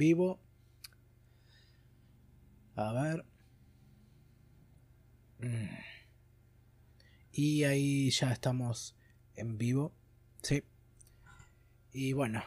vivo. 0.00 0.40
A 2.74 2.90
ver. 2.94 3.26
Mm. 5.40 5.76
Y 7.32 7.64
ahí 7.64 8.10
ya 8.10 8.32
estamos 8.32 8.96
en 9.34 9.58
vivo. 9.58 9.92
Sí. 10.42 10.64
Y 11.92 12.14
bueno. 12.14 12.42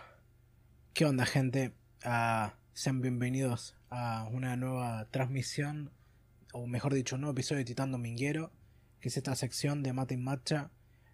¿Qué 0.96 1.06
onda 1.06 1.28
gente? 1.28 1.76
Ah, 2.04 2.56
sean 2.74 3.02
bienvenidos 3.02 3.76
a 3.92 4.28
una 4.32 4.56
nueva 4.56 5.08
transmisión. 5.12 5.92
O 6.54 6.66
mejor 6.66 6.96
dicho, 6.96 7.18
un 7.18 7.22
nuevo 7.22 7.34
episodio 7.34 7.60
de 7.60 7.66
Titán 7.66 7.92
Dominguero. 7.92 8.52
Que 9.00 9.10
es 9.10 9.18
esta 9.18 9.36
sección 9.36 9.84
de 9.84 9.94
Mate 9.94 10.18
Matcha. 10.18 10.72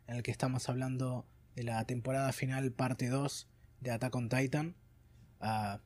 En 0.08 0.16
el 0.16 0.24
que 0.24 0.32
estamos 0.32 0.70
hablando 0.70 1.28
de 1.58 1.64
la 1.64 1.84
temporada 1.84 2.32
final 2.32 2.71
parte 2.71 3.10
2 3.10 3.50
de 3.82 3.92
Attack 3.92 4.16
on 4.16 4.30
Titan. 4.30 4.78
Ah, 5.42 5.82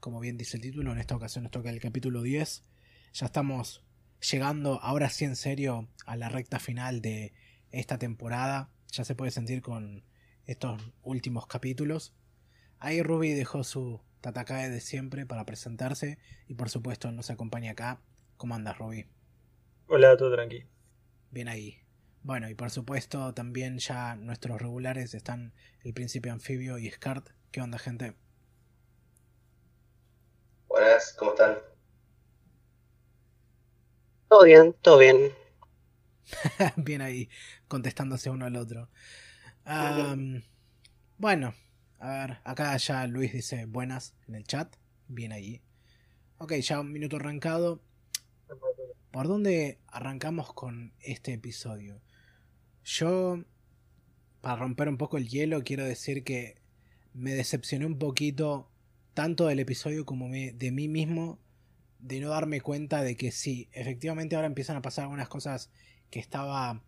como 0.00 0.20
bien 0.20 0.36
dice 0.36 0.56
el 0.56 0.62
título, 0.62 0.92
en 0.92 0.98
esta 0.98 1.16
ocasión 1.16 1.44
nos 1.44 1.50
toca 1.50 1.70
el 1.70 1.80
capítulo 1.80 2.22
10. 2.22 2.64
Ya 3.14 3.26
estamos 3.26 3.84
llegando 4.30 4.80
ahora 4.82 5.10
sí 5.10 5.24
en 5.24 5.36
serio 5.36 5.88
a 6.06 6.16
la 6.16 6.28
recta 6.28 6.58
final 6.58 7.00
de 7.00 7.32
esta 7.70 7.98
temporada. 7.98 8.70
Ya 8.92 9.04
se 9.04 9.14
puede 9.14 9.30
sentir 9.30 9.62
con 9.62 10.04
estos 10.46 10.80
últimos 11.02 11.46
capítulos. 11.46 12.14
Ahí 12.78 13.02
Ruby 13.02 13.32
dejó 13.32 13.64
su 13.64 14.00
Tatakae 14.20 14.70
de 14.70 14.80
siempre 14.80 15.26
para 15.26 15.44
presentarse 15.44 16.18
y 16.46 16.54
por 16.54 16.70
supuesto 16.70 17.12
nos 17.12 17.30
acompaña 17.30 17.72
acá. 17.72 18.00
¿Cómo 18.36 18.54
andas, 18.54 18.78
Ruby? 18.78 19.06
Hola, 19.86 20.16
todo 20.16 20.32
tranqui. 20.34 20.64
Bien 21.30 21.48
ahí. 21.48 21.78
Bueno, 22.22 22.48
y 22.48 22.54
por 22.54 22.70
supuesto 22.70 23.32
también 23.34 23.78
ya 23.78 24.16
nuestros 24.16 24.60
regulares 24.60 25.14
están 25.14 25.52
el 25.82 25.94
Príncipe 25.94 26.30
Anfibio 26.30 26.78
y 26.78 26.90
Skart. 26.90 27.28
¿Qué 27.50 27.60
onda, 27.60 27.78
gente? 27.78 28.14
¿Cómo 31.16 31.32
están? 31.32 31.58
Todo 34.28 34.44
bien, 34.44 34.74
todo 34.82 34.98
bien. 34.98 35.32
bien 36.76 37.00
ahí, 37.00 37.28
contestándose 37.66 38.30
uno 38.30 38.46
al 38.46 38.56
otro. 38.56 38.90
bueno, 41.16 41.54
a 41.98 42.10
ver, 42.10 42.38
acá 42.44 42.76
ya 42.76 43.06
Luis 43.06 43.32
dice 43.32 43.66
buenas 43.66 44.14
en 44.26 44.34
el 44.34 44.44
chat. 44.44 44.74
Bien 45.06 45.32
ahí. 45.32 45.62
Ok, 46.38 46.54
ya 46.54 46.80
un 46.80 46.92
minuto 46.92 47.16
arrancado. 47.16 47.82
¿Por 49.10 49.26
dónde 49.26 49.80
arrancamos 49.86 50.52
con 50.52 50.92
este 51.00 51.32
episodio? 51.32 52.02
Yo, 52.84 53.42
para 54.40 54.56
romper 54.56 54.88
un 54.88 54.98
poco 54.98 55.16
el 55.16 55.28
hielo, 55.28 55.62
quiero 55.64 55.84
decir 55.84 56.24
que 56.24 56.60
me 57.14 57.32
decepcioné 57.32 57.86
un 57.86 57.98
poquito 57.98 58.67
tanto 59.18 59.48
del 59.48 59.58
episodio 59.58 60.06
como 60.06 60.28
de 60.28 60.70
mí 60.70 60.86
mismo 60.86 61.40
de 61.98 62.20
no 62.20 62.28
darme 62.28 62.60
cuenta 62.60 63.02
de 63.02 63.16
que 63.16 63.32
sí, 63.32 63.68
efectivamente 63.72 64.36
ahora 64.36 64.46
empiezan 64.46 64.76
a 64.76 64.80
pasar 64.80 65.02
algunas 65.02 65.28
cosas 65.28 65.72
que 66.08 66.20
estaba 66.20 66.84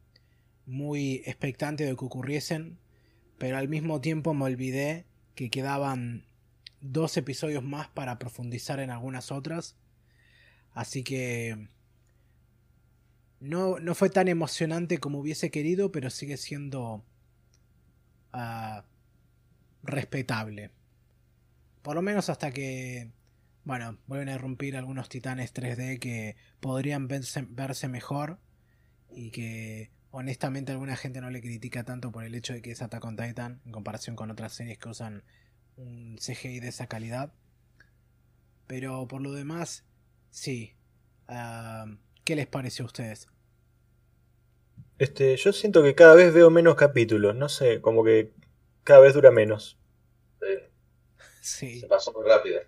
muy 0.64 1.22
expectante 1.26 1.82
de 1.82 1.96
que 1.96 2.04
ocurriesen, 2.04 2.78
pero 3.36 3.58
al 3.58 3.68
mismo 3.68 4.00
tiempo 4.00 4.32
me 4.32 4.44
olvidé 4.44 5.06
que 5.34 5.50
quedaban 5.50 6.24
dos 6.80 7.16
episodios 7.16 7.64
más 7.64 7.88
para 7.88 8.20
profundizar 8.20 8.78
en 8.78 8.90
algunas 8.90 9.32
otras. 9.32 9.74
Así 10.72 11.02
que 11.02 11.66
no, 13.40 13.80
no 13.80 13.96
fue 13.96 14.08
tan 14.08 14.28
emocionante 14.28 14.98
como 14.98 15.18
hubiese 15.18 15.50
querido, 15.50 15.90
pero 15.90 16.10
sigue 16.10 16.36
siendo 16.36 17.04
uh, 18.32 18.82
respetable. 19.82 20.70
Por 21.82 21.94
lo 21.94 22.02
menos 22.02 22.28
hasta 22.28 22.50
que, 22.50 23.10
bueno, 23.64 23.98
vuelven 24.06 24.28
a 24.28 24.34
irrumpir 24.34 24.76
algunos 24.76 25.08
titanes 25.08 25.54
3D 25.54 25.98
que 25.98 26.36
podrían 26.60 27.08
verse, 27.08 27.46
verse 27.48 27.88
mejor 27.88 28.38
y 29.10 29.30
que 29.30 29.90
honestamente 30.10 30.72
alguna 30.72 30.96
gente 30.96 31.20
no 31.20 31.30
le 31.30 31.40
critica 31.40 31.84
tanto 31.84 32.10
por 32.12 32.24
el 32.24 32.34
hecho 32.34 32.52
de 32.52 32.62
que 32.62 32.72
es 32.72 32.82
Attack 32.82 33.04
on 33.04 33.16
Titan 33.16 33.60
en 33.64 33.72
comparación 33.72 34.16
con 34.16 34.30
otras 34.30 34.52
series 34.52 34.78
que 34.78 34.88
usan 34.88 35.22
un 35.76 36.18
CGI 36.18 36.60
de 36.60 36.68
esa 36.68 36.86
calidad. 36.86 37.32
Pero 38.66 39.08
por 39.08 39.20
lo 39.20 39.32
demás, 39.32 39.84
sí. 40.30 40.74
Ah, 41.28 41.86
¿Qué 42.24 42.36
les 42.36 42.46
parece 42.46 42.82
a 42.82 42.86
ustedes? 42.86 43.28
Este, 44.98 45.36
yo 45.36 45.52
siento 45.52 45.82
que 45.82 45.94
cada 45.94 46.14
vez 46.14 46.34
veo 46.34 46.50
menos 46.50 46.74
capítulos, 46.74 47.34
no 47.34 47.48
sé, 47.48 47.80
como 47.80 48.04
que 48.04 48.32
cada 48.84 49.00
vez 49.00 49.14
dura 49.14 49.30
menos. 49.30 49.78
Sí. 51.40 51.80
Se 51.80 51.86
pasó 51.86 52.12
muy 52.12 52.24
rápido. 52.26 52.60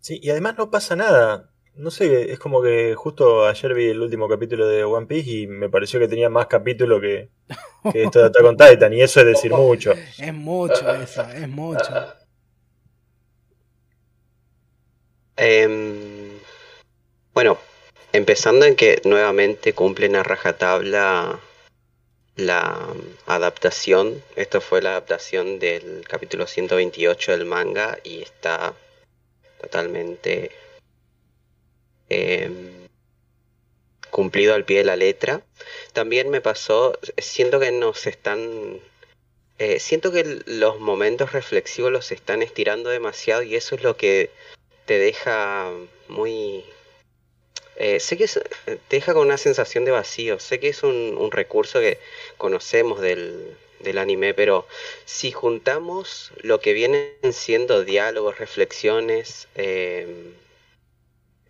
Sí, 0.00 0.20
y 0.22 0.30
además 0.30 0.56
no 0.56 0.70
pasa 0.70 0.96
nada. 0.96 1.50
No 1.74 1.90
sé, 1.90 2.32
es 2.32 2.38
como 2.38 2.62
que 2.62 2.94
justo 2.96 3.46
ayer 3.46 3.74
vi 3.74 3.90
el 3.90 4.00
último 4.00 4.28
capítulo 4.28 4.66
de 4.66 4.82
One 4.82 5.06
Piece 5.06 5.30
y 5.30 5.46
me 5.46 5.68
pareció 5.68 6.00
que 6.00 6.08
tenía 6.08 6.28
más 6.28 6.46
capítulos 6.46 7.00
que, 7.00 7.28
que 7.92 8.02
esto 8.02 8.18
de 8.18 8.26
Attack 8.26 8.44
on 8.44 8.56
Titan, 8.56 8.92
y 8.92 9.02
eso 9.02 9.20
es 9.20 9.26
decir 9.26 9.52
mucho. 9.52 9.92
Es 10.18 10.34
mucho 10.34 10.90
eso, 10.94 11.22
es 11.28 11.48
mucho. 11.48 12.14
Em, 15.36 16.38
bueno, 17.32 17.58
empezando 18.12 18.66
en 18.66 18.74
que 18.74 19.00
nuevamente 19.04 19.72
cumplen 19.72 20.16
a 20.16 20.24
rajatabla 20.24 21.38
la 22.38 22.94
adaptación. 23.26 24.22
Esto 24.36 24.60
fue 24.60 24.80
la 24.80 24.90
adaptación 24.90 25.58
del 25.58 26.06
capítulo 26.08 26.46
128 26.46 27.32
del 27.32 27.44
manga 27.44 27.98
y 28.04 28.22
está 28.22 28.74
totalmente 29.60 30.52
em, 32.08 32.86
cumplido 34.10 34.54
al 34.54 34.64
pie 34.64 34.78
de 34.78 34.84
la 34.84 34.96
letra. 34.96 35.42
También 35.92 36.30
me 36.30 36.40
pasó, 36.40 36.98
siento 37.18 37.60
que 37.60 37.72
nos 37.72 38.06
están... 38.06 38.80
Eh, 39.58 39.80
siento 39.80 40.12
que 40.12 40.40
los 40.46 40.78
momentos 40.78 41.32
reflexivos 41.32 41.90
los 41.90 42.12
están 42.12 42.42
estirando 42.42 42.90
demasiado 42.90 43.42
y 43.42 43.56
eso 43.56 43.74
es 43.74 43.82
lo 43.82 43.96
que 43.96 44.30
te 44.86 45.00
deja 45.00 45.72
muy 46.06 46.64
eh, 47.80 48.00
sé 48.00 48.16
que 48.16 48.26
te 48.26 48.80
deja 48.90 49.14
con 49.14 49.24
una 49.26 49.38
sensación 49.38 49.84
de 49.84 49.92
vacío, 49.92 50.40
sé 50.40 50.58
que 50.58 50.68
es 50.68 50.82
un, 50.82 51.30
recurso 51.30 51.78
que 51.78 51.98
conocemos 52.36 53.00
del, 53.00 53.56
anime, 53.96 54.34
pero 54.34 54.66
si 55.04 55.30
juntamos 55.30 56.32
lo 56.42 56.60
que 56.60 56.72
vienen 56.72 57.32
siendo 57.32 57.84
diálogos, 57.84 58.38
reflexiones, 58.38 59.46
em, 59.54 60.34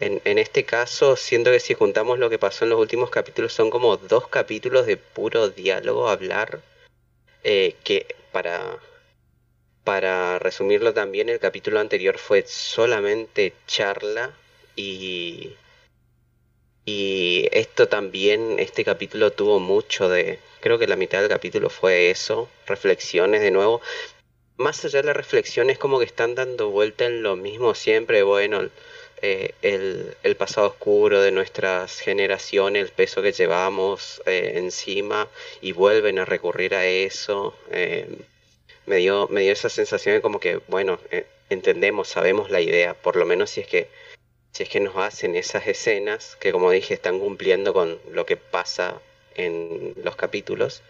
en, 0.01 0.39
este 0.39 0.65
caso 0.65 1.17
siento 1.17 1.51
que 1.51 1.61
si 1.61 1.75
juntamos 1.75 2.19
lo 2.19 2.29
que 2.31 2.39
pasó 2.39 2.65
en 2.65 2.71
los 2.71 2.81
últimos 2.81 3.11
capítulos 3.11 3.55
son 3.55 3.71
como 3.71 3.97
dos 3.97 4.29
capítulos 4.29 4.87
de 4.87 4.99
puro 4.99 5.49
diálogo, 5.49 6.09
hablar, 6.11 6.61
eh, 7.43 7.75
que 7.85 8.07
para, 8.33 8.79
para 9.85 10.39
resumirlo 10.39 10.93
también 10.93 11.31
el 11.31 11.41
capítulo 11.41 11.81
anterior 11.81 12.19
fue 12.19 12.45
solamente 12.47 13.55
charla 13.67 14.33
y 14.77 15.57
y 16.91 17.47
esto 17.53 17.87
también, 17.87 18.59
este 18.59 18.83
capítulo 18.83 19.31
tuvo 19.31 19.61
mucho 19.61 20.09
de, 20.09 20.39
creo 20.61 20.79
que 20.79 20.87
la 20.87 20.97
mitad 20.97 21.21
del 21.21 21.29
capítulo 21.29 21.69
fue 21.69 22.09
eso, 22.09 22.49
reflexiones 22.67 23.43
de 23.43 23.51
nuevo. 23.51 23.83
Más 24.57 24.83
allá 24.87 25.01
de 25.03 25.09
las 25.09 25.17
reflexiones, 25.17 25.77
como 25.77 25.99
que 25.99 26.07
están 26.07 26.35
dando 26.35 26.71
vuelta 26.71 27.05
en 27.05 27.23
lo 27.23 27.37
mismo 27.37 27.75
siempre, 27.75 28.23
bueno, 28.23 28.71
eh, 29.21 29.53
el, 29.61 30.37
pasado 30.37 30.69
oscuro 30.69 31.21
de 31.21 31.31
nuestras 31.31 32.01
generaciones, 32.01 32.85
el 32.85 32.91
peso 32.91 33.21
que 33.21 33.33
llevamos 33.33 34.23
eh, 34.25 34.53
encima 34.57 35.29
y 35.61 35.73
vuelven 35.73 36.19
a 36.19 36.25
recurrir 36.25 36.75
a 36.75 36.87
eso. 36.87 37.55
Eh, 37.71 38.09
me, 38.87 38.97
dio, 38.97 39.29
me 39.29 39.43
dio 39.43 39.53
esa 39.53 39.69
sensación 39.69 40.15
de 40.15 40.23
como 40.23 40.41
que, 40.41 40.63
bueno, 40.69 40.99
entendemos, 41.51 42.09
sabemos 42.09 42.51
la 42.51 42.63
idea, 42.63 42.95
por 42.95 43.17
lo 43.17 43.27
menos 43.27 43.51
si 43.51 43.61
es 43.61 43.67
que 43.67 43.89
si 44.53 44.63
es 44.65 44.69
que 44.69 44.81
nos 44.81 44.97
hacen 44.97 45.37
esas 45.37 45.67
escenas 45.67 46.37
que 46.37 46.53
como 46.53 46.71
dije 46.71 46.95
están 46.95 47.19
cumpliendo 47.21 47.73
con 47.73 47.99
lo 48.11 48.27
que 48.27 48.37
pasa 48.37 49.01
en 49.35 49.95
los 50.03 50.17
capítulos, 50.17 50.83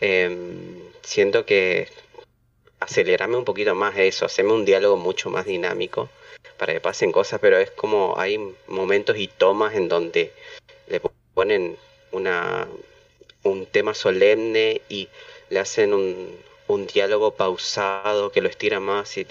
em, 0.00 0.82
siento 1.02 1.46
que 1.46 1.88
acelerarme 2.80 3.36
un 3.36 3.44
poquito 3.44 3.74
más 3.74 3.96
eso, 3.96 4.26
hacerme 4.26 4.52
un 4.52 4.64
diálogo 4.64 4.96
mucho 4.96 5.30
más 5.30 5.46
dinámico 5.46 6.10
para 6.58 6.72
que 6.72 6.80
pasen 6.80 7.12
cosas, 7.12 7.40
pero 7.40 7.58
es 7.58 7.70
como 7.70 8.18
hay 8.18 8.38
momentos 8.66 9.16
y 9.16 9.28
tomas 9.28 9.74
en 9.74 9.88
donde 9.88 10.32
le 10.88 11.00
ponen 11.34 11.76
una 12.10 12.68
un 13.44 13.66
tema 13.66 13.94
solemne 13.94 14.82
y 14.88 15.08
le 15.50 15.58
hacen 15.58 15.94
un, 15.94 16.38
un 16.68 16.86
diálogo 16.86 17.32
pausado 17.32 18.30
que 18.30 18.40
lo 18.40 18.48
estira 18.48 18.80
más 18.80 19.16
y 19.16 19.26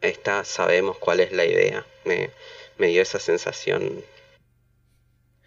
esta 0.00 0.44
sabemos 0.44 0.98
cuál 0.98 1.20
es 1.20 1.32
la 1.32 1.44
idea. 1.44 1.86
Me, 2.04 2.30
dio 2.78 3.02
esa 3.02 3.20
sensación 3.20 4.04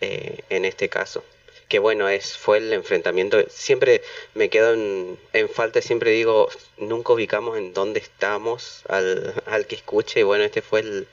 eh, 0.01 0.39
en 0.49 0.65
este 0.65 0.89
caso. 0.89 1.23
que 1.69 1.79
bueno, 1.79 2.07
es, 2.09 2.37
fue 2.37 2.57
el 2.59 2.73
enfrentamiento. 2.73 3.37
Siempre 3.49 4.01
me 4.35 4.49
quedo 4.49 4.73
en, 4.73 5.19
en 5.33 5.49
falta, 5.49 5.81
siempre 5.81 6.11
digo, 6.11 6.49
nunca 6.77 7.13
ubicamos 7.13 7.57
en 7.57 7.73
dónde 7.73 7.99
estamos 7.99 8.83
al, 8.89 9.33
al 9.45 9.65
que 9.67 9.75
escuche. 9.75 10.19
Y 10.21 10.23
bueno, 10.23 10.43
este 10.43 10.61
fue 10.61 10.81
el, 10.81 11.07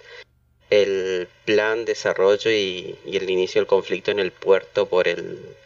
el 0.71 1.29
plan, 1.45 1.85
desarrollo 1.85 2.51
y, 2.51 2.99
y 3.05 3.17
el 3.17 3.31
inicio 3.31 3.61
del 3.61 3.67
conflicto 3.67 4.11
en 4.11 4.21
el 4.21 4.33
puerto 4.33 4.89
por 4.89 5.09
el, 5.09 5.57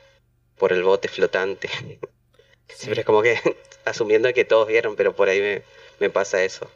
por 0.56 0.73
el 0.73 0.82
bote 0.82 1.09
flotante. 1.09 1.69
Siempre 2.69 3.00
es 3.00 3.06
como 3.06 3.23
que 3.23 3.38
asumiendo 3.85 4.32
que 4.32 4.44
todos 4.44 4.69
vieron, 4.69 4.97
pero 4.97 5.15
por 5.15 5.29
ahí 5.29 5.41
me, 5.41 5.62
me 6.00 6.11
pasa 6.11 6.43
eso. 6.44 6.70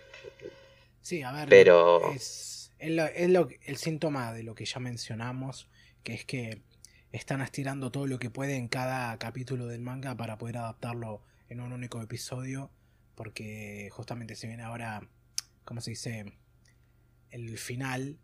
Sí, 1.09 1.23
a 1.23 1.33
ver, 1.33 1.49
Pero- 1.49 2.13
es, 2.13 2.71
es 2.79 2.91
lo- 2.91 3.07
es 3.07 3.31
lo- 3.31 3.49
el 3.65 3.77
síntoma 3.79 4.35
de 4.35 4.43
lo 4.43 4.55
que 4.55 4.67
ya 4.67 4.79
mencionamos, 4.79 5.67
que 6.03 6.13
es 6.13 6.27
que 6.27 6.61
están 7.13 7.41
estirando 7.41 7.91
todo 7.91 8.07
lo 8.07 8.19
que 8.19 8.29
puede 8.29 8.57
en 8.57 8.69
cada 8.69 9.19
capítulo 9.19 9.67
del 9.69 9.81
manga 9.81 10.15
para 10.19 10.37
poder 10.37 10.59
adaptarlo 10.59 11.23
en 11.49 11.61
un 11.61 11.73
único 11.73 12.03
episodio, 12.03 12.71
porque 13.15 13.89
justamente 13.91 14.35
se 14.35 14.49
viene 14.49 14.65
ahora, 14.65 15.09
¿cómo 15.65 15.81
se 15.81 15.93
dice? 15.93 16.27
El 17.31 17.57
final 17.57 18.19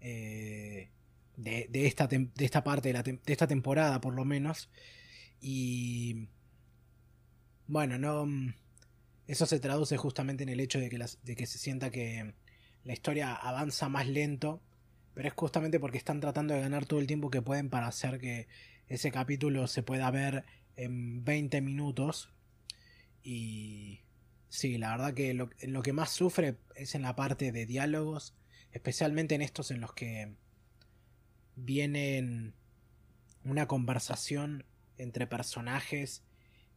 eh, 0.00 0.90
de, 1.36 1.66
de 1.68 1.86
esta, 1.88 2.06
de 2.06 2.30
esta 2.38 2.62
parte 2.62 2.90
de, 2.90 2.92
la 2.92 3.02
de 3.02 3.18
esta 3.26 3.48
temporada, 3.48 4.00
por 4.00 4.14
lo 4.14 4.24
menos, 4.24 4.70
y 5.40 6.28
bueno, 7.66 7.98
no... 7.98 8.28
Eso 9.28 9.44
se 9.44 9.60
traduce 9.60 9.98
justamente 9.98 10.42
en 10.42 10.48
el 10.48 10.58
hecho 10.58 10.80
de 10.80 10.88
que, 10.88 10.98
de 10.98 11.36
que 11.36 11.46
se 11.46 11.58
sienta 11.58 11.90
que 11.90 12.34
la 12.82 12.92
historia 12.94 13.34
avanza 13.34 13.90
más 13.90 14.08
lento, 14.08 14.62
pero 15.12 15.28
es 15.28 15.34
justamente 15.34 15.78
porque 15.78 15.98
están 15.98 16.20
tratando 16.20 16.54
de 16.54 16.60
ganar 16.60 16.86
todo 16.86 16.98
el 16.98 17.06
tiempo 17.06 17.30
que 17.30 17.42
pueden 17.42 17.68
para 17.68 17.86
hacer 17.86 18.18
que 18.18 18.48
ese 18.88 19.12
capítulo 19.12 19.66
se 19.66 19.82
pueda 19.82 20.10
ver 20.10 20.44
en 20.76 21.24
20 21.24 21.60
minutos. 21.60 22.30
Y 23.22 24.00
sí, 24.48 24.78
la 24.78 24.92
verdad 24.92 25.12
que 25.12 25.34
lo, 25.34 25.50
lo 25.60 25.82
que 25.82 25.92
más 25.92 26.10
sufre 26.10 26.56
es 26.74 26.94
en 26.94 27.02
la 27.02 27.14
parte 27.14 27.52
de 27.52 27.66
diálogos, 27.66 28.34
especialmente 28.72 29.34
en 29.34 29.42
estos 29.42 29.70
en 29.70 29.82
los 29.82 29.92
que 29.92 30.36
vienen 31.54 32.54
una 33.44 33.66
conversación 33.66 34.64
entre 34.96 35.26
personajes 35.26 36.24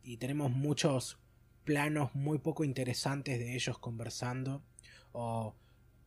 y 0.04 0.18
tenemos 0.18 0.52
muchos 0.52 1.18
planos 1.64 2.14
muy 2.16 2.40
poco 2.40 2.64
interesantes 2.64 3.40
de 3.40 3.56
ellos 3.56 3.78
conversando 3.78 4.64
o 5.12 5.56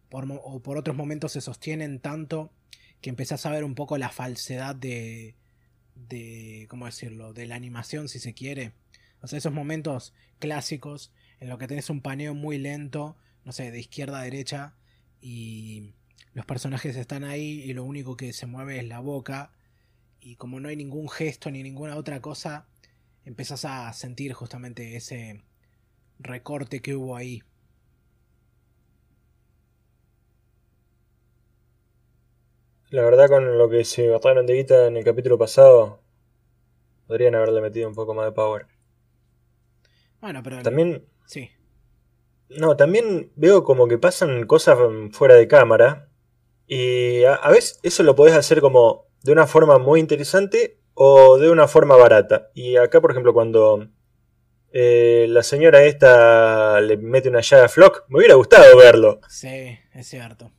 por, 0.09 0.27
o 0.31 0.63
por 0.63 0.77
otros 0.77 0.97
momentos 0.97 1.33
se 1.33 1.41
sostienen 1.41 2.01
tanto 2.01 2.53
que 3.01 3.11
empezás 3.11 3.47
a 3.47 3.51
ver 3.51 3.65
un 3.65 3.75
poco 3.75 3.99
la 3.99 4.09
falsedad 4.09 4.75
de, 4.75 5.37
de 5.95 6.67
¿cómo 6.69 6.87
decirlo? 6.87 7.33
de 7.33 7.47
la 7.47 7.55
animación 7.55 8.09
si 8.09 8.19
se 8.19 8.35
quiere 8.35 8.73
o 9.21 9.27
sea 9.27 9.39
esos 9.39 9.53
momentos 9.53 10.13
clásicos 10.39 11.13
en 11.41 11.49
los 11.49 11.59
que 11.59 11.69
tenés 11.69 11.91
un 11.91 12.01
paneo 12.01 12.35
muy 12.35 12.59
lento 12.59 13.17
no 13.45 13.53
sé 13.53 13.71
de 13.71 13.81
izquierda 13.81 14.21
a 14.21 14.25
derecha 14.25 14.75
y 15.21 15.95
los 16.33 16.45
personajes 16.47 16.97
están 16.97 17.25
ahí 17.25 17.63
y 17.63 17.73
lo 17.73 17.85
único 17.85 18.17
que 18.17 18.33
se 18.33 18.47
mueve 18.47 18.79
es 18.79 18.87
la 18.87 19.01
boca 19.01 19.53
y 20.21 20.37
como 20.37 20.59
no 20.59 20.69
hay 20.69 20.77
ningún 20.77 21.09
gesto 21.09 21.51
ni 21.51 21.63
ninguna 21.63 21.97
otra 21.97 22.21
cosa 22.21 22.67
empezás 23.25 23.65
a 23.65 23.93
sentir 23.93 24.33
justamente 24.33 24.97
ese 24.97 25.43
recorte 26.19 26.81
que 26.81 26.95
hubo 26.95 27.17
ahí. 27.17 27.43
La 32.91 33.03
verdad, 33.03 33.29
con 33.29 33.59
lo 33.59 33.69
que 33.69 33.85
se 33.85 34.07
gastaron 34.07 34.47
de 34.47 34.55
guita 34.55 34.87
en 34.87 34.97
el 34.97 35.05
capítulo 35.05 35.37
pasado, 35.37 36.01
podrían 37.07 37.35
haberle 37.35 37.61
metido 37.61 37.89
un 37.89 37.95
poco 37.95 38.15
más 38.15 38.27
de 38.27 38.33
power. 38.33 38.67
Bueno, 40.21 40.43
pero 40.43 40.63
También, 40.63 41.05
sí, 41.27 41.51
no, 42.49 42.77
también 42.77 43.33
veo 43.37 43.65
como 43.65 43.89
que 43.89 43.99
pasan 43.99 44.47
cosas 44.47 44.79
fuera 45.13 45.35
de 45.35 45.49
cámara. 45.49 46.09
Y 46.67 47.25
a, 47.25 47.35
a 47.35 47.51
veces 47.51 47.81
eso 47.83 48.03
lo 48.03 48.15
podés 48.15 48.35
hacer 48.35 48.61
como 48.61 49.07
de 49.23 49.33
una 49.33 49.47
forma 49.47 49.79
muy 49.79 50.01
interesante 50.01 50.79
o 50.95 51.39
de 51.39 51.51
una 51.51 51.69
forma 51.69 51.97
barata. 51.97 52.51
Y 52.55 52.77
acá, 52.77 53.01
por 53.01 53.11
ejemplo, 53.11 53.33
cuando 53.35 53.89
eh, 54.73 55.27
la 55.29 55.43
señora 55.43 55.85
esta 55.85 56.81
le 56.81 56.97
mete 56.97 57.29
una 57.29 57.41
llaga 57.41 57.67
a 57.67 57.69
Flock, 57.69 58.05
me 58.09 58.19
hubiera 58.19 58.35
gustado 58.35 58.77
verlo. 58.77 59.21
sí, 59.29 59.79
es 59.93 60.07
cierto. 60.07 60.51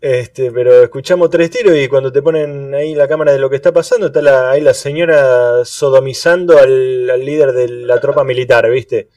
Este, 0.00 0.52
pero 0.52 0.84
escuchamos 0.84 1.28
tres 1.28 1.50
tiros 1.50 1.76
y 1.76 1.88
cuando 1.88 2.12
te 2.12 2.22
ponen 2.22 2.72
ahí 2.72 2.94
la 2.94 3.08
cámara 3.08 3.32
de 3.32 3.40
lo 3.40 3.50
que 3.50 3.56
está 3.56 3.72
pasando, 3.72 4.06
está 4.06 4.22
la, 4.22 4.50
ahí 4.50 4.60
la 4.60 4.72
señora 4.72 5.64
sodomizando 5.64 6.56
al, 6.56 7.10
al 7.10 7.24
líder 7.24 7.50
de 7.52 7.68
la 7.68 8.00
tropa 8.00 8.22
militar, 8.22 8.70
¿viste? 8.70 9.08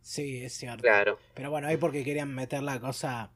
Sí, 0.00 0.44
es 0.44 0.54
cierto. 0.54 0.82
Claro. 0.82 1.18
Pero 1.34 1.50
bueno, 1.50 1.68
ahí 1.68 1.76
porque 1.76 2.02
querían 2.02 2.34
meter 2.34 2.62
la 2.62 2.80
cosa, 2.80 3.30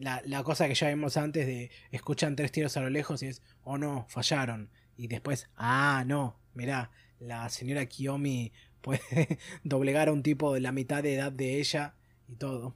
la, 0.00 0.22
la 0.24 0.42
cosa 0.42 0.66
que 0.66 0.74
ya 0.74 0.88
vimos 0.88 1.16
antes 1.16 1.46
de 1.46 1.70
escuchan 1.90 2.36
tres 2.36 2.52
tiros 2.52 2.76
a 2.76 2.80
lo 2.80 2.90
lejos 2.90 3.22
y 3.22 3.28
es, 3.28 3.42
oh 3.64 3.78
no, 3.78 4.06
fallaron. 4.08 4.70
Y 4.96 5.08
después, 5.08 5.48
ah, 5.56 6.04
no, 6.06 6.40
mirá, 6.54 6.90
la 7.18 7.48
señora 7.50 7.86
Kiyomi 7.86 8.52
puede 8.80 9.00
doblegar 9.64 10.08
a 10.08 10.12
un 10.12 10.22
tipo 10.22 10.52
de 10.54 10.60
la 10.60 10.72
mitad 10.72 11.02
de 11.02 11.14
edad 11.14 11.32
de 11.32 11.58
ella 11.58 11.94
y 12.28 12.36
todo. 12.36 12.74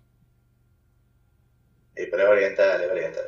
Sí, 1.97 2.07
pero 2.11 2.25
es 2.25 2.29
oriental, 2.29 2.83
es 2.83 2.91
oriental. 2.91 3.25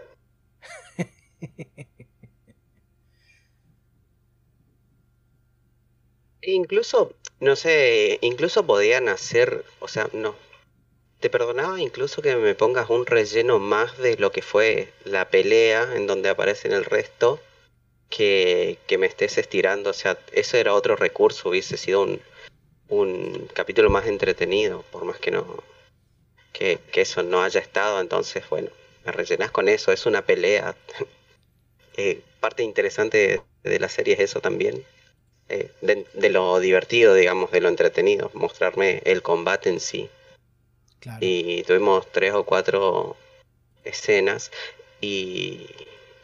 E 6.43 6.53
incluso, 6.53 7.13
no 7.41 7.57
sé, 7.57 8.19
incluso 8.23 8.65
podían 8.67 9.09
hacer, 9.09 9.65
o 9.81 9.89
sea, 9.89 10.09
no. 10.13 10.37
Te 11.21 11.31
perdonaba 11.31 11.81
incluso 11.81 12.21
que 12.23 12.37
me 12.37 12.55
pongas 12.55 12.91
un 12.91 13.07
relleno 13.07 13.59
más 13.59 13.97
de 13.99 14.17
lo 14.17 14.31
que 14.33 14.43
fue 14.43 14.93
la 15.05 15.29
pelea 15.31 15.95
en 15.95 16.07
donde 16.07 16.29
aparecen 16.29 16.73
el 16.73 16.85
resto, 16.85 17.41
que, 18.11 18.79
que 18.87 18.99
me 18.99 19.07
estés 19.07 19.39
estirando. 19.39 19.91
O 19.91 19.95
sea, 19.95 20.19
eso 20.33 20.57
era 20.57 20.75
otro 20.75 20.97
recurso, 20.97 21.49
hubiese 21.49 21.77
sido 21.77 22.03
un, 22.03 22.21
un 22.89 23.49
capítulo 23.55 23.91
más 23.91 24.07
entretenido, 24.07 24.83
por 24.93 25.05
más 25.05 25.19
que 25.19 25.31
no, 25.31 25.63
que, 26.53 26.79
que 26.93 27.03
eso 27.03 27.23
no 27.23 27.43
haya 27.43 27.61
estado. 27.61 28.01
Entonces, 28.01 28.45
bueno, 28.51 28.69
me 29.05 29.13
rellenás 29.13 29.51
con 29.51 29.69
eso, 29.69 29.93
es 29.93 30.07
una 30.07 30.23
pelea. 30.23 30.77
Eh, 31.99 32.21
parte 32.41 32.63
interesante 32.63 33.41
de, 33.63 33.79
la 33.79 33.89
serie 33.89 34.13
es 34.13 34.21
eso 34.21 34.43
también 34.43 34.85
eh, 35.49 35.71
de 35.81 36.29
lo 36.29 36.61
divertido, 36.61 37.15
digamos, 37.15 37.51
de 37.53 37.63
lo 37.63 37.71
entretenido, 37.71 38.31
mostrarme 38.35 39.01
el 39.07 39.23
combate 39.23 39.71
en 39.71 39.81
sí. 39.81 40.11
Y 41.21 41.63
tuvimos 41.65 42.11
tres 42.11 42.33
o 42.35 42.45
cuatro 42.45 43.17
escenas 43.85 44.51
y, 45.01 45.67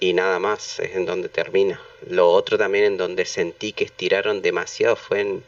y 0.00 0.12
nada 0.12 0.38
más 0.38 0.80
es 0.80 0.96
en 0.96 1.06
donde 1.06 1.28
termina. 1.28 1.80
Lo 2.08 2.30
otro 2.30 2.58
también 2.58 2.84
en 2.84 2.96
donde 2.96 3.24
sentí 3.24 3.72
que 3.72 3.84
estiraron 3.84 4.42
demasiado 4.42 4.96
fue 4.96 5.20
en, 5.20 5.44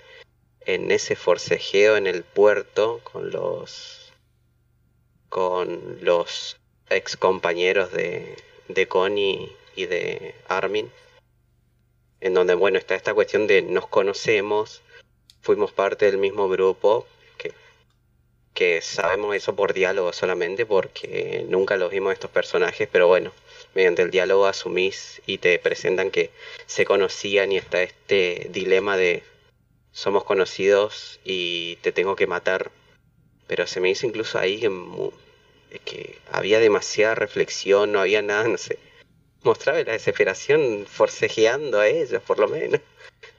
en 0.66 0.90
ese 0.90 1.16
forcejeo 1.16 1.96
en 1.96 2.06
el 2.06 2.22
puerto 2.22 3.00
con 3.02 3.30
los 3.30 4.12
con 5.28 5.98
los 6.00 6.56
ex 6.90 7.16
compañeros 7.16 7.90
de, 7.90 8.36
de 8.68 8.86
Connie 8.86 9.50
y 9.74 9.86
de 9.86 10.36
Armin 10.46 10.92
en 12.24 12.32
donde, 12.32 12.54
bueno, 12.54 12.78
está 12.78 12.94
esta 12.94 13.12
cuestión 13.12 13.46
de 13.46 13.60
nos 13.60 13.86
conocemos, 13.86 14.80
fuimos 15.42 15.72
parte 15.72 16.06
del 16.06 16.16
mismo 16.16 16.48
grupo, 16.48 17.06
que, 18.54 18.80
sabemos 18.80 19.36
eso 19.36 19.54
por 19.56 19.74
diálogo 19.74 20.12
solamente, 20.12 20.66
porque 20.66 21.44
nunca 21.48 21.76
los 21.76 21.90
vimos 21.90 22.12
estos 22.12 22.30
personajes, 22.30 22.88
pero 22.90 23.08
bueno, 23.08 23.32
mediante 23.74 24.02
el 24.02 24.10
diálogo 24.10 24.46
asumís 24.46 25.20
y 25.26 25.38
te 25.38 25.58
presentan 25.58 26.10
que 26.10 26.30
se 26.66 26.84
conocían 26.84 27.52
y 27.52 27.58
está 27.58 27.82
este 27.82 28.48
dilema 28.50 28.96
de 28.96 29.22
somos 29.92 30.24
conocidos 30.24 31.20
y 31.24 31.76
te 31.82 31.92
tengo 31.92 32.16
que 32.16 32.26
matar, 32.26 32.70
pero 33.46 33.66
se 33.66 33.80
me 33.80 33.90
hizo 33.90 34.06
incluso 34.06 34.38
ahí 34.38 34.60
que, 34.60 34.70
que 35.84 36.18
había 36.32 36.60
demasiada 36.60 37.14
reflexión, 37.14 37.92
no 37.92 38.00
había 38.00 38.22
nada, 38.22 38.48
no 38.48 38.58
sé 38.58 38.78
mostraba 39.44 39.78
la 39.82 39.92
desesperación 39.92 40.86
forcejeando 40.88 41.78
a 41.78 41.86
ellos, 41.86 42.22
por 42.22 42.38
lo 42.38 42.48
menos. 42.48 42.80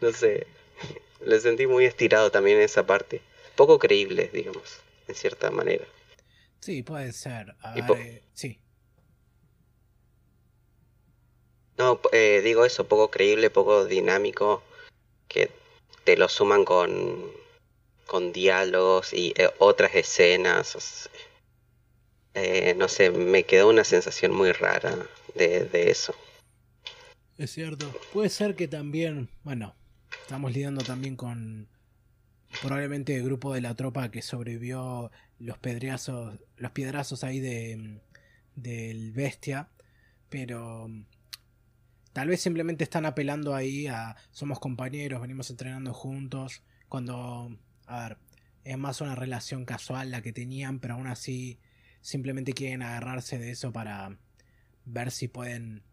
No 0.01 0.11
sé, 0.11 0.47
le 1.25 1.39
sentí 1.39 1.67
muy 1.67 1.85
estirado 1.85 2.31
también 2.31 2.57
en 2.57 2.63
esa 2.63 2.85
parte. 2.85 3.21
Poco 3.55 3.79
creíble, 3.79 4.29
digamos, 4.33 4.81
en 5.07 5.15
cierta 5.15 5.51
manera. 5.51 5.85
Sí, 6.59 6.83
puede 6.83 7.11
ser. 7.13 7.55
A 7.61 7.73
ver, 7.73 7.91
eh, 7.97 8.23
sí. 8.33 8.59
No, 11.77 11.99
eh, 12.11 12.41
digo 12.43 12.65
eso, 12.65 12.87
poco 12.87 13.11
creíble, 13.11 13.49
poco 13.49 13.85
dinámico, 13.85 14.63
que 15.27 15.51
te 16.05 16.15
lo 16.15 16.29
suman 16.29 16.63
con, 16.63 17.31
con 18.07 18.31
diálogos 18.31 19.13
y 19.13 19.33
eh, 19.37 19.49
otras 19.59 19.93
escenas. 19.95 20.75
o 20.75 20.79
sea, 20.79 21.11
eh, 22.35 22.73
no 22.75 22.87
sé, 22.87 23.11
me 23.11 23.43
quedó 23.43 23.69
una 23.69 23.83
sensación 23.83 24.33
muy 24.33 24.51
rara 24.51 25.07
de, 25.35 25.65
de 25.65 25.89
eso. 25.89 26.15
Es 27.37 27.51
cierto. 27.51 27.91
Puede 28.13 28.29
ser 28.29 28.55
que 28.55 28.67
también, 28.67 29.29
bueno, 29.43 29.75
estamos 30.21 30.51
lidiando 30.53 30.83
también 30.83 31.15
con 31.15 31.67
probablemente 32.61 33.15
el 33.15 33.23
grupo 33.23 33.53
de 33.53 33.61
la 33.61 33.75
tropa 33.75 34.11
que 34.11 34.21
sobrevivió 34.21 35.11
los 35.39 35.57
pedrazos, 35.57 36.39
los 36.57 36.71
piedrazos 36.71 37.23
ahí 37.23 37.39
de 37.39 38.01
del 38.55 39.11
bestia, 39.11 39.69
pero 40.29 40.89
tal 42.13 42.29
vez 42.29 42.41
simplemente 42.41 42.83
están 42.83 43.05
apelando 43.05 43.53
ahí 43.53 43.87
a 43.87 44.15
somos 44.31 44.59
compañeros, 44.59 45.21
venimos 45.21 45.49
entrenando 45.49 45.93
juntos, 45.93 46.63
cuando 46.87 47.57
a 47.85 48.09
ver, 48.09 48.17
es 48.63 48.77
más 48.77 49.01
una 49.01 49.15
relación 49.15 49.65
casual 49.65 50.11
la 50.11 50.21
que 50.21 50.33
tenían, 50.33 50.79
pero 50.79 50.95
aún 50.95 51.07
así 51.07 51.59
simplemente 52.01 52.53
quieren 52.53 52.81
agarrarse 52.81 53.37
de 53.37 53.51
eso 53.51 53.73
para 53.73 54.17
ver 54.85 55.11
si 55.11 55.27
pueden 55.27 55.83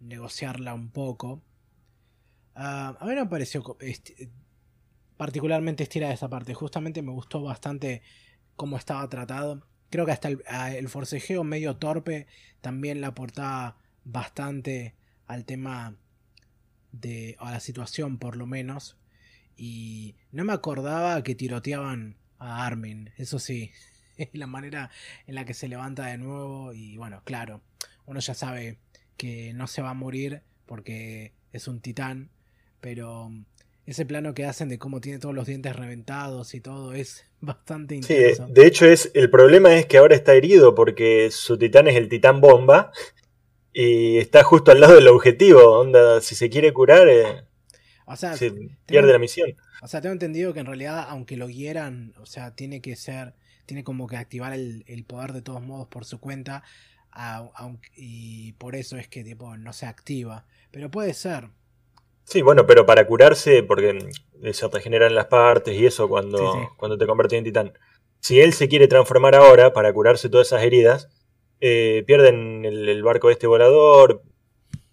negociarla 0.00 0.74
un 0.74 0.90
poco. 0.90 1.42
Ah, 2.54 2.96
a 2.98 3.06
mí 3.06 3.14
me 3.14 3.26
pareció 3.26 3.62
particularmente 5.16 5.82
estirada 5.82 6.12
esa 6.12 6.28
parte. 6.28 6.54
Justamente 6.54 7.02
me 7.02 7.12
gustó 7.12 7.42
bastante 7.42 8.02
cómo 8.56 8.76
estaba 8.76 9.08
tratado. 9.08 9.66
Creo 9.90 10.06
que 10.06 10.12
hasta 10.12 10.28
el, 10.28 10.88
forcejeo 10.88 11.44
medio 11.44 11.76
torpe 11.76 12.26
también 12.60 13.00
la 13.00 13.08
aportaba 13.08 13.78
bastante 14.04 14.94
al 15.26 15.44
tema 15.44 15.96
de. 16.92 17.36
a 17.38 17.52
la 17.52 17.60
situación 17.60 18.18
por 18.18 18.36
lo 18.36 18.46
menos. 18.46 18.96
Y 19.56 20.16
no 20.32 20.44
me 20.44 20.52
acordaba 20.52 21.22
que 21.22 21.34
tiroteaban 21.34 22.16
a 22.38 22.66
Armin, 22.66 23.12
eso 23.16 23.38
sí. 23.38 23.72
la 24.32 24.46
manera 24.46 24.90
en 25.26 25.34
la 25.34 25.44
que 25.44 25.54
se 25.54 25.68
levanta 25.68 26.06
de 26.06 26.18
nuevo 26.18 26.72
y 26.72 26.96
bueno, 26.96 27.22
claro, 27.24 27.62
uno 28.06 28.20
ya 28.20 28.34
sabe 28.34 28.78
que 29.16 29.52
no 29.54 29.66
se 29.66 29.82
va 29.82 29.90
a 29.90 29.94
morir 29.94 30.42
porque 30.66 31.32
es 31.52 31.68
un 31.68 31.80
titán, 31.80 32.30
pero 32.80 33.30
ese 33.86 34.04
plano 34.04 34.34
que 34.34 34.44
hacen 34.44 34.68
de 34.68 34.78
cómo 34.78 35.00
tiene 35.00 35.18
todos 35.18 35.34
los 35.34 35.46
dientes 35.46 35.74
reventados 35.74 36.54
y 36.54 36.60
todo 36.60 36.92
es 36.92 37.24
bastante 37.40 37.94
intenso. 37.94 38.46
Sí, 38.46 38.52
de 38.52 38.66
hecho 38.66 38.86
es 38.86 39.10
el 39.14 39.30
problema 39.30 39.74
es 39.74 39.86
que 39.86 39.98
ahora 39.98 40.14
está 40.14 40.34
herido 40.34 40.74
porque 40.74 41.30
su 41.30 41.56
titán 41.56 41.88
es 41.88 41.96
el 41.96 42.08
titán 42.08 42.40
bomba 42.40 42.92
y 43.72 44.18
está 44.18 44.42
justo 44.42 44.72
al 44.72 44.80
lado 44.80 44.94
del 44.94 45.08
objetivo, 45.08 45.80
onda, 45.80 46.20
si 46.20 46.34
se 46.34 46.50
quiere 46.50 46.72
curar 46.72 47.08
eh, 47.08 47.44
o 48.06 48.16
sea, 48.16 48.34
pierde 48.86 49.12
la 49.12 49.18
misión. 49.18 49.56
O 49.82 49.88
sea, 49.88 50.00
tengo 50.00 50.12
entendido 50.12 50.54
que 50.54 50.60
en 50.60 50.66
realidad 50.66 51.06
aunque 51.08 51.36
lo 51.36 51.48
hieran, 51.48 52.14
o 52.18 52.26
sea, 52.26 52.54
tiene 52.54 52.80
que 52.80 52.96
ser 52.96 53.34
tiene 53.66 53.84
como 53.84 54.06
que 54.06 54.16
activar 54.16 54.52
el, 54.52 55.04
poder 55.06 55.32
de 55.32 55.42
todos 55.42 55.60
modos 55.60 55.88
por 55.88 56.04
su 56.04 56.18
cuenta. 56.20 56.62
y 57.96 58.52
por 58.54 58.76
eso 58.76 58.96
es 58.96 59.08
que 59.08 59.24
tipo, 59.24 59.56
no 59.56 59.72
se 59.72 59.86
activa. 59.86 60.46
Pero 60.70 60.90
puede 60.90 61.12
ser. 61.14 61.48
Sí, 62.26 62.42
bueno, 62.42 62.66
pero 62.66 62.86
para 62.86 63.06
curarse, 63.06 63.62
porque 63.62 63.96
se 64.52 64.68
regeneran 64.68 65.14
las 65.14 65.26
partes 65.26 65.76
y 65.76 65.86
eso 65.86 66.08
cuando, 66.08 66.72
cuando 66.76 66.98
te 66.98 67.06
conviertes 67.06 67.38
en 67.38 67.44
titán. 67.44 67.72
Si 68.20 68.40
él 68.40 68.52
se 68.52 68.68
quiere 68.68 68.88
transformar 68.88 69.36
ahora 69.36 69.72
para 69.72 69.92
curarse 69.92 70.28
todas 70.28 70.48
esas 70.48 70.64
heridas, 70.64 71.08
eh, 71.60 72.02
pierden 72.04 72.64
el, 72.64 73.02
barco 73.04 73.28
de 73.28 73.34
este 73.34 73.46
volador, 73.46 74.22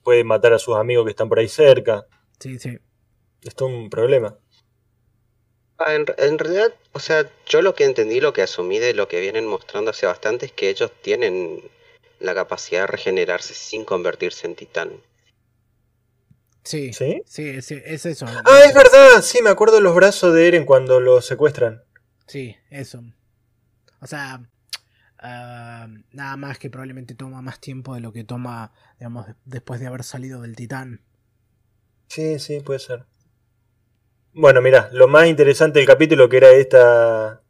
puede 0.04 0.24
matar 0.24 0.54
a 0.54 0.60
sus 0.60 0.76
amigos 0.76 1.06
que 1.06 1.10
están 1.10 1.28
por 1.28 1.40
ahí 1.40 1.48
cerca. 1.48 2.06
Sí, 2.40 2.60
sí. 2.60 2.78
Esto 3.42 3.68
es 3.68 3.74
un 3.74 3.90
problema. 3.90 4.38
Ah, 5.80 5.96
en, 5.96 6.38
realidad, 6.38 6.72
o 6.92 7.00
sea, 7.00 7.28
yo 7.48 7.64
lo 7.64 7.74
que 7.74 7.86
entendí, 7.86 8.22
lo 8.22 8.32
que 8.32 8.44
asumí 8.44 8.78
de 8.78 8.94
lo 8.94 9.08
que 9.08 9.20
vienen 9.22 9.48
mostrando 9.48 9.90
hace 9.90 10.06
bastante 10.06 10.46
es 10.46 10.52
que 10.52 10.70
ellos 10.70 10.92
tienen 11.02 11.68
la 12.20 12.36
capacidad 12.36 12.82
de 12.82 12.88
regenerarse 12.88 13.56
sin 13.56 13.86
convertirse 13.86 14.46
en 14.46 14.54
titán. 14.54 14.92
Sí, 16.64 16.94
sí, 16.94 17.22
sí, 17.26 17.50
es, 17.50 18.06
eso. 18.06 18.26
Ah, 18.28 18.62
es 18.66 18.74
verdad, 18.74 19.22
sí, 19.22 19.42
me 19.42 19.50
acuerdo 19.50 19.76
de 19.76 19.82
los 19.82 19.96
brazos 19.96 20.34
de 20.34 20.48
Eren 20.48 20.66
cuando 20.66 21.00
lo 21.00 21.22
secuestran. 21.22 21.84
Sí, 22.26 22.56
eso. 22.70 23.04
O 24.00 24.08
sea, 24.08 24.42
ah, 25.20 25.88
nada 26.12 26.38
más 26.38 26.58
que 26.60 26.70
probablemente 26.70 27.16
toma 27.16 27.42
más 27.42 27.60
tiempo 27.60 27.96
de 27.96 28.02
lo 28.02 28.14
que 28.14 28.24
toma, 28.24 28.72
digamos, 28.98 29.28
después 29.46 29.80
de 29.80 29.88
haber 29.88 30.04
salido 30.04 30.42
del 30.42 30.56
titán. 30.56 31.02
Sí, 32.08 32.40
sí, 32.40 32.62
puede 32.62 32.80
ser. 32.80 33.06
Bueno, 34.34 34.62
mira, 34.62 34.90
lo 34.94 35.08
más 35.08 35.28
interesante 35.28 35.80
del 35.80 35.88
capítulo 35.88 36.30
que 36.30 36.38
era 36.38 36.50
esta 36.52 37.44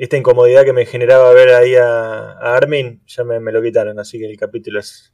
esta 0.00 0.16
incomodidad 0.16 0.64
que 0.64 0.72
me 0.72 0.86
generaba 0.86 1.30
ver 1.34 1.50
ahí 1.50 1.74
a, 1.74 2.32
Armin, 2.54 3.02
ya 3.06 3.22
me, 3.22 3.52
lo 3.52 3.60
quitaron, 3.62 3.98
así 3.98 4.18
que 4.18 4.24
el 4.30 4.38
capítulo 4.38 4.80
es 4.80 5.12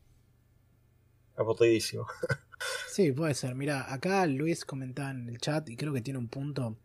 aburridísimo. 1.34 2.06
Sí, 2.90 3.12
puede 3.12 3.34
ser. 3.34 3.54
Mira, 3.54 3.92
acá 3.92 4.26
Luis 4.26 4.64
comentaba 4.64 5.10
en 5.10 5.28
el 5.28 5.38
chat 5.38 5.68
y 5.68 5.76
creo 5.76 5.92
que 5.92 6.00
tiene 6.00 6.18
un 6.18 6.28
punto 6.28 6.78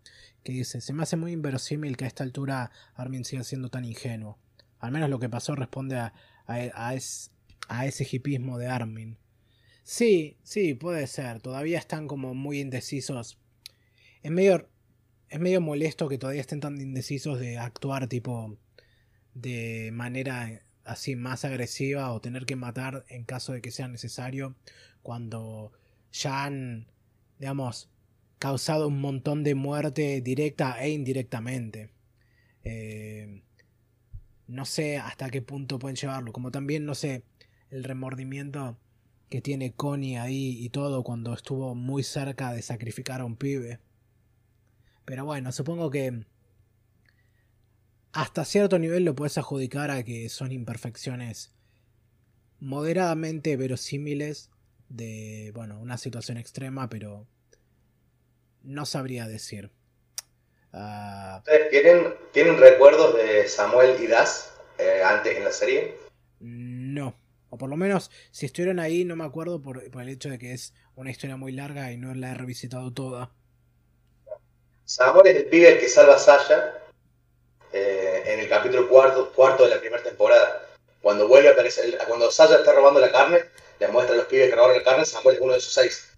que 0.44 0.52
dice, 0.52 0.82
se 0.82 0.94
me 0.94 1.04
hace 1.04 1.16
muy 1.16 1.32
inverosímil 1.32 1.96
que 1.96 2.06
a 2.06 2.08
esta 2.08 2.24
altura 2.24 2.72
Armin 2.96 3.24
siga 3.24 3.44
siendo 3.44 3.70
tan 3.70 3.86
ingenuo. 3.86 4.38
Al 4.80 4.92
menos 4.92 5.10
lo 5.10 5.20
que 5.20 5.30
pasó 5.30 5.56
responde 5.56 5.98
a, 5.98 6.14
a, 6.48 6.94
a 7.68 7.86
ese 7.86 8.08
hipismo 8.12 8.58
de 8.58 8.68
Armin. 8.68 9.18
Sí, 9.84 10.38
sí, 10.44 10.74
puede 10.74 11.08
ser. 11.08 11.42
Todavía 11.42 11.78
están 11.78 12.08
como 12.08 12.34
muy 12.34 12.60
indecisos 12.60 13.38
es 14.24 14.32
medio, 14.32 14.70
es 15.30 15.40
medio 15.40 15.62
molesto 15.62 16.08
que 16.08 16.18
todavía 16.18 16.42
estén 16.42 16.60
tan 16.60 16.80
indecisos 16.80 17.40
de 17.40 17.58
actuar 17.58 18.08
tipo 18.08 18.58
de 19.34 19.90
manera 19.94 20.62
así 20.92 21.16
más 21.16 21.46
agresiva 21.46 22.12
o 22.12 22.22
tener 22.22 22.46
que 22.46 22.56
matar 22.56 23.06
en 23.10 23.24
caso 23.24 23.54
de 23.54 23.62
que 23.62 23.72
sea 23.72 23.88
necesario 23.88 24.56
cuando 25.02 25.72
ya 26.12 26.46
han, 26.46 26.88
digamos, 27.40 27.90
causado 28.40 28.88
un 28.88 29.00
montón 29.02 29.44
de 29.44 29.56
muerte 29.56 30.22
directa 30.22 30.82
e 30.84 30.90
indirectamente. 30.90 31.90
Eh, 32.64 33.44
no 34.48 34.66
sé 34.66 34.98
hasta 34.98 35.30
qué 35.30 35.42
punto 35.42 35.80
pueden 35.80 35.96
llevarlo, 35.96 36.34
como 36.34 36.52
también 36.52 36.86
no 36.86 36.96
sé 36.96 37.24
el 37.70 37.84
remordimiento 37.84 38.78
que 39.30 39.42
tiene 39.42 39.72
Connie 39.72 40.18
ahí 40.18 40.58
y 40.60 40.70
todo 40.70 41.04
cuando 41.04 41.34
estuvo 41.34 41.74
muy 41.74 42.04
cerca 42.04 42.52
de 42.52 42.62
sacrificar 42.62 43.22
a 43.22 43.26
un 43.26 43.38
pibe. 43.38 43.80
Pero 45.06 45.24
bueno, 45.24 45.52
supongo 45.52 45.90
que 45.90 46.26
hasta 48.14 48.46
cierto 48.46 48.78
nivel 48.80 49.06
lo 49.06 49.16
puedes 49.16 49.38
adjudicar 49.38 49.92
a 49.92 50.04
que 50.04 50.30
son 50.30 50.52
imperfecciones 50.52 51.54
moderadamente 52.60 53.56
verosímiles 53.58 54.50
de, 54.90 55.52
bueno, 55.54 55.80
una 55.80 55.98
situación 55.98 56.38
extrema, 56.38 56.90
pero 56.90 57.26
no 58.64 58.86
sabría 58.86 59.28
decir. 59.28 59.72
Ah, 60.74 61.44
¿Tienen, 61.70 62.14
¿Tienen 62.32 62.60
recuerdos 62.60 63.16
de 63.16 63.48
Samuel 63.48 64.02
y 64.02 64.08
Das 64.08 64.54
eh, 64.78 65.02
antes 65.04 65.38
en 65.38 65.44
la 65.44 65.52
serie? 65.52 65.96
No. 66.40 67.16
O 67.50 67.58
por 67.58 67.70
lo 67.70 67.76
menos, 67.76 68.12
si 68.32 68.46
estuvieron 68.46 68.80
ahí, 68.80 69.04
no 69.04 69.16
me 69.16 69.26
acuerdo 69.26 69.62
por, 69.62 69.90
por 69.92 70.02
el 70.04 70.10
hecho 70.10 70.30
de 70.30 70.40
que 70.40 70.54
es 70.54 70.74
una 70.96 71.12
historia 71.12 71.36
muy 71.36 71.52
larga 71.52 71.92
y 71.92 71.98
no 71.98 72.14
la 72.14 72.32
he 72.32 72.34
revisitado 72.34 72.94
toda. 72.94 73.34
Samuel 74.86 75.28
es 75.28 75.36
el 75.38 75.46
pibe 75.46 75.80
que 75.80 75.90
salva 75.90 76.16
a 76.16 76.20
Sasha 76.20 76.81
eh, 77.74 78.24
en 78.26 78.40
el 78.40 78.50
capítulo 78.50 78.88
cuarto, 78.88 79.32
cuarto 79.34 79.64
de 79.64 79.70
la 79.70 79.80
primera 79.80 80.04
temporada. 80.04 80.68
Cuando 81.02 81.28
vuelve 81.28 81.50
a 81.50 81.54
aparecer, 81.54 81.98
cuando 82.08 82.32
Sasha 82.32 82.58
está 82.58 82.74
robando 82.74 83.00
la 83.00 83.12
carne, 83.12 83.44
le 83.80 83.88
muestra 83.88 84.14
a 84.14 84.18
los 84.18 84.28
pibes 84.28 84.50
que 84.50 84.56
robaron 84.56 84.78
la 84.78 84.84
carne, 84.84 85.06
Samuel 85.06 85.36
es 85.36 85.42
uno 85.42 85.54
de 85.54 85.60
esos 85.60 85.74
seis. 85.74 86.10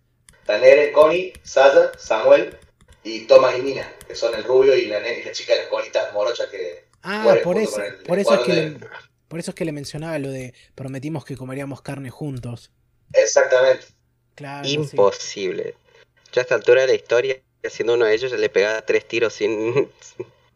Están 0.41 0.63
Eren, 0.63 0.91
Connie, 0.91 1.33
Sasha, 1.43 1.91
Samuel 1.97 2.57
y 3.03 3.21
Thomas 3.21 3.57
y 3.57 3.61
Nina, 3.61 3.89
que 4.07 4.15
son 4.15 4.35
el 4.35 4.43
rubio 4.43 4.75
y 4.75 4.87
la, 4.87 5.01
chica 5.31 5.53
de 5.53 5.59
las 5.59 5.67
colitas 5.69 6.13
morochas 6.13 6.47
que... 6.47 6.85
Ah, 7.01 7.35
por 7.43 7.57
eso, 7.57 7.81
por 8.05 8.19
eso 8.19 8.33
es 8.33 8.41
que... 8.41 8.53
Le, 8.53 8.77
por 9.27 9.39
eso 9.39 9.51
es 9.51 9.55
que 9.55 9.65
le 9.65 9.71
mencionaba 9.71 10.19
lo 10.19 10.29
de 10.29 10.53
prometimos 10.75 11.25
que 11.25 11.37
comeríamos 11.37 11.81
carne 11.81 12.09
juntos. 12.09 12.71
Exactamente. 13.13 13.85
Claro, 14.35 14.67
Imposible. 14.67 15.75
Ya 16.31 16.41
a 16.41 16.43
esta 16.43 16.55
altura 16.55 16.81
de 16.81 16.87
la 16.87 16.93
historia 16.93 17.37
siendo 17.69 17.93
uno 17.93 18.05
de 18.05 18.13
ellos, 18.13 18.31
le 18.31 18.49
pegaba 18.49 18.81
tres 18.81 19.07
tiros 19.07 19.33
sin, 19.33 19.89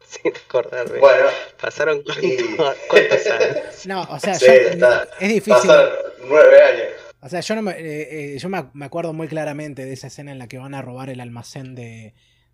sin 0.24 0.34
acordarme. 0.36 1.00
Bueno, 1.00 1.26
pasaron 1.60 2.02
cuántos, 2.88 3.28
años. 3.28 3.86
No, 3.86 4.04
o 4.04 4.20
sea, 4.20 4.34
es 4.34 5.30
difícil. 5.30 5.72
nueve 6.28 6.62
años. 6.62 6.94
O 7.20 7.30
sea, 7.30 7.40
yo, 7.42 7.56
no 7.56 7.62
me, 7.62 7.72
eh, 7.72 8.36
eh, 8.36 8.38
yo 8.38 8.48
me 8.50 8.86
acuerdo 8.86 9.12
muy 9.12 9.28
claramente 9.28 9.86
de 9.86 9.94
esa 9.94 10.08
escena 10.08 10.32
en 10.32 10.40
la 10.40 10.48
que 10.48 10.60
van 10.60 10.76
a 10.76 10.82
robar 10.82 11.10
el 11.10 11.20
almacén 11.20 11.76
de, 11.76 12.14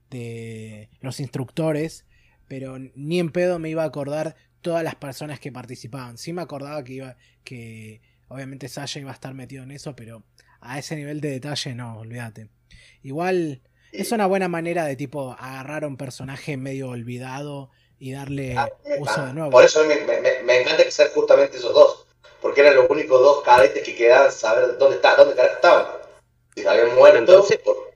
de 0.10 0.90
los 1.02 1.20
instructores, 1.20 2.06
pero 2.48 2.78
ni 2.80 3.20
en 3.20 3.32
pedo 3.32 3.60
me 3.60 3.70
iba 3.70 3.84
a 3.84 3.88
acordar 3.88 4.36
todas 4.62 4.84
las 4.84 4.96
personas 4.96 5.40
que 5.40 5.52
participaban. 5.52 6.18
Sí 6.18 6.34
me 6.34 6.42
acordaba 6.42 6.84
que 6.84 6.94
iba 6.94 7.18
que 7.44 8.02
obviamente 8.30 8.70
Sasha 8.70 9.00
iba 9.00 9.12
a 9.12 9.14
estar 9.14 9.34
metido 9.34 9.64
en 9.64 9.72
eso, 9.72 9.96
pero 9.96 10.24
a 10.62 10.80
ese 10.80 10.96
nivel 10.96 11.20
de 11.22 11.30
detalle 11.30 11.76
no, 11.76 12.00
olvídate. 12.00 12.48
Igual 13.04 13.62
es 13.94 14.12
una 14.12 14.26
buena 14.26 14.48
manera 14.48 14.86
de 14.86 14.96
tipo 14.96 15.36
agarrar 15.40 15.84
a 15.84 15.88
un 15.88 15.98
personaje 15.98 16.58
medio 16.58 16.90
olvidado 16.90 17.70
y 18.00 18.12
darle 18.12 18.56
ah, 18.58 18.70
uso 19.00 19.26
de 19.26 19.34
nuevo. 19.34 19.52
Por 19.52 19.64
eso 19.64 19.84
me, 19.86 19.94
encanta 20.60 20.84
que 20.84 20.92
sean 20.92 21.10
justamente 21.14 21.58
esos 21.58 21.74
dos. 21.74 22.06
porque 22.42 22.62
eran 22.62 22.76
los 22.76 22.90
únicos 22.90 23.22
dos 23.22 23.44
cadetes 23.44 23.84
que 23.84 23.96
quedaban 23.96 24.32
saber 24.32 24.78
dónde 24.78 24.98
está, 24.98 25.16
dónde 25.16 25.36
carajo 25.36 25.56
estaban. 25.56 25.86
Si 26.56 26.66
habían 26.66 26.96
muerto. 26.96 27.20
Entonces- 27.20 27.60
por-. 27.60 27.94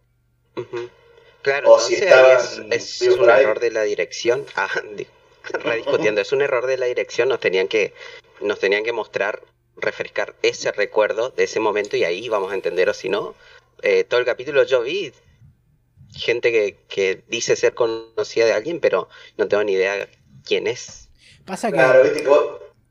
Claro, 1.41 1.73
O 1.73 1.79
si 1.79 1.95
entonces 1.95 2.11
es, 2.21 2.51
estaban 2.51 2.73
es 2.73 2.99
vivos 2.99 3.19
un 3.19 3.29
error 3.29 3.59
de 3.59 3.71
la 3.71 3.83
dirección. 3.83 4.45
Ah, 4.55 4.69
di- 4.95 5.07
rediscutiendo, 5.63 6.21
es 6.21 6.31
un 6.31 6.41
error 6.41 6.67
de 6.67 6.77
la 6.77 6.85
dirección. 6.87 7.29
Nos 7.29 7.39
tenían 7.39 7.67
que, 7.67 7.93
nos 8.41 8.59
tenían 8.59 8.83
que 8.83 8.91
mostrar, 8.93 9.41
refrescar 9.77 10.35
ese 10.41 10.71
recuerdo 10.71 11.29
de 11.29 11.45
ese 11.45 11.59
momento 11.59 11.95
y 11.97 12.03
ahí 12.03 12.27
vamos 12.29 12.51
a 12.51 12.55
entender, 12.55 12.89
o 12.89 12.93
si 12.93 13.09
no, 13.09 13.33
eh, 13.81 14.03
todo 14.03 14.19
el 14.19 14.25
capítulo 14.25 14.63
yo 14.63 14.81
vi 14.81 15.13
gente 16.15 16.51
que, 16.51 16.77
que 16.87 17.23
dice 17.27 17.55
ser 17.55 17.73
conocida 17.73 18.45
de 18.45 18.53
alguien, 18.53 18.79
pero 18.79 19.09
no 19.37 19.47
tengo 19.47 19.63
ni 19.63 19.73
idea 19.73 20.07
quién 20.45 20.67
es. 20.67 21.09
Pasa 21.45 21.69
que. 21.69 21.75
Claro, 21.75 22.03
viste 22.03 22.21
que 22.23 22.27
vos, 22.29 22.45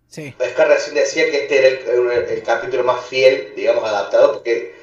Sí, 0.09 0.33
Scar 0.53 0.69
recién 0.69 0.95
decía 0.95 1.29
que 1.31 1.43
este 1.43 1.59
era 1.59 1.69
el, 1.69 2.11
el- 2.11 2.29
el 2.31 2.43
capítulo 2.45 2.85
más 2.85 3.05
fiel, 3.07 3.53
digamos, 3.57 3.85
adaptado, 3.85 4.35
porque 4.35 4.75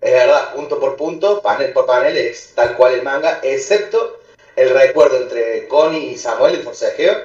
es 0.00 0.12
verdad, 0.12 0.52
punto 0.54 0.80
por 0.80 0.96
punto, 0.96 1.40
panel 1.40 1.72
por 1.72 1.86
panel, 1.86 2.16
es 2.16 2.52
tal 2.54 2.76
cual 2.76 2.94
el 2.94 3.02
manga, 3.02 3.38
excepto 3.44 4.18
el 4.56 4.70
recuerdo 4.70 5.16
entre 5.22 5.68
Connie 5.68 6.10
y 6.10 6.18
Samuel, 6.18 6.56
el 6.56 6.62
forcejeo. 6.62 7.16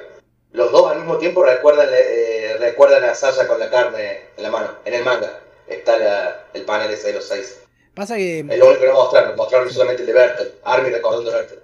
Los 0.52 0.70
dos 0.72 0.90
al 0.90 0.98
mismo 0.98 1.18
tiempo 1.18 1.42
recuerdan, 1.44 1.88
eh, 1.92 2.56
recuerdan 2.60 3.04
a 3.04 3.14
Sasha 3.14 3.46
con 3.48 3.58
la 3.58 3.68
carne 3.68 4.20
en 4.36 4.42
la 4.42 4.50
mano. 4.50 4.76
En 4.84 4.94
el 4.94 5.04
manga 5.04 5.40
está 5.66 5.98
la- 5.98 6.46
el 6.54 6.62
panel 6.62 6.92
ese 6.92 7.08
de 7.08 7.14
los 7.14 7.26
seis. 7.26 7.58
Pasa 7.98 8.16
que. 8.16 8.40
Es 8.40 8.58
lo 8.58 8.66
único 8.66 8.80
que 8.80 8.86
no 8.86 8.94
mostraron, 8.94 9.36
mostraron 9.36 9.70
solamente 9.70 10.02
el 10.02 10.06
de 10.06 10.12
Bertel, 10.14 10.52
Armin 10.64 10.92
recordando 10.92 11.30
a 11.30 11.36
Bertel. 11.36 11.58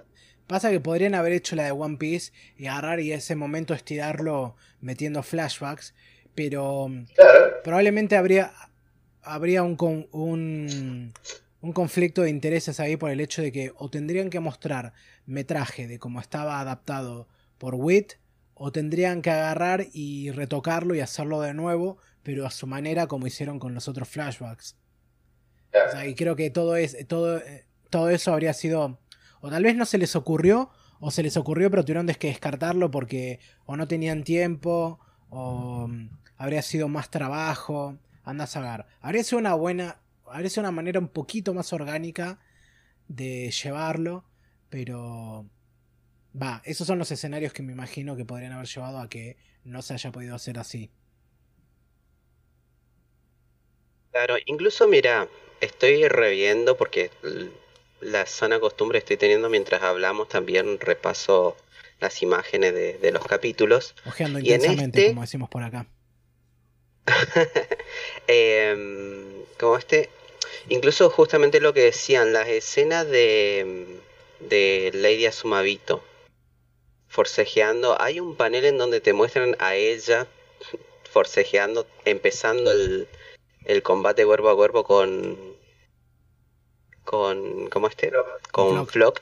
Pasa 0.47 0.69
que 0.69 0.79
podrían 0.79 1.15
haber 1.15 1.33
hecho 1.33 1.55
la 1.55 1.63
de 1.63 1.71
One 1.71 1.97
Piece 1.97 2.31
y 2.57 2.67
agarrar 2.67 2.99
y 2.99 3.11
ese 3.11 3.35
momento 3.35 3.73
estirarlo 3.73 4.55
metiendo 4.79 5.23
flashbacks, 5.23 5.95
pero 6.35 6.87
mm, 6.87 7.05
Claro, 7.15 7.53
probablemente 7.63 8.15
habría, 8.15 8.53
habría 9.23 9.63
un, 9.63 9.75
un, 10.11 11.13
un 11.61 11.73
conflicto 11.73 12.21
de 12.21 12.29
intereses 12.29 12.79
ahí 12.79 12.95
por 12.95 13.09
el 13.09 13.21
hecho 13.21 13.41
de 13.41 13.51
que 13.51 13.71
o 13.77 13.89
tendrían 13.89 14.29
que 14.29 14.39
mostrar 14.39 14.93
metraje 15.25 15.87
de 15.87 15.97
cómo 15.97 16.19
estaba 16.19 16.59
adaptado 16.59 17.27
por 17.57 17.73
Wit, 17.73 18.13
o 18.53 18.71
tendrían 18.71 19.21
que 19.21 19.31
agarrar 19.31 19.87
y 19.93 20.31
retocarlo 20.31 20.95
y 20.95 21.01
hacerlo 21.01 21.41
de 21.41 21.53
nuevo, 21.53 21.97
pero 22.23 22.45
a 22.45 22.51
su 22.51 22.67
manera 22.67 23.07
como 23.07 23.27
hicieron 23.27 23.59
con 23.59 23.73
los 23.73 23.87
otros 23.87 24.07
flashbacks. 24.07 24.75
O 25.83 25.83
claro. 25.83 25.91
sea, 25.91 26.07
y 26.07 26.15
creo 26.15 26.35
que 26.35 26.49
todo, 26.49 26.75
es, 26.75 27.07
todo, 27.07 27.37
eh, 27.37 27.65
todo 27.89 28.09
eso 28.09 28.31
habría 28.33 28.53
sido. 28.53 28.99
O 29.41 29.49
tal 29.49 29.63
vez 29.63 29.75
no 29.75 29.85
se 29.85 29.97
les 29.97 30.15
ocurrió, 30.15 30.71
o 30.99 31.11
se 31.11 31.23
les 31.23 31.37
ocurrió, 31.37 31.69
pero 31.69 31.83
tuvieron 31.83 32.07
que 32.07 32.27
descartarlo 32.27 32.91
porque 32.91 33.39
o 33.65 33.75
no 33.77 33.87
tenían 33.87 34.23
tiempo, 34.23 34.99
o 35.29 35.87
mm, 35.87 36.09
habría 36.37 36.61
sido 36.61 36.87
más 36.87 37.09
trabajo. 37.11 37.97
Anda 38.23 38.45
a 38.45 38.47
saber. 38.47 38.85
Habría 39.01 39.23
sido 39.23 39.39
una 39.39 39.53
buena. 39.53 39.99
Habría 40.25 40.49
sido 40.49 40.61
una 40.61 40.71
manera 40.71 40.99
un 40.99 41.09
poquito 41.09 41.53
más 41.53 41.71
orgánica 41.73 42.39
de 43.07 43.51
llevarlo, 43.51 44.25
pero. 44.69 45.45
Va, 46.41 46.61
esos 46.65 46.87
son 46.87 46.99
los 46.99 47.11
escenarios 47.11 47.53
que 47.53 47.63
me 47.63 47.71
imagino 47.73 48.15
que 48.15 48.25
podrían 48.25 48.51
haber 48.53 48.67
llevado 48.67 48.99
a 48.99 49.09
que 49.09 49.37
no 49.63 49.81
se 49.81 49.93
haya 49.93 50.11
podido 50.11 50.35
hacer 50.35 50.59
así. 50.59 50.91
Claro, 54.11 54.35
incluso 54.45 54.87
mira, 54.87 55.27
estoy 55.61 56.07
reviendo 56.07 56.77
porque 56.77 57.11
la 58.01 58.25
sana 58.25 58.59
costumbre 58.59 58.99
estoy 58.99 59.17
teniendo 59.17 59.49
mientras 59.49 59.81
hablamos, 59.81 60.29
también 60.29 60.79
repaso 60.79 61.55
las 61.99 62.21
imágenes 62.21 62.73
de, 62.73 62.97
de 62.97 63.11
los 63.11 63.25
capítulos. 63.25 63.95
Ojeando 64.05 64.39
Y 64.39 64.49
en 64.49 64.55
intensamente, 64.55 64.99
este- 64.99 65.09
como 65.11 65.21
decimos 65.21 65.49
por 65.49 65.63
acá. 65.63 65.85
Em, 68.27 69.43
como 69.59 69.77
este, 69.77 70.09
incluso 70.69 71.09
justamente 71.09 71.59
lo 71.59 71.73
que 71.73 71.81
decían, 71.81 72.33
las 72.33 72.47
escenas 72.47 73.07
de, 73.07 73.99
de 74.39 74.91
Lady 74.93 75.25
Asumabito 75.27 76.03
forcejeando, 77.07 78.01
hay 78.01 78.19
un 78.19 78.35
panel 78.35 78.65
en 78.65 78.77
donde 78.77 78.99
te 78.99 79.13
muestran 79.13 79.55
a 79.59 79.75
ella 79.75 80.27
forcejeando, 81.09 81.87
empezando 82.03 82.71
el, 82.71 83.07
el 83.65 83.83
combate 83.83 84.25
cuerpo 84.25 84.49
a 84.49 84.55
cuerpo 84.55 84.83
con, 84.83 85.37
con, 87.03 87.69
¿cómo 87.69 87.87
este? 87.87 88.11
Con 88.51 88.87
Flock. 88.87 88.91
Flock, 88.91 89.21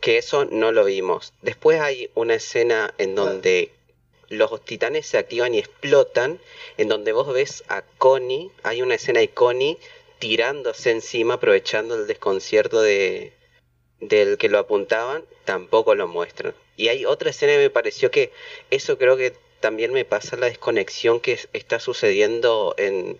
que 0.00 0.18
eso 0.18 0.44
no 0.44 0.72
lo 0.72 0.84
vimos. 0.84 1.32
Después 1.42 1.80
hay 1.80 2.10
una 2.14 2.34
escena 2.34 2.94
en 2.98 3.14
donde 3.14 3.72
los 4.28 4.62
titanes 4.64 5.06
se 5.06 5.18
activan 5.18 5.54
y 5.54 5.58
explotan, 5.58 6.38
en 6.76 6.88
donde 6.88 7.12
vos 7.12 7.32
ves 7.32 7.64
a 7.68 7.82
Connie, 7.82 8.50
hay 8.62 8.82
una 8.82 8.96
escena 8.96 9.20
de 9.20 9.30
Connie 9.30 9.78
tirándose 10.18 10.90
encima, 10.90 11.34
aprovechando 11.34 11.94
el 11.94 12.06
desconcierto 12.06 12.80
de, 12.80 13.32
del 14.00 14.36
que 14.36 14.48
lo 14.48 14.58
apuntaban, 14.58 15.24
tampoco 15.44 15.94
lo 15.94 16.08
muestran. 16.08 16.54
Y 16.76 16.88
hay 16.88 17.04
otra 17.04 17.30
escena 17.30 17.52
que 17.52 17.58
me 17.58 17.70
pareció 17.70 18.10
que 18.10 18.32
eso 18.70 18.98
creo 18.98 19.16
que 19.16 19.34
también 19.60 19.92
me 19.92 20.04
pasa 20.04 20.36
la 20.36 20.46
desconexión 20.46 21.20
que 21.20 21.32
es- 21.32 21.48
está 21.52 21.80
sucediendo 21.80 22.74
en, 22.78 23.18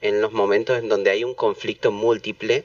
en 0.00 0.20
los 0.20 0.32
momentos 0.32 0.78
en 0.78 0.88
donde 0.88 1.10
hay 1.10 1.24
un 1.24 1.34
conflicto 1.34 1.90
múltiple 1.92 2.64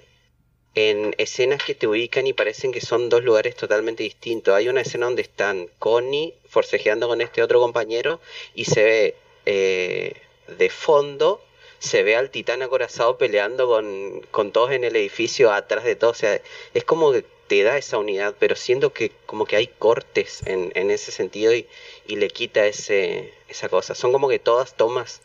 en 0.75 1.13
escenas 1.19 1.63
que 1.63 1.75
te 1.75 1.87
ubican 1.87 2.25
y 2.27 2.33
parecen 2.33 2.71
que 2.71 2.81
son 2.81 3.09
dos 3.09 3.23
lugares 3.23 3.55
totalmente 3.55 4.03
distintos. 4.03 4.55
Hay 4.55 4.69
una 4.69 4.81
escena 4.81 5.05
donde 5.05 5.21
están 5.21 5.69
Connie 5.79 6.33
forcejeando 6.47 7.07
con 7.07 7.21
este 7.21 7.43
otro 7.43 7.59
compañero 7.59 8.19
y 8.55 8.65
se 8.65 8.83
ve 8.83 9.15
eh, 9.45 10.13
de 10.57 10.69
fondo, 10.69 11.41
se 11.79 12.01
ve 12.03 12.15
al 12.15 12.31
titán 12.31 12.63
acorazado 12.63 13.17
peleando 13.17 13.67
con, 13.67 14.21
con 14.31 14.51
todos 14.51 14.71
en 14.71 14.83
el 14.83 14.95
edificio 14.95 15.51
atrás 15.51 15.83
de 15.83 15.95
todo. 15.95 16.11
O 16.11 16.15
sea, 16.15 16.41
es 16.73 16.83
como 16.85 17.11
que 17.11 17.23
te 17.47 17.63
da 17.63 17.77
esa 17.77 17.97
unidad, 17.97 18.35
pero 18.39 18.55
siento 18.55 18.93
que 18.93 19.11
como 19.25 19.45
que 19.45 19.55
hay 19.55 19.67
cortes 19.67 20.41
en, 20.45 20.71
en 20.75 20.91
ese 20.91 21.11
sentido 21.11 21.53
y, 21.53 21.67
y 22.07 22.15
le 22.15 22.29
quita 22.29 22.65
ese, 22.65 23.33
esa 23.47 23.69
cosa. 23.69 23.95
Son 23.95 24.11
como 24.11 24.29
que 24.29 24.39
todas 24.39 24.75
tomas 24.75 25.21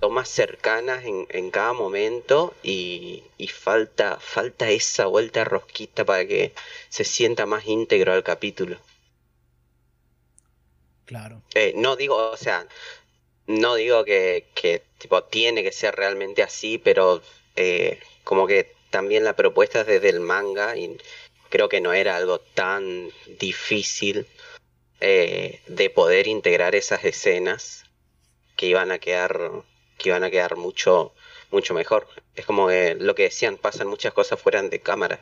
tomas 0.00 0.28
cercanas 0.28 1.04
en, 1.04 1.26
en 1.30 1.50
cada 1.50 1.72
momento 1.72 2.54
y, 2.62 3.24
y 3.36 3.48
falta, 3.48 4.18
falta 4.20 4.70
esa 4.70 5.06
vuelta 5.06 5.44
rosquita 5.44 6.04
para 6.04 6.26
que 6.26 6.52
se 6.88 7.04
sienta 7.04 7.46
más 7.46 7.66
íntegro 7.66 8.12
al 8.12 8.22
capítulo. 8.22 8.78
Claro. 11.04 11.42
Eh, 11.54 11.72
no 11.74 11.96
digo, 11.96 12.16
o 12.30 12.36
sea, 12.36 12.66
no 13.46 13.74
digo 13.74 14.04
que, 14.04 14.46
que 14.54 14.82
tipo 14.98 15.24
tiene 15.24 15.62
que 15.62 15.72
ser 15.72 15.96
realmente 15.96 16.42
así, 16.42 16.78
pero 16.78 17.22
eh, 17.56 17.98
como 18.24 18.46
que 18.46 18.72
también 18.90 19.24
la 19.24 19.34
propuesta 19.34 19.80
es 19.80 19.86
desde 19.86 20.10
el 20.10 20.20
manga 20.20 20.76
y 20.76 20.96
creo 21.48 21.68
que 21.68 21.80
no 21.80 21.92
era 21.92 22.16
algo 22.16 22.38
tan 22.38 23.10
difícil 23.38 24.26
eh, 25.00 25.60
de 25.68 25.90
poder 25.90 26.26
integrar 26.26 26.74
esas 26.74 27.04
escenas 27.04 27.84
que 28.56 28.66
iban 28.66 28.90
a 28.90 28.98
quedar 28.98 29.62
que 29.96 30.10
iban 30.10 30.24
a 30.24 30.30
quedar 30.30 30.56
mucho 30.56 31.12
mucho 31.50 31.74
mejor. 31.74 32.06
Es 32.34 32.46
como 32.46 32.68
que 32.68 32.94
lo 32.94 33.14
que 33.14 33.24
decían, 33.24 33.56
pasan 33.56 33.88
muchas 33.88 34.12
cosas 34.12 34.40
fuera 34.40 34.62
de 34.62 34.80
cámara 34.80 35.20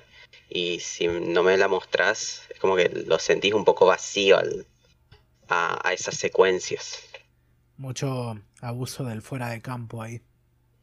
y 0.48 0.80
si 0.80 1.08
no 1.08 1.42
me 1.42 1.56
la 1.56 1.68
mostrás, 1.68 2.42
es 2.48 2.58
como 2.58 2.76
que 2.76 2.88
lo 2.88 3.18
sentís 3.18 3.54
un 3.54 3.64
poco 3.64 3.86
vacío 3.86 4.38
a, 5.48 5.88
a 5.88 5.92
esas 5.92 6.16
secuencias. 6.16 7.00
Mucho 7.76 8.40
abuso 8.60 9.04
del 9.04 9.22
fuera 9.22 9.50
de 9.50 9.60
campo 9.60 10.02
ahí. 10.02 10.20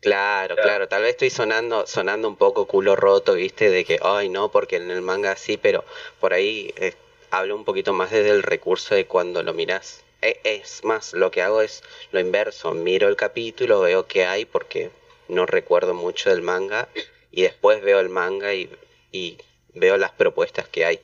Claro, 0.03 0.55
Claro. 0.55 0.67
claro, 0.69 0.87
tal 0.87 1.01
vez 1.01 1.11
estoy 1.11 1.29
sonando, 1.29 1.87
sonando 1.87 2.27
un 2.27 2.35
poco 2.35 2.67
culo 2.67 2.95
roto, 2.95 3.33
viste, 3.35 3.69
de 3.69 3.85
que, 3.85 3.99
ay, 4.01 4.29
no, 4.29 4.51
porque 4.51 4.75
en 4.75 4.91
el 4.91 5.01
manga 5.01 5.35
sí, 5.35 5.57
pero 5.57 5.83
por 6.19 6.33
ahí 6.33 6.73
eh, 6.77 6.93
hablo 7.31 7.55
un 7.55 7.63
poquito 7.65 7.93
más 7.93 8.11
desde 8.11 8.29
el 8.31 8.43
recurso 8.43 8.95
de 8.95 9.05
cuando 9.07 9.41
lo 9.43 9.53
mirás. 9.53 10.03
E- 10.21 10.39
es 10.43 10.83
más, 10.83 11.13
lo 11.13 11.31
que 11.31 11.41
hago 11.41 11.61
es 11.61 11.83
lo 12.11 12.19
inverso, 12.19 12.73
miro 12.73 13.07
el 13.07 13.15
capítulo, 13.15 13.79
veo 13.81 14.05
qué 14.07 14.25
hay, 14.25 14.45
porque 14.45 14.91
no 15.29 15.45
recuerdo 15.45 15.93
mucho 15.93 16.29
del 16.29 16.41
manga, 16.41 16.89
y 17.31 17.43
después 17.43 17.81
veo 17.81 17.99
el 17.99 18.09
manga 18.09 18.53
y, 18.53 18.69
y 19.11 19.37
veo 19.73 19.97
las 19.97 20.11
propuestas 20.11 20.67
que 20.67 20.85
hay. 20.85 20.99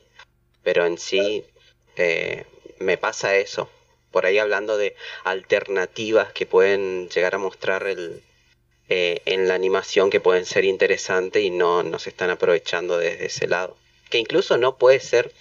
Pero 0.62 0.86
en 0.86 0.98
sí, 0.98 1.44
eh, 1.96 2.46
me 2.78 2.98
pasa 2.98 3.36
eso. 3.36 3.68
Por 4.12 4.26
ahí 4.26 4.38
hablando 4.38 4.76
de 4.76 4.96
alternativas 5.24 6.32
que 6.32 6.46
pueden 6.46 7.08
llegar 7.08 7.34
a 7.34 7.38
mostrar 7.38 7.86
el, 7.86 8.22
eh, 8.92 9.22
en 9.24 9.46
la 9.46 9.54
animación 9.54 10.10
que 10.10 10.18
pueden 10.18 10.44
ser 10.44 10.64
interesantes 10.64 11.44
y 11.44 11.50
no, 11.50 11.84
no 11.84 12.00
se 12.00 12.10
están 12.10 12.28
aprovechando 12.28 12.98
desde 12.98 13.26
ese 13.26 13.46
lado. 13.46 13.76
Que 14.10 14.18
incluso 14.18 14.58
no 14.58 14.78
puede 14.78 14.98
ser, 14.98 15.32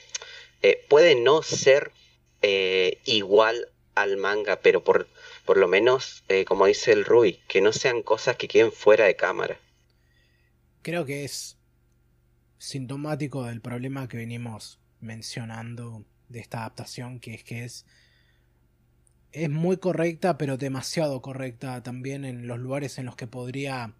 eh, 0.61 0.85
puede 0.87 1.15
no 1.15 1.41
ser 1.41 1.91
eh, 2.43 2.99
igual 3.05 3.69
al 3.95 4.17
manga, 4.17 4.61
pero 4.61 4.83
por, 4.83 5.07
por 5.45 5.57
lo 5.57 5.67
menos, 5.67 6.23
como 6.45 6.67
dice 6.67 6.91
el 6.91 7.05
Rui, 7.05 7.39
que 7.47 7.59
no 7.59 7.73
sean 7.73 8.03
cosas 8.03 8.37
que 8.37 8.47
queden 8.47 8.71
fuera 8.71 9.05
de 9.05 9.15
cámara. 9.15 9.59
Creo 10.83 11.05
que 11.05 11.25
es 11.25 11.57
sintomático 12.59 13.45
del 13.45 13.61
problema 13.61 14.07
que 14.07 14.17
venimos 14.17 14.79
mencionando 14.99 16.05
de 16.27 16.39
esta 16.39 16.59
adaptación, 16.59 17.19
que 17.19 17.33
es 17.33 17.43
que 17.43 17.65
es 17.65 17.87
es 19.31 19.49
muy 19.49 19.77
correcta, 19.77 20.37
pero 20.37 20.57
demasiado 20.57 21.21
correcta 21.21 21.83
también 21.83 22.25
en 22.25 22.47
los 22.47 22.59
lugares 22.59 22.97
en 22.97 23.05
los 23.05 23.15
que 23.15 23.27
podría 23.27 23.93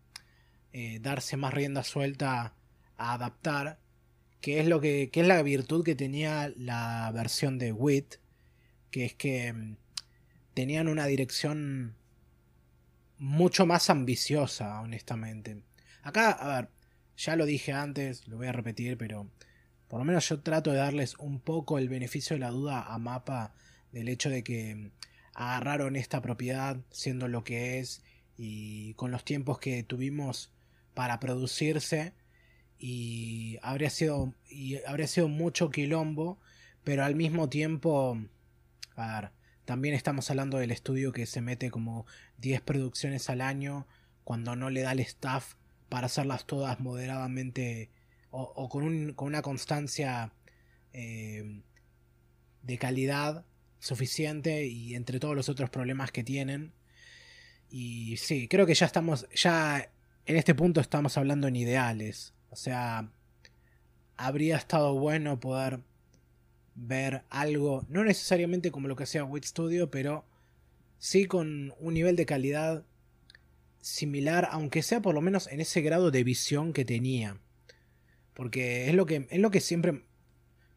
eh, 0.74 1.00
darse 1.02 1.38
más 1.38 1.54
rienda 1.54 1.84
suelta 1.84 2.54
a 2.98 3.13
adaptar, 3.13 3.80
que 4.42 4.60
es 4.60 4.68
lo 4.68 4.82
que, 4.82 5.10
que 5.12 5.22
es 5.22 5.28
la 5.28 5.42
virtud 5.44 5.84
que 5.84 5.96
tenía 5.96 6.52
la 6.58 7.12
versión 7.13 7.60
de 7.60 7.72
Wit, 7.72 8.15
que 8.92 9.06
es 9.06 9.13
que 9.13 9.54
mm, 9.54 9.76
tenían 10.54 10.88
una 10.88 11.06
dirección 11.06 11.96
mucho 13.18 13.65
más 13.65 13.89
ambiciosa, 13.89 14.80
honestamente. 14.82 15.62
Acá, 16.04 16.32
a 16.32 16.62
ver, 16.62 16.70
ya 17.18 17.36
lo 17.36 17.46
dije 17.46 17.74
antes, 17.74 18.28
lo 18.28 18.38
voy 18.38 18.48
a 18.48 18.52
repetir, 18.54 18.98
pero 18.98 19.30
por 19.88 20.00
lo 20.00 20.06
menos 20.06 20.28
yo 20.30 20.39
trato 20.39 20.72
de 20.72 20.78
darles 20.78 21.15
un 21.18 21.39
poco 21.39 21.78
el 21.78 21.89
beneficio 21.89 22.36
de 22.36 22.39
la 22.39 22.52
duda 22.52 22.84
a 22.84 22.98
Mapa 22.98 23.54
del 23.92 24.08
hecho 24.08 24.30
de 24.30 24.44
que 24.44 24.76
mm, 24.76 24.92
agarraron 25.39 25.95
esta 25.95 26.21
propiedad 26.21 26.78
siendo 26.91 27.30
lo 27.30 27.45
que 27.45 27.80
es 27.80 28.04
y 28.36 28.93
con 28.95 29.10
los 29.10 29.23
tiempos 29.23 29.58
que 29.58 29.84
tuvimos 29.84 30.52
para 30.93 31.21
producirse 31.21 32.13
y 32.78 33.58
habría 33.62 33.89
sido 33.89 34.34
y 34.49 34.84
habría 34.84 35.08
sido 35.08 35.30
mucho 35.30 35.69
quilombo, 35.71 36.39
pero 36.84 37.06
al 37.06 37.15
mismo 37.15 37.47
tiempo 37.47 38.17
a 38.97 39.21
ver, 39.21 39.32
también 39.63 39.95
estamos 39.95 40.30
hablando 40.30 40.58
del 40.58 40.71
estudio 40.71 41.13
que 41.13 41.25
se 41.25 41.39
mete 41.39 41.71
como 41.71 42.06
10 42.39 42.60
producciones 42.60 43.30
al 43.30 43.39
año 43.39 43.88
cuando 44.25 44.58
no 44.58 44.69
le 44.69 44.82
da 44.82 44.91
el 44.91 44.99
staff 44.99 45.56
para 45.88 46.08
hacerlas 46.08 46.45
todas 46.47 46.82
moderadamente 46.82 47.91
o, 48.30 48.67
con, 48.67 49.15
una 49.17 49.41
constancia 49.41 50.34
eh, 50.91 51.62
de 52.62 52.78
calidad 52.78 53.45
suficiente 53.80 54.65
y 54.65 54.96
entre 54.96 55.20
todos 55.20 55.36
los 55.36 55.50
otros 55.50 55.70
problemas 55.70 56.12
que 56.12 56.24
tienen. 56.24 56.74
Y 57.70 58.18
sí, 58.18 58.48
creo 58.48 58.65
que 58.65 58.74
ya 58.74 58.86
estamos, 58.86 59.28
ya 59.34 59.92
en 60.26 60.36
este 60.36 60.56
punto 60.56 60.82
estamos 60.82 61.18
hablando 61.18 61.48
en 61.48 61.56
ideales. 61.56 62.34
O 62.50 62.56
sea, 62.56 63.12
habría 64.18 64.58
estado 64.58 64.94
bueno 64.96 65.39
poder 65.39 65.82
ver 66.76 67.24
algo, 67.30 67.86
no 67.89 68.04
necesariamente 68.04 68.72
como 68.72 68.88
lo 68.88 68.96
que 68.96 69.04
hacía 69.04 69.24
Wit 69.24 69.46
Studio, 69.46 69.92
pero 69.92 70.26
sí 70.98 71.26
con 71.26 71.74
un 71.80 71.94
nivel 71.94 72.15
de 72.15 72.26
calidad 72.26 72.86
similar, 73.82 74.48
aunque 74.52 74.82
sea 74.84 75.02
por 75.02 75.15
lo 75.15 75.22
menos 75.22 75.48
en 75.48 75.62
ese 75.62 75.82
grado 75.82 76.12
de 76.12 76.24
visión 76.24 76.74
que 76.74 76.86
tenía. 76.86 77.39
Porque 78.34 78.88
es 78.88 78.96
lo 78.96 79.06
que, 79.06 79.28
es 79.30 79.39
lo 79.39 79.52
que 79.52 79.60
siempre 79.60 80.04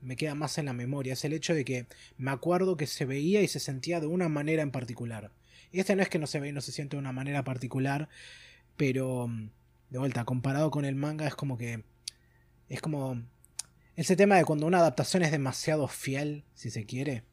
me 0.02 0.16
queda 0.16 0.34
más 0.34 0.58
en 0.58 0.66
la 0.66 0.72
memoria, 0.72 1.14
es 1.14 1.24
el 1.24 1.32
hecho 1.32 1.54
de 1.54 1.64
que 1.64 1.86
me 2.18 2.30
acuerdo 2.30 2.76
que 2.76 2.86
se 2.86 3.04
veía 3.04 3.42
y 3.42 3.48
se 3.48 3.60
sentía 3.60 4.00
de 4.00 4.06
una 4.06 4.28
manera 4.28 4.62
en 4.62 4.70
particular. 4.70 5.30
Y 5.70 5.80
este 5.80 5.96
no 5.96 6.02
es 6.02 6.08
que 6.08 6.18
no 6.18 6.26
se 6.26 6.40
ve 6.40 6.48
y 6.48 6.52
no 6.52 6.60
se 6.60 6.72
siente 6.72 6.96
de 6.96 7.00
una 7.00 7.12
manera 7.12 7.44
particular, 7.44 8.08
pero 8.76 9.28
de 9.90 9.98
vuelta, 9.98 10.24
comparado 10.24 10.70
con 10.70 10.84
el 10.84 10.96
manga 10.96 11.26
es 11.26 11.34
como 11.34 11.56
que 11.56 11.84
es 12.68 12.80
como 12.80 13.22
ese 13.96 14.16
tema 14.16 14.36
de 14.36 14.44
cuando 14.44 14.66
una 14.66 14.78
adaptación 14.78 15.22
es 15.22 15.30
demasiado 15.30 15.86
fiel, 15.88 16.44
si 16.54 16.70
se 16.70 16.86
quiere. 16.86 17.24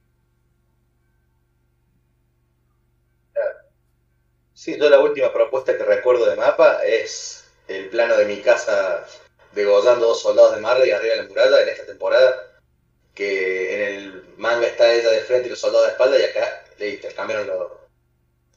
Sí, 4.54 4.78
yo 4.78 4.90
la 4.90 5.00
última 5.00 5.32
propuesta 5.32 5.78
que 5.78 5.84
recuerdo 5.86 6.26
de 6.26 6.36
mapa 6.36 6.84
es 6.86 7.46
el 7.70 7.88
plano 7.88 8.18
de 8.18 8.26
mi 8.26 8.42
casa 8.42 9.06
degollando 9.54 10.08
dos 10.08 10.22
soldados 10.22 10.56
de 10.56 10.62
Marley 10.62 10.92
arriba 10.92 11.16
de 11.16 11.22
la 11.24 11.30
muralla 11.30 11.62
en 11.62 11.70
esta 11.70 11.86
temporada. 11.86 12.49
Que 13.20 13.76
en 13.76 13.82
el 13.82 14.24
manga 14.38 14.66
está 14.66 14.94
ella 14.94 15.10
de 15.10 15.20
frente 15.20 15.48
y 15.48 15.50
los 15.50 15.60
soldados 15.60 15.88
de 15.88 15.92
espalda 15.92 16.18
y 16.18 16.24
acá 16.24 16.64
le 16.78 16.90
intercambiaron 16.92 17.50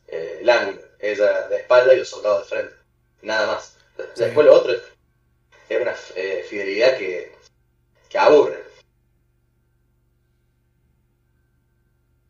eh, 0.06 0.38
el 0.40 0.48
ángulo. 0.48 0.80
Ella 1.00 1.48
de 1.48 1.56
espalda 1.56 1.94
y 1.94 1.98
los 1.98 2.08
soldados 2.08 2.48
de 2.48 2.56
frente. 2.56 2.74
Nada 3.22 3.48
más. 3.48 3.76
Después 4.14 4.46
lo 4.46 4.54
otro 4.54 4.72
es 4.72 5.80
una 5.80 5.96
eh, 6.14 6.46
fidelidad 6.48 6.96
que 6.96 7.32
que 8.08 8.18
aburre. 8.18 8.62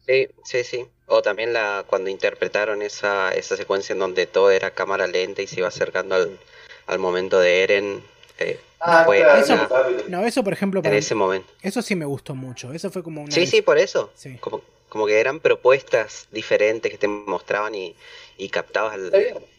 Sí, 0.07 0.29
sí, 0.43 0.65
sí. 0.65 0.89
O 1.07 1.21
también 1.21 1.53
la 1.53 1.85
cuando 1.87 2.09
interpretaron 2.09 2.81
esa, 2.81 3.35
esa 3.35 3.59
secuencia 3.59 3.93
en 3.93 3.99
donde 3.99 4.27
todo 4.27 4.51
era 4.51 4.71
cámara 4.71 5.07
lenta 5.07 5.43
y 5.43 5.47
se 5.47 5.59
iba 5.59 5.69
acercando 5.69 6.15
al, 6.15 6.39
al 6.87 6.99
momento 6.99 7.39
de 7.41 7.63
Eren. 7.63 8.05
Eh, 8.39 8.59
ah, 8.83 9.07
eso, 9.39 9.69
no, 10.09 10.27
eso 10.27 10.45
por 10.45 10.53
ejemplo 10.53 10.81
en 10.85 10.93
ese 10.93 11.15
momento. 11.15 11.53
Eso 11.63 11.83
sí 11.83 11.95
me 11.95 12.05
gustó 12.05 12.35
mucho. 12.35 12.73
Eso 12.73 12.91
fue 12.91 13.03
como 13.03 13.23
una. 13.23 13.33
Sí, 13.33 13.47
sí, 13.47 13.63
por 13.63 13.79
eso. 13.79 14.13
Como, 14.41 14.63
como 14.89 15.07
que 15.07 15.21
eran 15.21 15.41
propuestas 15.41 16.29
diferentes 16.31 16.91
que 16.91 16.99
te 16.99 17.09
mostraban 17.09 17.75
y, 17.75 17.97
y 18.37 18.49
captabas 18.49 18.99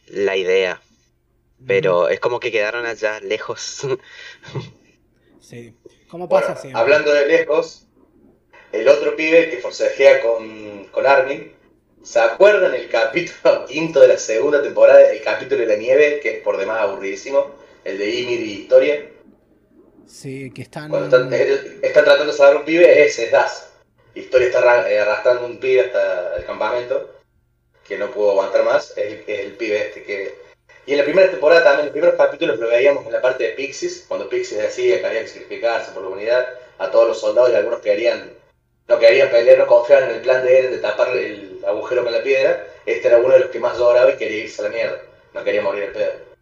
la 0.08 0.36
idea. 0.38 0.82
Pero 1.66 2.10
es 2.10 2.20
como 2.20 2.40
que 2.40 2.52
quedaron 2.52 2.86
allá 2.86 3.20
lejos. 3.22 3.88
sí. 5.42 5.74
¿Cómo 6.10 6.30
pasa 6.30 6.56
Hablando 6.74 7.12
de 7.12 7.26
lejos, 7.26 7.88
el 8.72 8.88
otro 8.88 9.16
pibe 9.16 9.50
que 9.50 9.58
forcejea 9.58 10.22
con, 10.22 10.86
con 10.92 11.08
Armin, 11.08 11.52
¿se 12.04 12.20
acuerdan 12.20 12.76
el 12.76 12.90
capítulo 12.90 13.66
quinto 13.68 14.00
de 14.00 14.10
la 14.10 14.18
segunda 14.18 14.62
temporada, 14.62 15.12
el 15.12 15.24
capítulo 15.24 15.62
de 15.62 15.68
la 15.68 15.76
nieve, 15.76 16.20
que 16.22 16.38
es 16.38 16.44
por 16.44 16.58
demás 16.58 16.82
aburridísimo, 16.82 17.56
el 17.84 17.98
de 17.98 18.10
Ymir 18.12 18.42
y 18.42 18.52
Historia? 18.52 19.10
Sí, 20.08 20.52
que 20.52 20.64
están... 20.64 20.90
Cuando 20.90 21.06
están, 21.06 21.30
tratando 21.94 22.26
de 22.26 22.34
salvar 22.34 22.58
un 22.58 22.66
pibe, 22.66 23.06
ese 23.06 23.26
es 23.26 23.32
Das. 23.32 23.70
Historia 24.16 24.48
está 24.48 24.90
eh, 24.90 25.00
arrastrando 25.00 25.46
un 25.46 25.58
pibe 25.58 25.82
hasta 25.82 26.36
el 26.36 26.46
campamento, 26.46 27.10
que 27.88 27.98
no 27.98 28.12
pudo 28.12 28.32
aguantar 28.32 28.64
más, 28.64 28.94
es 28.98 29.28
el 29.28 29.54
pibe 29.54 29.88
este 29.88 30.04
que 30.04 30.44
y 30.86 30.92
en 30.92 30.98
la 30.98 31.06
primera 31.06 31.32
temporada 31.32 31.64
también, 31.64 31.80
en 31.80 31.86
los 31.86 31.94
primeros 31.94 32.16
capítulos 32.16 32.60
lo 32.60 32.68
veíamos 32.68 33.06
en 33.06 33.14
la 33.14 33.22
parte 33.22 33.46
de 33.46 33.50
Pixies, 33.52 34.04
cuando 34.08 34.28
Pixies 34.28 34.62
decía 34.62 35.00
que 35.00 35.06
había 35.06 35.22
que 35.22 35.30
sacrificarse 35.30 35.92
por 35.92 36.04
la 36.04 36.10
humanidad 36.10 36.46
a 36.78 36.92
todos 36.92 37.08
los 37.08 37.22
soldados 37.22 37.52
y 37.52 37.56
algunos 37.56 37.80
querían, 37.80 38.34
no 38.90 39.00
querían 39.00 39.30
pelear, 39.30 39.60
no 39.60 39.68
confiaban 39.68 40.10
en 40.10 40.16
el 40.18 40.22
plan 40.22 40.44
de 40.44 40.60
Eren 40.60 40.72
de 40.72 40.80
tapar 40.80 41.16
el 41.16 41.62
agujero 41.66 42.04
con 42.04 42.12
la 42.12 42.22
piedra. 42.22 42.68
Este 42.86 43.08
era 43.08 43.18
uno 43.18 43.34
de 43.34 43.40
los 43.40 43.50
que 43.50 43.60
más 43.60 43.78
lloraba 43.78 44.12
y 44.12 44.18
quería 44.18 44.44
irse 44.44 44.62
a 44.62 44.66
la 44.66 44.72
mierda, 44.72 45.02
no 45.34 45.44
quería 45.46 45.62
morir 45.62 45.84
el 45.84 45.94
pedo. 45.94 46.33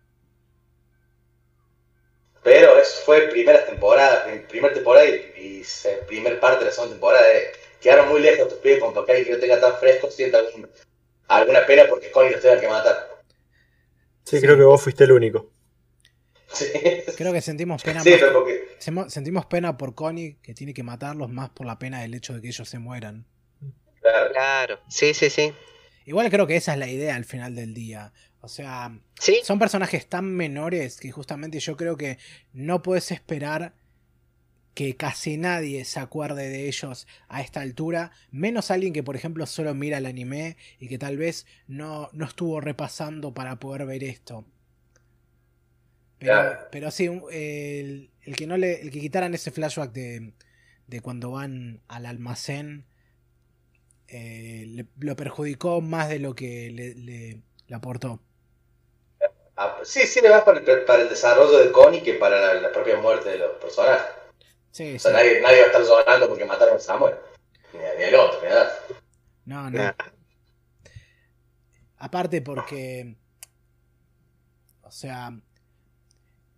Pero 2.43 2.77
eso 2.77 3.01
fue 3.05 3.27
primera 3.27 3.65
temporada, 3.65 4.25
primera 4.49 4.73
temporada 4.73 5.05
y, 5.07 5.63
primer 6.07 6.39
parte 6.39 6.59
de 6.59 6.65
la 6.65 6.71
segunda 6.71 6.95
temporada. 6.95 7.33
Eh. 7.33 7.51
Quedaron 7.79 8.09
muy 8.09 8.21
lejos 8.21 8.49
tus 8.49 8.57
pies 8.59 8.79
con 8.79 8.93
que 8.93 9.23
que 9.23 9.31
no 9.31 9.37
tenga 9.37 9.59
tan 9.59 9.75
fresco, 9.77 10.09
sienta 10.09 10.39
alguna 11.27 11.65
pena 11.65 11.83
porque 11.89 12.11
Connie 12.11 12.31
los 12.31 12.41
tenga 12.41 12.59
que 12.59 12.67
matar. 12.67 13.21
Sí, 14.23 14.39
creo 14.39 14.55
que 14.55 14.63
vos 14.63 14.81
fuiste 14.81 15.03
el 15.03 15.11
único. 15.11 15.51
Creo 17.17 17.33
que 17.33 17.41
sentimos 17.41 17.81
pena. 17.81 18.03
sentimos 19.07 19.45
pena 19.45 19.77
por 19.77 19.95
Connie, 19.95 20.37
que 20.41 20.53
tiene 20.53 20.73
que 20.73 20.83
matarlos 20.83 21.29
más 21.29 21.49
por 21.49 21.65
la 21.65 21.79
pena 21.79 22.01
del 22.01 22.13
hecho 22.13 22.33
de 22.33 22.41
que 22.41 22.47
ellos 22.47 22.67
se 22.67 22.79
mueran. 22.79 23.25
Claro, 24.01 24.79
sí, 24.89 25.13
sí, 25.13 25.29
sí. 25.29 25.53
Igual 26.05 26.29
creo 26.29 26.47
que 26.47 26.55
esa 26.55 26.73
es 26.73 26.79
la 26.79 26.87
idea 26.87 27.15
al 27.15 27.25
final 27.25 27.55
del 27.55 27.73
día. 27.73 28.11
O 28.41 28.47
sea, 28.47 28.99
son 29.43 29.59
personajes 29.59 30.07
tan 30.07 30.25
menores 30.25 30.99
que 30.99 31.11
justamente 31.11 31.59
yo 31.59 31.77
creo 31.77 31.95
que 31.95 32.17
no 32.53 32.81
puedes 32.81 33.11
esperar 33.11 33.75
que 34.73 34.95
casi 34.95 35.37
nadie 35.37 35.85
se 35.85 35.99
acuerde 35.99 36.49
de 36.49 36.67
ellos 36.67 37.07
a 37.27 37.41
esta 37.41 37.61
altura, 37.61 38.11
menos 38.31 38.71
alguien 38.71 38.93
que 38.93 39.03
por 39.03 39.15
ejemplo 39.15 39.45
solo 39.45 39.75
mira 39.75 39.97
el 39.97 40.05
anime 40.05 40.57
y 40.79 40.87
que 40.87 40.97
tal 40.97 41.17
vez 41.17 41.45
no, 41.67 42.09
no 42.13 42.25
estuvo 42.25 42.61
repasando 42.61 43.33
para 43.33 43.59
poder 43.59 43.85
ver 43.85 44.03
esto. 44.03 44.45
Pero, 46.19 46.51
pero 46.71 46.91
sí, 46.91 47.05
el, 47.31 48.09
que 48.37 48.47
no 48.47 48.57
le, 48.57 48.81
el 48.81 48.91
que 48.91 49.01
quitaran 49.01 49.33
ese 49.33 49.51
flashback 49.51 49.91
de, 49.91 50.33
de 50.87 51.01
cuando 51.01 51.31
van 51.31 51.81
al 51.87 52.05
almacén 52.05 52.85
eh, 54.07 54.85
lo 54.99 55.15
perjudicó 55.15 55.79
más 55.79 56.09
de 56.09 56.19
lo 56.19 56.35
que 56.35 56.69
le, 56.69 56.95
le, 56.95 57.41
aportó. 57.73 58.21
Ah, 59.63 59.77
sí, 59.83 60.07
sí, 60.07 60.21
más 60.27 60.41
para 60.41 60.59
el, 60.59 60.85
para 60.85 61.03
el 61.03 61.09
desarrollo 61.09 61.59
de 61.59 61.71
Connie 61.71 62.01
que 62.01 62.15
para 62.15 62.55
la 62.55 62.71
propia 62.71 62.97
muerte 62.97 63.29
de 63.29 63.37
los 63.37 63.51
personajes. 63.57 64.07
Sí, 64.71 64.95
o 64.95 64.99
sea, 64.99 65.11
nadie, 65.11 65.39
nadie, 65.39 65.59
va 65.59 65.63
a 65.65 65.67
estar 65.67 65.85
sonando 65.85 66.27
porque 66.27 66.45
mataron 66.45 66.77
a 66.77 66.79
Samuel. 66.79 67.13
Ni, 67.73 67.79
ni 67.79 68.03
el 68.05 68.15
otro, 68.15 68.39
ni 68.41 69.53
No, 69.53 69.69
no. 69.69 69.93
Aparte 71.97 72.41
porque. 72.41 73.17
O 74.81 74.91
sea. 74.91 75.31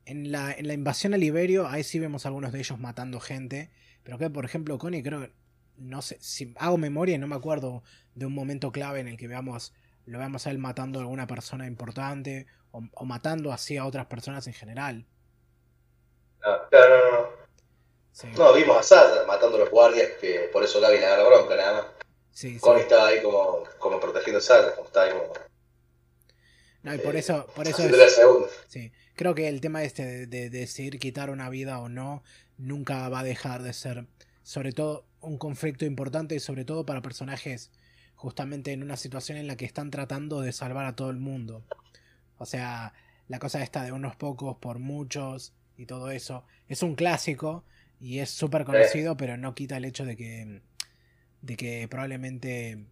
En 0.05 0.31
la, 0.31 0.53
en 0.53 0.67
la 0.67 0.73
invasión 0.73 1.13
a 1.13 1.17
Liberio, 1.17 1.67
ahí 1.67 1.83
sí 1.83 1.99
vemos 1.99 2.25
algunos 2.25 2.53
de 2.53 2.59
ellos 2.59 2.79
matando 2.79 3.19
gente. 3.19 3.69
Pero 4.03 4.17
que, 4.17 4.29
por 4.29 4.45
ejemplo, 4.45 4.77
Connie, 4.77 5.03
creo 5.03 5.29
No 5.75 6.01
sé. 6.01 6.17
Si 6.21 6.53
hago 6.57 6.77
memoria 6.77 7.15
y 7.15 7.17
no 7.17 7.27
me 7.27 7.35
acuerdo 7.35 7.83
de 8.15 8.25
un 8.25 8.33
momento 8.33 8.71
clave 8.71 9.01
en 9.01 9.09
el 9.09 9.17
que 9.17 9.27
veamos. 9.27 9.73
Lo 10.05 10.19
veamos 10.19 10.47
a 10.47 10.51
él 10.51 10.57
matando 10.57 10.99
a 10.99 11.01
alguna 11.03 11.27
persona 11.27 11.67
importante. 11.67 12.47
O, 12.71 12.81
o 12.93 13.05
matando 13.05 13.51
así 13.51 13.77
a 13.77 13.85
otras 13.85 14.07
personas 14.07 14.47
en 14.47 14.53
general. 14.53 15.05
No, 16.41 16.69
claro, 16.69 16.97
no, 16.97 17.21
no. 17.21 17.43
No, 18.37 18.53
vimos 18.53 18.77
a 18.77 18.83
Sada 18.83 19.25
matando 19.25 19.57
a 19.57 19.61
los 19.61 19.69
guardias, 19.71 20.11
que 20.21 20.49
por 20.53 20.63
eso 20.63 20.79
Gaby 20.79 20.99
le 20.99 21.05
agarra 21.05 21.27
bronca 21.27 21.55
nada 21.55 21.73
más. 21.73 21.85
Sí, 22.31 22.53
sí. 22.53 22.59
Connie 22.59 22.81
estaba 22.83 23.07
ahí 23.07 23.21
como, 23.21 23.63
como 23.79 23.99
protegiendo 23.99 24.37
a 24.37 24.41
Sasha, 24.41 24.75
como 24.75 24.87
estaba 24.87 25.05
ahí 25.07 25.11
como 25.13 25.33
No, 26.83 26.93
y 26.93 26.97
por 26.99 27.15
eh, 27.15 27.19
eso, 27.19 27.47
por 27.55 27.67
eso 27.67 27.83
es, 27.83 28.19
sí. 28.67 28.91
Creo 29.15 29.33
que 29.33 29.47
el 29.47 29.61
tema 29.61 29.83
este 29.83 30.05
de, 30.05 30.27
de 30.27 30.49
decidir 30.49 30.99
quitar 30.99 31.29
una 31.29 31.49
vida 31.49 31.79
o 31.79 31.89
no 31.89 32.23
nunca 32.57 33.09
va 33.09 33.21
a 33.21 33.23
dejar 33.23 33.63
de 33.63 33.73
ser, 33.73 34.05
sobre 34.43 34.73
todo, 34.73 35.05
un 35.21 35.37
conflicto 35.37 35.85
importante 35.85 36.35
y 36.35 36.39
sobre 36.39 36.65
todo 36.65 36.85
para 36.85 37.01
personajes 37.01 37.71
justamente 38.23 38.71
en 38.71 38.83
una 38.83 38.95
situación 38.95 39.37
en 39.37 39.47
la 39.47 39.57
que 39.57 39.65
están 39.65 39.91
tratando 39.91 40.39
de 40.39 40.53
salvar 40.53 40.85
a 40.85 40.95
todo 40.95 41.09
el 41.09 41.17
mundo. 41.17 41.61
O 42.37 42.45
sea, 42.45 42.93
la 43.27 43.37
cosa 43.37 43.61
esta 43.61 43.83
de 43.83 43.91
unos 43.91 44.15
pocos 44.15 44.55
por 44.59 44.79
muchos 44.79 45.53
y 45.75 45.87
todo 45.87 46.09
eso. 46.09 46.45
Es 46.69 46.83
un 46.83 46.95
clásico 46.95 47.65
y 47.99 48.19
es 48.19 48.29
súper 48.29 48.63
conocido, 48.63 49.17
pero 49.17 49.35
no 49.35 49.53
quita 49.53 49.75
el 49.75 49.83
hecho 49.83 50.05
de 50.05 50.15
que, 50.15 50.61
de 51.41 51.57
que 51.57 51.85
probablemente... 51.89 52.85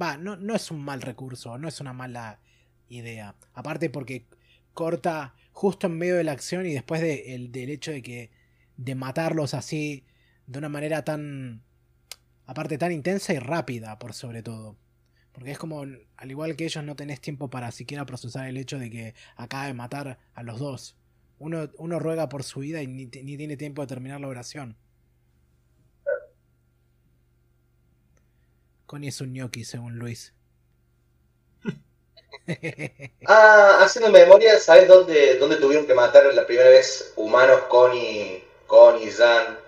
Va, 0.00 0.16
no, 0.16 0.36
no 0.36 0.54
es 0.54 0.70
un 0.70 0.82
mal 0.82 1.02
recurso, 1.02 1.58
no 1.58 1.68
es 1.68 1.78
una 1.82 1.92
mala 1.92 2.40
idea. 2.88 3.34
Aparte 3.52 3.90
porque 3.90 4.24
corta 4.72 5.34
justo 5.52 5.86
en 5.86 5.98
medio 5.98 6.16
de 6.16 6.24
la 6.24 6.32
acción 6.32 6.64
y 6.64 6.72
después 6.72 7.02
de, 7.02 7.34
el, 7.34 7.52
del 7.52 7.68
hecho 7.68 7.90
de 7.90 8.00
que 8.00 8.30
de 8.78 8.94
matarlos 8.94 9.52
así 9.52 10.06
de 10.46 10.60
una 10.60 10.70
manera 10.70 11.04
tan 11.04 11.62
aparte 12.48 12.78
tan 12.78 12.92
intensa 12.92 13.34
y 13.34 13.38
rápida 13.38 13.98
por 13.98 14.14
sobre 14.14 14.42
todo. 14.42 14.74
Porque 15.32 15.52
es 15.52 15.58
como 15.58 15.82
al 15.82 16.30
igual 16.30 16.56
que 16.56 16.64
ellos 16.64 16.82
no 16.82 16.96
tenés 16.96 17.20
tiempo 17.20 17.50
para 17.50 17.70
siquiera 17.70 18.06
procesar 18.06 18.48
el 18.48 18.56
hecho 18.56 18.78
de 18.78 18.90
que 18.90 19.14
acaba 19.36 19.66
de 19.66 19.74
matar 19.74 20.18
a 20.34 20.42
los 20.42 20.58
dos. 20.58 20.96
Uno, 21.38 21.70
uno 21.76 21.98
ruega 22.00 22.28
por 22.30 22.42
su 22.42 22.60
vida 22.60 22.82
y 22.82 22.86
ni, 22.86 23.04
ni 23.04 23.36
tiene 23.36 23.56
tiempo 23.58 23.82
de 23.82 23.86
terminar 23.88 24.20
la 24.20 24.28
oración. 24.28 24.76
Connie 28.86 29.08
es 29.08 29.20
un 29.20 29.34
gnocchi 29.34 29.64
según 29.64 29.98
Luis. 29.98 30.32
Ah, 33.26 33.80
haciendo 33.82 34.10
memoria, 34.10 34.58
¿sabes 34.58 34.88
dónde, 34.88 35.36
dónde 35.38 35.56
tuvieron 35.56 35.86
que 35.86 35.92
matar 35.92 36.24
la 36.32 36.46
primera 36.46 36.70
vez 36.70 37.12
humanos 37.16 37.60
Connie, 37.68 38.42
Connie, 38.66 39.10
Zan? 39.10 39.58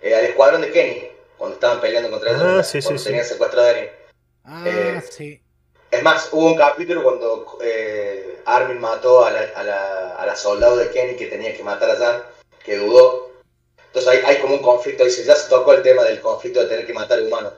Eh, 0.00 0.14
al 0.14 0.26
escuadrón 0.26 0.60
de 0.60 0.70
Kenny, 0.70 1.08
cuando 1.38 1.54
estaban 1.54 1.80
peleando 1.80 2.10
contra 2.10 2.30
ellos, 2.30 2.42
Ah, 2.42 2.46
cuando 2.46 2.64
sí, 2.64 2.82
sí, 2.82 2.98
sí. 2.98 3.04
tenían 3.04 3.24
secuestrado 3.24 3.66
a 3.66 3.70
Erin. 3.70 3.90
ah 4.44 4.64
Eh, 4.66 5.02
sí 5.10 5.40
Es 5.90 6.02
más, 6.02 6.28
hubo 6.32 6.46
un 6.46 6.56
capítulo 6.56 7.02
cuando 7.02 7.58
eh, 7.62 8.40
Armin 8.46 8.80
mató 8.80 9.24
a 9.24 9.30
la, 9.30 9.40
a, 9.54 9.62
la, 9.62 10.16
a 10.16 10.26
la 10.26 10.36
soldado 10.36 10.76
de 10.76 10.90
Kenny 10.90 11.16
que 11.16 11.26
tenía 11.26 11.56
que 11.56 11.62
matar 11.62 11.90
a 11.90 11.96
Zan, 11.96 12.22
que 12.64 12.76
dudó. 12.78 13.30
Entonces 13.86 14.10
hay, 14.10 14.18
hay 14.24 14.40
como 14.40 14.54
un 14.54 14.62
conflicto, 14.62 15.04
dice, 15.04 15.22
ya 15.24 15.36
se 15.36 15.48
tocó 15.48 15.72
el 15.72 15.82
tema 15.82 16.02
del 16.04 16.20
conflicto 16.20 16.60
de 16.60 16.66
tener 16.66 16.86
que 16.86 16.92
matar 16.92 17.20
humanos. 17.22 17.52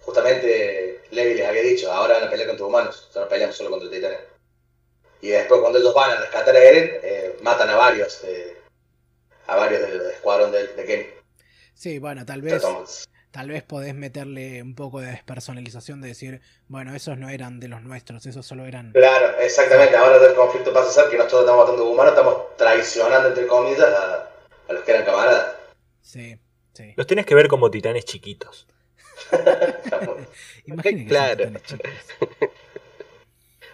Justamente 0.00 1.02
Levi 1.10 1.34
les 1.34 1.46
había 1.46 1.62
dicho, 1.62 1.92
ahora 1.92 2.14
van 2.14 2.24
a 2.28 2.30
pelear 2.30 2.48
contra 2.48 2.66
humanos, 2.66 3.10
ahora 3.14 3.28
peleamos 3.28 3.56
solo 3.56 3.70
contra 3.70 3.90
titanes. 3.90 4.20
Y 5.20 5.28
después 5.28 5.60
cuando 5.60 5.78
ellos 5.78 5.92
van 5.94 6.12
a 6.12 6.16
rescatar 6.20 6.54
a 6.56 6.62
Eren, 6.62 6.98
eh, 7.02 7.36
matan 7.42 7.68
a 7.70 7.76
varios, 7.76 8.22
eh, 8.24 8.56
a 9.48 9.56
varios 9.56 9.82
del 9.82 10.00
escuadrón 10.12 10.52
de, 10.52 10.66
de 10.68 10.84
Kenny. 10.86 11.06
Sí 11.76 12.00
bueno 12.00 12.26
tal 12.26 12.42
vez 12.42 12.64
Tal 13.32 13.50
vez 13.50 13.62
podés 13.62 13.94
meterle 13.94 14.62
un 14.62 14.74
poco 14.74 15.00
de 15.00 15.08
despersonalización 15.10 16.00
de 16.00 16.08
decir, 16.08 16.40
bueno, 16.68 16.94
esos 16.94 17.18
no 17.18 17.28
eran 17.28 17.60
de 17.60 17.68
los 17.68 17.82
nuestros, 17.82 18.24
esos 18.24 18.46
solo 18.46 18.64
eran... 18.64 18.92
Claro, 18.92 19.38
exactamente. 19.40 19.94
Ahora 19.94 20.26
el 20.26 20.34
conflicto 20.34 20.72
pasa 20.72 20.88
a 20.88 20.92
ser 21.02 21.10
que 21.10 21.18
nosotros 21.18 21.42
estamos 21.42 21.66
matando 21.66 21.84
humanos, 21.90 22.12
estamos 22.14 22.56
traicionando, 22.56 23.28
entre 23.28 23.46
comillas, 23.46 23.84
a, 23.84 24.30
a 24.70 24.72
los 24.72 24.82
que 24.84 24.90
eran 24.92 25.04
camaradas. 25.04 25.54
Sí, 26.00 26.38
sí. 26.72 26.94
Los 26.96 27.06
tienes 27.06 27.26
que 27.26 27.34
ver 27.34 27.46
como 27.48 27.70
titanes 27.70 28.06
chiquitos. 28.06 28.66
Imaginen 30.66 31.04
que 31.04 31.06
Claro. 31.06 31.44
son 31.44 31.54
titanes 31.54 31.66
chicos. 31.66 32.50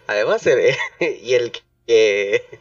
Además, 0.09 0.45
el- 0.47 0.75
y 1.23 1.35
el 1.35 1.53
que 1.87 2.59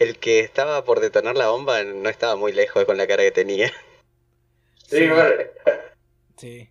el 0.00 0.18
que 0.18 0.40
estaba 0.40 0.82
por 0.84 0.98
detonar 0.98 1.36
la 1.36 1.48
bomba 1.48 1.84
no 1.84 2.08
estaba 2.08 2.34
muy 2.34 2.50
lejos 2.52 2.84
con 2.86 2.96
la 2.96 3.06
cara 3.06 3.22
que 3.22 3.30
tenía. 3.30 3.72
Sí, 4.90 5.08
Sí. 6.36 6.70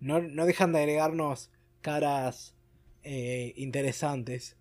No, 0.00 0.20
no 0.20 0.46
dejan 0.46 0.72
de 0.72 0.80
agregarnos 0.80 1.50
caras 1.80 2.54
eh, 3.02 3.52
interesantes. 3.56 4.56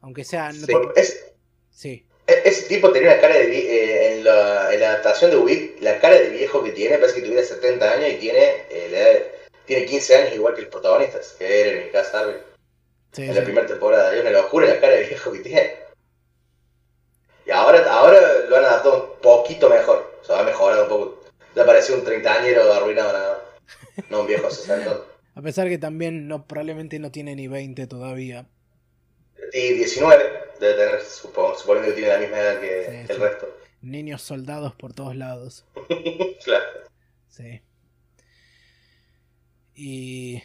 Aunque 0.00 0.24
sea... 0.24 0.52
no 0.52 0.66
Sí. 0.66 0.72
es- 0.96 1.32
sí. 1.70 2.06
e- 2.26 2.42
ese 2.44 2.68
tipo 2.68 2.90
tenía 2.92 3.12
una 3.12 3.20
cara 3.20 3.34
de... 3.36 3.44
eh, 3.58 4.12
en, 4.18 4.24
la, 4.24 4.72
en 4.74 4.80
la 4.80 4.90
adaptación 4.90 5.30
de 5.30 5.36
Wick, 5.38 5.80
la 5.80 5.98
cara 6.00 6.16
de 6.18 6.30
viejo 6.30 6.62
que 6.64 6.72
tiene, 6.72 6.98
parece 6.98 7.16
que 7.20 7.26
tuviera 7.26 7.44
70 7.46 7.92
años 7.92 8.10
y 8.10 8.16
tiene, 8.16 8.40
eh, 8.70 8.88
la 8.90 8.98
edad 8.98 9.20
tiene 9.66 9.86
15 9.86 10.16
años 10.16 10.34
igual 10.34 10.54
que 10.54 10.62
los 10.62 10.70
protagonistas, 10.70 11.34
que 11.38 11.60
Eren 11.60 11.88
y 11.88 11.90
Cass 11.90 12.14
Armin, 12.14 12.36
sí, 13.12 13.22
en 13.22 13.34
la 13.34 13.44
primera 13.44 13.66
temporada. 13.66 14.14
Es 14.14 14.20
una 14.20 14.30
locura 14.30 14.66
la 14.66 14.80
cara 14.80 14.94
de 14.94 15.06
viejo 15.06 15.32
que 15.32 15.38
tiene. 15.40 15.74
Y 17.46 17.50
ahora, 17.50 17.84
ahora 17.92 18.18
lo 18.48 18.56
han 18.56 18.64
adaptado 18.64 19.14
un 19.14 19.20
poquito 19.20 19.68
mejor. 19.70 20.18
O 20.20 20.24
sea, 20.24 20.40
ha 20.40 20.42
mejorado 20.42 20.82
un 20.84 20.88
poco. 20.88 21.23
Ya 21.54 21.64
parecía 21.64 21.94
un 21.96 22.04
treintañero 22.04 22.72
arruinado 22.72 23.12
nada 23.12 23.38
más. 23.96 24.10
No 24.10 24.22
un 24.22 24.26
viejo 24.26 24.50
60. 24.50 24.96
A 25.36 25.42
pesar 25.42 25.68
que 25.68 25.78
también 25.78 26.28
no, 26.28 26.46
probablemente 26.46 26.98
no 26.98 27.10
tiene 27.10 27.34
ni 27.36 27.48
20 27.48 27.86
todavía. 27.86 28.46
Y 29.52 29.72
19 29.74 30.24
debe 30.60 30.74
tener, 30.74 31.00
supongo, 31.02 31.56
suponiendo 31.58 31.90
que 31.90 31.96
tiene 32.00 32.12
la 32.12 32.18
misma 32.18 32.38
edad 32.38 32.60
que 32.60 32.84
Sí, 32.88 32.96
el 32.96 33.06
sí. 33.06 33.12
resto. 33.22 33.58
Niños 33.82 34.22
soldados 34.22 34.74
por 34.74 34.94
todos 34.94 35.14
lados. 35.16 35.64
claro. 36.44 36.64
Sí. 37.28 37.60
Y... 39.74 40.42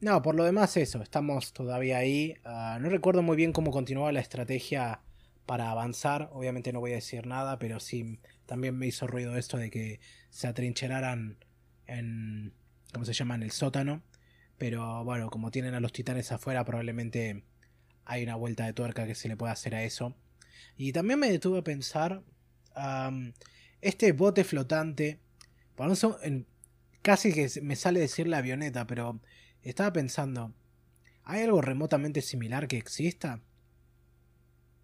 No, 0.00 0.22
por 0.22 0.36
lo 0.36 0.44
demás 0.44 0.76
eso, 0.76 1.02
estamos 1.02 1.52
todavía 1.52 1.98
ahí. 1.98 2.36
Ah, 2.44 2.78
no 2.80 2.88
recuerdo 2.88 3.22
muy 3.22 3.36
bien 3.36 3.52
cómo 3.52 3.72
continuaba 3.72 4.12
la 4.12 4.20
estrategia 4.20 5.00
para 5.48 5.70
avanzar. 5.70 6.28
Obviamente 6.32 6.74
no 6.74 6.80
voy 6.80 6.92
a 6.92 6.96
decir 6.96 7.26
nada, 7.26 7.58
pero 7.58 7.80
sí 7.80 8.20
también 8.44 8.76
me 8.76 8.86
hizo 8.86 9.06
ruido 9.06 9.34
esto 9.34 9.56
de 9.56 9.70
que 9.70 9.98
se 10.28 10.46
atrincheraran 10.46 11.38
en... 11.86 12.52
¿Cómo 12.92 13.06
se 13.06 13.14
llama? 13.14 13.34
En 13.34 13.42
el 13.42 13.50
sótano. 13.50 14.02
Pero 14.58 15.04
bueno, 15.04 15.30
como 15.30 15.50
tienen 15.50 15.74
a 15.74 15.80
los 15.80 15.92
titanes 15.92 16.32
afuera, 16.32 16.66
probablemente 16.66 17.44
hay 18.04 18.24
una 18.24 18.36
vuelta 18.36 18.66
de 18.66 18.74
tuerca 18.74 19.06
que 19.06 19.14
se 19.14 19.28
le 19.28 19.38
puede 19.38 19.52
hacer 19.52 19.74
a 19.74 19.84
eso. 19.84 20.14
Y 20.76 20.92
también 20.92 21.18
me 21.18 21.30
detuve 21.30 21.60
a 21.60 21.64
pensar... 21.64 22.22
este 23.80 24.12
bote 24.12 24.44
flotante... 24.44 25.18
Por 25.74 25.88
seg- 25.92 26.18
en- 26.22 26.46
casi 27.00 27.32
que 27.32 27.48
me 27.62 27.74
sale 27.74 28.00
decir 28.00 28.28
la 28.28 28.38
avioneta, 28.38 28.86
pero 28.86 29.18
estaba 29.62 29.94
pensando... 29.94 30.52
¿Hay 31.24 31.42
algo 31.42 31.62
remotamente 31.62 32.20
similar 32.20 32.68
que 32.68 32.76
exista? 32.76 33.40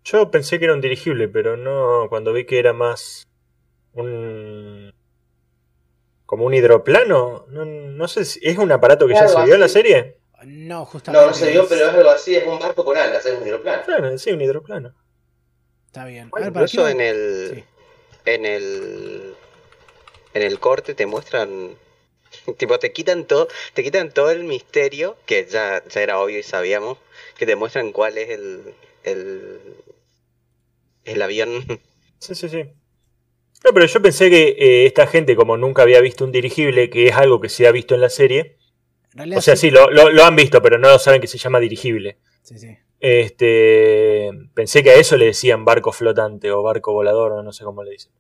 Yo 0.05 0.31
pensé 0.31 0.59
que 0.59 0.67
era 0.67 0.75
un 0.75 0.81
dirigible, 0.81 1.29
pero 1.29 1.57
no. 1.57 2.07
Cuando 2.09 2.33
vi 2.33 2.45
que 2.45 2.59
era 2.59 2.73
más. 2.73 3.27
un. 3.95 4.93
como 6.27 6.45
un 6.47 6.55
hidroplano. 6.55 7.47
No, 7.49 7.65
no 7.65 8.09
sé 8.09 8.25
si. 8.25 8.41
¿Es 8.43 8.59
un 8.59 8.71
aparato 8.73 9.07
que 9.07 9.15
ya 9.15 9.29
se 9.29 9.43
vio 9.45 9.55
en 9.55 9.61
la 9.61 9.69
serie? 9.69 10.19
No, 10.45 10.85
justamente. 10.85 11.25
No, 11.25 11.31
no 11.31 11.35
se 11.35 11.51
vio, 11.51 11.63
es- 11.63 11.69
pero 11.69 11.87
es 11.89 11.95
algo 11.95 12.11
así, 12.11 12.35
es 12.37 12.47
un 12.47 12.59
barco 12.59 12.85
con 12.85 12.97
alas, 12.99 13.25
es 13.25 13.39
un 13.41 13.47
hidroplano. 13.47 13.83
Claro, 13.85 14.19
sí, 14.19 14.31
un 14.33 14.41
hidroplano. 14.43 14.95
Está 15.87 16.05
bien. 16.05 16.27
A 16.27 16.31
Bueno, 16.31 16.47
ver, 16.47 16.53
¿para 16.53 16.65
incluso 16.67 16.89
en 16.89 17.01
el 17.01 17.51
Sí. 17.55 17.65
en 18.27 18.45
el 18.45 19.35
en 20.35 20.43
el 20.43 20.59
corte 20.59 20.95
te 20.95 21.07
muestran 21.07 21.77
tipo 22.59 22.79
te 22.81 22.93
quitan 22.93 23.25
todo 23.27 23.47
te 23.75 23.85
quitan 23.85 24.11
todo 24.11 24.31
el 24.33 24.43
misterio 24.45 25.17
que 25.27 25.47
ya, 25.47 25.83
ya 25.89 26.01
era 26.03 26.19
obvio 26.19 26.39
y 26.41 26.43
sabíamos 26.43 26.99
que 27.39 27.47
te 27.47 27.57
muestran 27.57 27.93
cuál 27.93 28.19
es 28.19 28.31
el 28.31 28.75
el 29.05 29.61
el 31.05 31.23
avión 31.23 31.51
Sí, 32.19 32.35
sí, 32.35 32.49
sí. 32.49 32.63
No, 33.65 33.73
pero 33.75 33.87
yo 33.87 34.01
pensé 34.01 34.31
que 34.31 34.49
eh, 34.59 34.87
esta 34.87 35.07
gente, 35.07 35.37
como 35.37 35.57
nunca 35.57 35.83
había 35.83 36.01
visto 36.01 36.25
un 36.25 36.33
dirigible, 36.33 36.89
que 36.91 37.09
es 37.09 37.15
algo 37.15 37.41
que 37.41 37.49
se 37.51 37.67
ha 37.67 37.73
visto 37.73 37.95
en 37.95 38.01
la 38.01 38.09
serie. 38.09 38.57
En 39.17 39.35
O 39.37 39.41
sea, 39.41 39.57
sí, 39.57 39.71
lo, 39.71 39.91
lo- 39.91 40.11
lo 40.11 40.25
han 40.25 40.37
visto, 40.37 40.61
pero 40.63 40.79
no 40.79 40.99
saben 40.99 41.21
que 41.21 41.27
se 41.27 41.39
llama 41.39 41.61
dirigible. 41.61 42.19
Sí, 42.43 42.59
sí. 42.59 42.77
Este, 43.01 44.31
pensé 44.55 44.83
que 44.83 44.91
a 44.91 44.95
eso 44.95 45.17
le 45.17 45.27
decían 45.27 45.65
barco 45.65 45.93
flotante 45.93 46.51
o 46.51 46.63
barco 46.63 46.93
volador, 46.93 47.33
o 47.33 47.43
no 47.43 47.53
sé 47.53 47.65
cómo 47.65 47.83
le 47.83 47.93
dicen. 47.93 48.13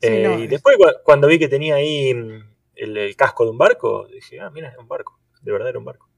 Sí, 0.00 0.08
Eh, 0.08 0.22
no, 0.24 0.38
y 0.38 0.44
es- 0.44 0.50
después 0.50 0.76
cu- 0.76 1.02
cuando 1.04 1.28
vi 1.28 1.38
que 1.38 1.48
tenía 1.48 1.76
ahí 1.76 2.12
mm, 2.14 2.44
el, 2.76 2.96
el 2.96 3.16
casco 3.16 3.44
de 3.44 3.50
un 3.50 3.58
barco, 3.58 4.06
dije, 4.12 4.40
ah, 4.40 4.50
mira, 4.50 4.68
es 4.70 4.78
un 4.78 4.88
barco. 4.88 5.18
De 5.40 5.52
verdad 5.52 5.70
era 5.70 5.78
un 5.78 5.84
barco. 5.86 6.08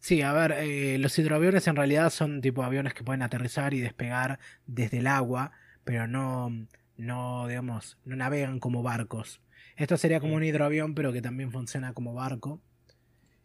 Sí, 0.00 0.22
a 0.22 0.32
ver, 0.32 0.52
eh, 0.52 0.96
los 0.98 1.18
hidroaviones 1.18 1.66
en 1.66 1.76
realidad 1.76 2.10
son 2.10 2.40
tipo 2.40 2.62
aviones 2.62 2.94
que 2.94 3.02
pueden 3.04 3.22
aterrizar 3.22 3.74
y 3.74 3.80
despegar 3.80 4.38
desde 4.66 4.98
el 4.98 5.06
agua, 5.06 5.52
pero 5.84 6.06
no, 6.06 6.50
no, 6.96 7.46
digamos, 7.48 7.98
no 8.04 8.16
navegan 8.16 8.60
como 8.60 8.82
barcos. 8.82 9.40
Esto 9.76 9.96
sería 9.96 10.20
como 10.20 10.34
un 10.34 10.44
hidroavión, 10.44 10.94
pero 10.94 11.12
que 11.12 11.22
también 11.22 11.50
funciona 11.52 11.92
como 11.94 12.14
barco. 12.14 12.60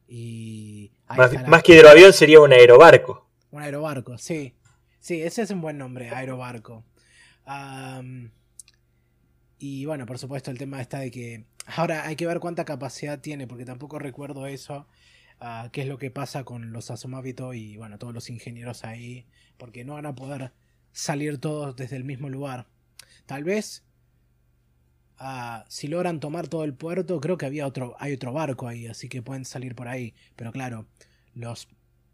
Y 0.07 0.91
Más, 1.09 1.31
está 1.31 1.41
la- 1.43 1.47
más 1.49 1.63
que 1.63 1.75
hidroavión 1.75 2.13
sería 2.13 2.39
un 2.39 2.53
aerobarco. 2.53 3.27
Un 3.51 3.61
aerobarco, 3.61 4.17
sí. 4.17 4.53
Sí, 4.99 5.21
ese 5.21 5.41
es 5.41 5.51
un 5.51 5.61
buen 5.61 5.77
nombre, 5.77 6.09
aerobarco. 6.09 6.83
Y 9.57 9.85
bueno, 9.85 10.05
por 10.05 10.17
supuesto, 10.17 10.51
el 10.51 10.57
tema 10.57 10.81
está 10.81 10.99
de 10.99 11.11
que. 11.11 11.45
Ahora 11.77 12.05
hay 12.05 12.15
que 12.15 12.27
ver 12.27 12.39
cuánta 12.39 12.65
capacidad 12.65 13.19
tiene, 13.21 13.47
porque 13.47 13.65
tampoco 13.65 13.97
recuerdo 13.97 14.45
eso. 14.47 14.87
Qué 15.71 15.81
es 15.81 15.87
lo 15.87 15.97
que 15.97 16.11
pasa 16.11 16.43
con 16.43 16.71
los 16.71 16.89
Asomabito 16.91 17.53
y 17.53 17.77
bueno, 17.77 17.97
todos 17.99 18.13
los 18.13 18.29
ingenieros 18.29 18.83
ahí. 18.85 19.25
Porque 19.57 19.83
no 19.85 19.93
van 19.95 20.05
a 20.05 20.15
poder 20.15 20.51
salir 20.91 21.37
todos 21.39 21.75
desde 21.75 21.95
el 21.97 22.03
mismo 22.03 22.29
lugar. 22.29 22.67
Tal 23.25 23.43
vez. 23.43 23.83
ah, 25.17 25.65
si 25.69 25.87
logran 25.87 26.19
tomar 26.19 26.47
todo 26.47 26.63
el 26.65 26.73
puerto, 26.73 27.19
creo 27.21 27.37
que 27.37 27.45
había 27.45 27.65
otro, 27.67 27.95
hay 27.99 28.13
otro 28.13 28.33
barco 28.33 28.67
ahí, 28.67 28.87
así 28.87 29.07
que 29.09 29.21
pueden 29.21 29.45
salir 29.45 29.75
por 29.75 29.87
ahí. 29.87 30.13
Pero 30.35 30.51
claro, 30.51 30.87
los 31.33 31.67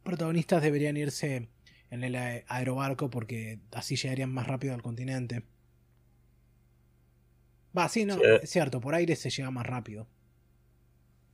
protagonistas 0.03 0.61
deberían 0.61 0.97
irse 0.97 1.49
en 1.91 2.03
el 2.03 2.15
ae- 2.15 2.45
aerobarco 2.47 3.09
porque 3.09 3.59
así 3.71 3.95
llegarían 3.95 4.31
más 4.31 4.47
rápido 4.47 4.73
al 4.75 4.81
continente. 4.83 5.43
Va, 7.77 7.87
sí, 7.89 8.05
no, 8.05 8.15
Sí. 8.15 8.21
es 8.43 8.49
cierto, 8.49 8.79
por 8.81 8.95
aire 8.95 9.15
se 9.15 9.29
llega 9.29 9.51
más 9.51 9.65
rápido. 9.65 10.07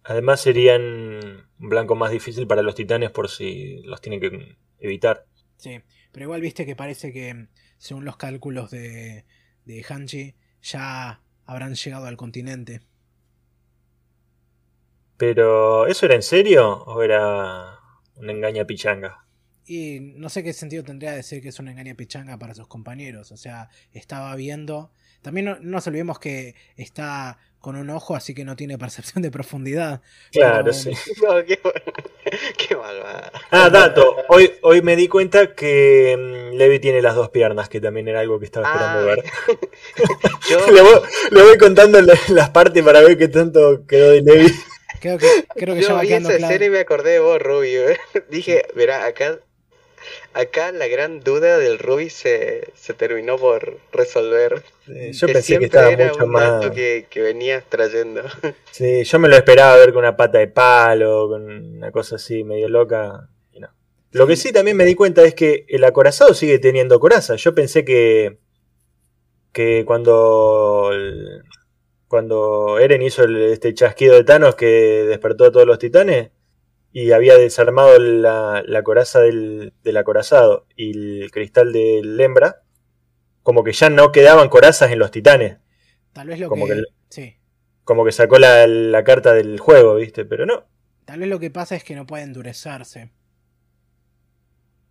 Además 0.06 0.42
serían 0.42 0.82
un 0.82 1.70
blanco 1.70 1.96
más 1.96 2.12
difícil 2.12 2.48
para 2.48 2.62
los 2.62 2.76
titanes 2.76 3.12
por 3.12 3.30
si 3.30 3.82
los 3.84 4.02
tienen 4.02 4.20
que 4.22 4.58
evitar. 4.80 5.26
Sí, 5.58 5.82
pero 6.12 6.26
igual 6.26 6.42
viste 6.42 6.66
que 6.66 6.76
parece 6.76 7.12
que, 7.12 7.48
según 7.78 8.06
los 8.06 8.18
cálculos 8.18 8.72
de, 8.72 9.26
de 9.66 9.84
Hanchi, 9.84 10.36
ya 10.62 11.22
habrán 11.46 11.76
llegado 11.76 12.06
al 12.06 12.18
continente. 12.18 12.82
Pero, 15.18 15.88
¿eso 15.88 16.06
era 16.06 16.16
en 16.16 16.22
serio 16.22 16.84
o 16.84 17.02
era 17.02 17.80
una 18.16 18.32
engaña 18.32 18.66
pichanga? 18.66 19.26
Y 19.66 20.00
no 20.00 20.30
sé 20.30 20.44
qué 20.44 20.54
sentido 20.54 20.84
tendría 20.84 21.14
decir 21.14 21.42
que 21.42 21.50
es 21.50 21.60
una 21.60 21.72
engaña 21.72 21.96
pichanga 21.96 22.38
para 22.38 22.54
sus 22.54 22.68
compañeros. 22.68 23.32
O 23.32 23.38
sea, 23.38 23.70
estaba 23.92 24.36
viendo. 24.36 24.92
También 25.26 25.46
no, 25.48 25.56
no 25.60 25.72
nos 25.72 25.88
olvidemos 25.88 26.20
que 26.20 26.54
está 26.78 27.40
con 27.60 27.76
un 27.76 27.90
ojo, 27.90 28.16
así 28.16 28.36
que 28.36 28.46
no 28.46 28.56
tiene 28.56 28.78
percepción 28.78 29.24
de 29.24 29.32
profundidad. 29.32 30.02
Claro, 30.32 30.66
Pero- 30.66 30.74
sí. 30.74 30.92
No, 31.24 31.44
qué, 31.44 31.60
qué 32.60 32.76
malvada. 32.76 33.32
Ah, 33.50 33.72
dato. 33.72 34.18
Hoy, 34.30 34.52
hoy 34.62 34.84
me 34.84 34.96
di 34.96 35.08
cuenta 35.08 35.56
que 35.56 36.16
mm, 36.54 36.58
Levi 36.58 36.78
tiene 36.80 37.02
las 37.02 37.16
dos 37.16 37.30
piernas, 37.32 37.68
que 37.68 37.82
también 37.82 38.08
era 38.08 38.20
algo 38.20 38.38
que 38.40 38.46
estaba 38.46 38.68
esperando 38.72 39.00
Ah, 39.00 39.04
ver. 39.04 39.24
Yo, 40.50 40.72
le, 40.72 40.82
voy, 40.84 41.00
le 41.32 41.42
voy 41.42 41.58
contando 41.58 42.00
la- 42.04 42.14
las 42.30 42.50
partes 42.52 42.84
para 42.84 43.02
ver 43.02 43.18
qué 43.18 43.28
tanto 43.30 43.84
quedó 43.88 44.12
de 44.12 44.22
Levi. 44.22 44.54
Creo 45.02 45.18
que, 45.18 45.28
creo 45.56 45.74
que 45.76 45.82
ya 45.82 45.88
yo 45.90 45.96
va 45.96 46.02
vi 46.02 46.08
quedando 46.08 46.30
esa 46.30 46.38
claro. 46.38 46.54
escena 46.54 46.66
y 46.68 46.70
me 46.70 46.80
acordé 46.80 47.12
de 47.14 47.20
vos, 47.20 47.42
Rubio. 47.42 47.90
¿eh? 47.90 47.98
Dije, 48.30 48.64
verá, 48.76 49.06
acá, 49.06 49.40
acá 50.34 50.72
la 50.72 50.88
gran 50.88 51.20
duda 51.22 51.58
del 51.58 51.80
Ruby 51.80 52.10
se, 52.10 52.72
se 52.76 52.94
terminó 52.94 53.38
por 53.38 53.80
resolver. 53.92 54.64
Eh, 54.88 55.12
Yo 55.14 55.28
que 55.28 55.34
pensé 55.34 55.58
que 55.60 55.66
estaba 55.66 55.90
era 55.92 56.10
mucho 56.10 56.26
un 56.26 56.32
más. 56.32 56.70
que, 56.72 57.08
que 57.10 57.22
venías 57.22 57.64
trayendo. 57.70 58.22
Sí, 58.72 59.04
yo 59.06 59.20
me 59.20 59.30
lo 59.30 59.36
esperaba 59.38 59.78
ver 59.78 59.94
con 59.94 60.00
una 60.00 60.18
pata 60.18 60.38
de 60.40 60.48
palo, 60.48 61.30
con 61.30 61.44
una 61.78 61.92
cosa 61.92 62.18
así 62.18 62.44
medio 62.44 62.68
loca. 62.70 63.30
Y 63.54 63.60
no. 63.60 63.70
Lo 64.12 64.28
que 64.28 64.36
sí 64.36 64.52
también 64.52 64.76
me 64.78 64.84
di 64.86 64.96
cuenta 64.96 65.24
es 65.24 65.34
que 65.34 65.66
el 65.70 65.84
acorazado 65.86 66.34
sigue 66.34 66.60
teniendo 66.60 67.00
coraza. 67.00 67.36
Yo 67.38 67.56
pensé 67.56 67.86
que. 67.86 68.38
que 69.54 69.84
cuando. 69.86 70.90
el- 70.94 71.42
cuando 72.08 72.78
Eren 72.80 73.02
hizo 73.02 73.24
el- 73.24 73.38
este 73.52 73.74
chasquido 73.74 74.14
de 74.16 74.24
Thanos 74.24 74.56
que 74.56 75.06
despertó 75.08 75.46
a 75.46 75.52
todos 75.52 75.66
los 75.66 75.80
titanes 75.80 76.30
y 76.94 77.12
había 77.12 77.36
desarmado 77.36 77.98
la, 78.00 78.64
la 78.66 78.84
coraza 78.84 79.20
del, 79.22 79.74
del 79.84 79.98
acorazado 79.98 80.66
y 80.78 81.22
el 81.24 81.32
cristal 81.32 81.74
del 81.74 82.18
hembra, 82.22 82.62
como 83.46 83.64
que 83.64 83.74
ya 83.74 83.90
no 83.90 84.12
quedaban 84.12 84.50
corazas 84.50 84.92
en 84.92 85.00
los 85.00 85.12
titanes. 85.12 85.60
Tal 86.14 86.28
vez 86.28 86.40
lo 86.40 86.50
como 86.50 86.68
que. 86.68 86.82
Sí. 87.10 87.36
Como 87.86 88.04
que 88.06 88.12
sacó 88.12 88.38
la, 88.40 88.68
la 88.68 89.04
carta 89.06 89.34
del 89.34 89.60
juego, 89.60 89.96
¿viste? 89.96 90.26
Pero 90.26 90.46
no. 90.46 90.66
Tal 91.06 91.20
vez 91.20 91.30
lo 91.30 91.40
que 91.40 91.50
pasa 91.50 91.76
es 91.76 91.84
que 91.84 91.96
no 91.96 92.06
puede 92.06 92.24
endurecerse. 92.26 93.12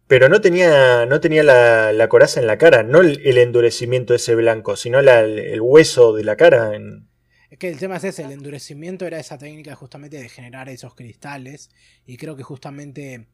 Pero 0.06 0.28
no 0.30 0.40
tenía, 0.40 1.04
no 1.06 1.20
tenía 1.20 1.42
la, 1.42 1.92
la 1.92 2.08
coraza 2.08 2.40
en 2.40 2.46
la 2.46 2.56
cara, 2.58 2.82
no 2.82 3.00
el, 3.00 3.20
el 3.26 3.36
endurecimiento 3.38 4.14
ese 4.14 4.34
blanco, 4.34 4.76
sino 4.76 5.00
la- 5.02 5.20
el 5.20 5.60
hueso 5.60 6.14
de 6.14 6.24
la 6.24 6.36
cara. 6.36 6.74
en- 6.74 7.08
Es 7.50 7.58
que 7.58 7.68
el 7.68 7.78
tema 7.78 7.96
es 7.96 8.04
ese, 8.04 8.22
el 8.22 8.32
endurecimiento 8.32 9.06
era 9.06 9.18
esa 9.18 9.38
técnica 9.38 9.74
justamente 9.76 10.18
de 10.20 10.28
generar 10.28 10.68
esos 10.68 10.94
cristales. 10.94 11.70
Y 12.06 12.16
creo 12.16 12.36
que 12.36 12.42
justamente, 12.42 13.28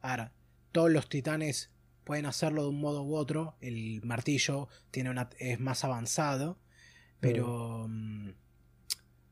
ahora, 0.00 0.32
todos 0.72 0.90
los 0.90 1.08
titanes 1.08 1.70
pueden 2.04 2.26
hacerlo 2.26 2.62
de 2.62 2.68
un 2.68 2.80
modo 2.80 3.02
u 3.02 3.14
otro. 3.16 3.56
El 3.60 4.00
martillo 4.04 4.68
tiene 4.90 5.10
una, 5.10 5.30
es 5.38 5.60
más 5.60 5.84
avanzado. 5.84 6.58
Pero... 7.20 7.86
mm, 7.88 8.30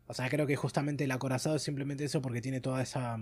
O 0.06 0.14
sea, 0.14 0.28
creo 0.28 0.46
que 0.46 0.56
justamente 0.56 1.04
el 1.04 1.10
acorazado 1.10 1.56
es 1.56 1.62
simplemente 1.62 2.04
eso 2.04 2.20
porque 2.22 2.40
tiene 2.42 2.60
toda 2.60 2.82
esa... 2.82 3.18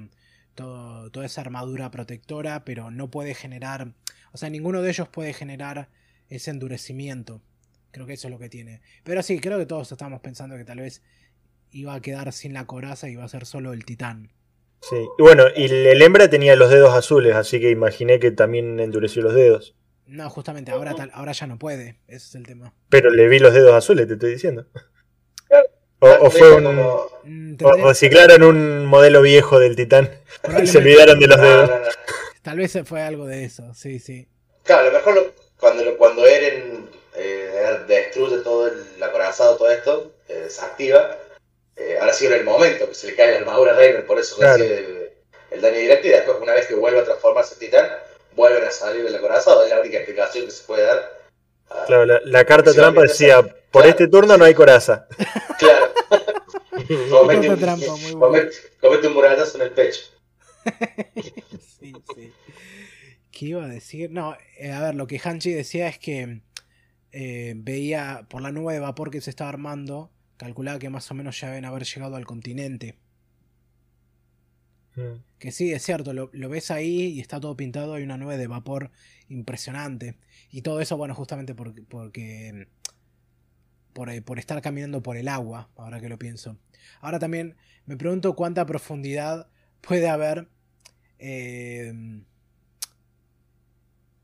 todo- 0.54 1.10
toda 1.10 1.26
esa 1.26 1.40
armadura 1.42 1.90
protectora, 1.90 2.64
pero 2.64 2.90
no 2.90 3.10
puede 3.10 3.34
generar... 3.34 3.94
O 4.32 4.38
sea, 4.38 4.50
ninguno 4.50 4.82
de 4.82 4.90
ellos 4.90 5.08
puede 5.08 5.32
generar 5.32 5.88
ese 6.28 6.50
endurecimiento. 6.50 7.42
Creo 7.90 8.06
que 8.06 8.12
eso 8.14 8.28
es 8.28 8.32
lo 8.32 8.38
que 8.38 8.48
tiene. 8.48 8.80
Pero 9.04 9.22
sí, 9.22 9.40
creo 9.40 9.58
que 9.58 9.66
todos 9.66 9.90
estábamos 9.90 10.20
pensando 10.20 10.56
que 10.56 10.64
tal 10.64 10.78
vez 10.78 11.02
iba 11.72 11.94
a 11.94 12.00
quedar 12.00 12.32
sin 12.32 12.52
la 12.52 12.66
coraza 12.66 13.08
y 13.08 13.12
iba 13.12 13.24
a 13.24 13.28
ser 13.28 13.46
solo 13.46 13.72
el 13.72 13.84
titán. 13.84 14.30
Sí. 14.82 14.96
Y 15.18 15.22
bueno, 15.22 15.44
y 15.54 15.64
el, 15.66 16.00
hembra 16.02 16.28
tenía 16.30 16.56
los 16.56 16.70
dedos 16.70 16.94
azules, 16.94 17.34
así 17.36 17.60
que 17.60 17.70
imaginé 17.70 18.18
que 18.18 18.30
también 18.30 18.80
endureció 18.80 19.22
los 19.22 19.34
dedos. 19.34 19.74
No, 20.06 20.28
justamente 20.30 20.72
ahora, 20.72 20.94
tal, 20.94 21.10
ahora 21.14 21.32
ya 21.32 21.46
no 21.46 21.58
puede. 21.58 21.98
Ese 22.08 22.26
es 22.28 22.34
el 22.34 22.46
tema. 22.46 22.72
Pero 22.88 23.10
le 23.10 23.28
vi 23.28 23.38
los 23.38 23.52
dedos 23.54 23.74
azules, 23.74 24.08
te 24.08 24.14
estoy 24.14 24.32
diciendo. 24.32 24.66
Claro. 25.46 25.66
O, 26.00 26.26
o 26.26 26.30
fue 26.30 26.52
un. 26.54 26.64
Mm, 27.24 27.56
O 27.62 27.72
reciclaron 27.88 28.42
un 28.42 28.86
modelo 28.86 29.20
viejo 29.22 29.58
del 29.60 29.76
titán 29.76 30.10
y 30.62 30.66
se 30.66 30.78
olvidaron 30.78 31.18
de 31.20 31.26
los 31.26 31.40
dedos. 31.40 31.68
no, 31.68 31.78
no. 31.78 31.84
Tal 32.42 32.56
vez 32.56 32.78
fue 32.86 33.02
algo 33.02 33.26
de 33.26 33.44
eso, 33.44 33.74
sí, 33.74 33.98
sí. 33.98 34.26
Claro, 34.64 34.88
a 34.88 34.92
lo 34.92 34.98
mejor 34.98 35.14
lo- 35.14 35.32
cuando, 35.58 35.84
lo- 35.84 35.98
cuando 35.98 36.26
Eren 36.26 36.88
eh, 37.16 37.50
destruye 37.86 38.38
todo 38.38 38.66
el 38.68 39.02
acorazado, 39.02 39.56
todo 39.58 39.70
esto, 39.70 40.12
eh, 40.28 40.46
se 40.48 40.64
activa, 40.64 41.18
eh, 41.80 41.98
ahora 41.98 42.12
sí 42.12 42.26
era 42.26 42.36
el 42.36 42.44
momento 42.44 42.88
que 42.88 42.94
se 42.94 43.06
le 43.08 43.16
cae 43.16 43.32
la 43.32 43.38
armadura 43.38 43.72
a 43.72 43.76
Raven, 43.76 44.06
por 44.06 44.18
eso 44.18 44.36
Claro. 44.36 44.58
recibe 44.58 44.78
el, 44.78 45.10
el 45.52 45.60
daño 45.60 45.78
directo 45.78 46.06
y 46.06 46.10
después 46.10 46.36
una 46.40 46.52
vez 46.54 46.66
que 46.66 46.74
vuelve 46.74 47.00
a 47.00 47.04
transformarse 47.04 47.54
en 47.54 47.60
titán, 47.60 47.88
vuelven 48.36 48.64
a 48.64 48.70
salir 48.70 49.02
del 49.04 49.14
acorazado, 49.16 49.64
es 49.64 49.70
la 49.70 49.80
única 49.80 49.96
explicación 49.98 50.44
que 50.46 50.50
se 50.52 50.64
puede 50.64 50.84
dar. 50.84 51.18
Ah, 51.70 51.84
Claro, 51.86 52.04
la, 52.06 52.20
la 52.24 52.44
carta 52.44 52.72
trampa 52.72 53.02
decía: 53.02 53.42
por 53.42 53.82
Claro. 53.82 53.88
este 53.88 54.08
turno 54.08 54.36
no 54.36 54.44
hay 54.44 54.54
coraza. 54.54 55.06
claro. 55.58 55.92
comete, 57.10 57.48
un, 57.48 57.58
trampa, 57.58 57.96
muy 57.96 58.12
comete, 58.12 58.56
comete 58.80 59.06
un 59.08 59.14
murallazo 59.14 59.56
en 59.58 59.62
el 59.64 59.70
pecho. 59.72 60.00
sí, 61.80 61.92
sí. 62.14 62.32
¿Qué 63.30 63.46
iba 63.46 63.64
a 63.64 63.68
decir? 63.68 64.10
No, 64.10 64.36
eh, 64.58 64.70
a 64.72 64.80
ver, 64.82 64.94
lo 64.94 65.06
que 65.06 65.18
Hanchi 65.22 65.52
decía 65.52 65.88
es 65.88 65.98
que 65.98 66.40
eh, 67.12 67.54
veía 67.56 68.26
por 68.28 68.42
la 68.42 68.52
nube 68.52 68.74
de 68.74 68.80
vapor 68.80 69.10
que 69.10 69.20
se 69.20 69.30
estaba 69.30 69.50
armando, 69.50 70.10
calculaba 70.40 70.78
que 70.78 70.88
más 70.88 71.10
o 71.10 71.14
menos 71.14 71.38
ya 71.38 71.48
deben 71.48 71.66
haber 71.66 71.84
llegado 71.84 72.16
al 72.16 72.24
continente. 72.24 72.96
Mm. 74.96 75.22
Que 75.38 75.52
sí, 75.52 75.70
es 75.70 75.82
cierto, 75.82 76.14
lo, 76.14 76.30
lo 76.32 76.48
ves 76.48 76.70
ahí 76.70 77.08
y 77.08 77.20
está 77.20 77.38
todo 77.40 77.58
pintado, 77.58 77.92
hay 77.92 78.04
una 78.04 78.16
nube 78.16 78.38
de 78.38 78.46
vapor 78.46 78.90
impresionante. 79.28 80.16
Y 80.50 80.62
todo 80.62 80.80
eso, 80.80 80.96
bueno, 80.96 81.14
justamente 81.14 81.54
porque, 81.54 81.82
porque 81.82 82.68
por, 83.92 84.08
eh, 84.08 84.22
por 84.22 84.38
estar 84.38 84.62
caminando 84.62 85.02
por 85.02 85.18
el 85.18 85.28
agua, 85.28 85.68
ahora 85.76 86.00
que 86.00 86.08
lo 86.08 86.18
pienso. 86.18 86.56
Ahora 87.02 87.18
también 87.18 87.56
me 87.84 87.98
pregunto 87.98 88.34
cuánta 88.34 88.64
profundidad 88.64 89.46
puede 89.82 90.08
haber 90.08 90.48
eh, 91.18 91.92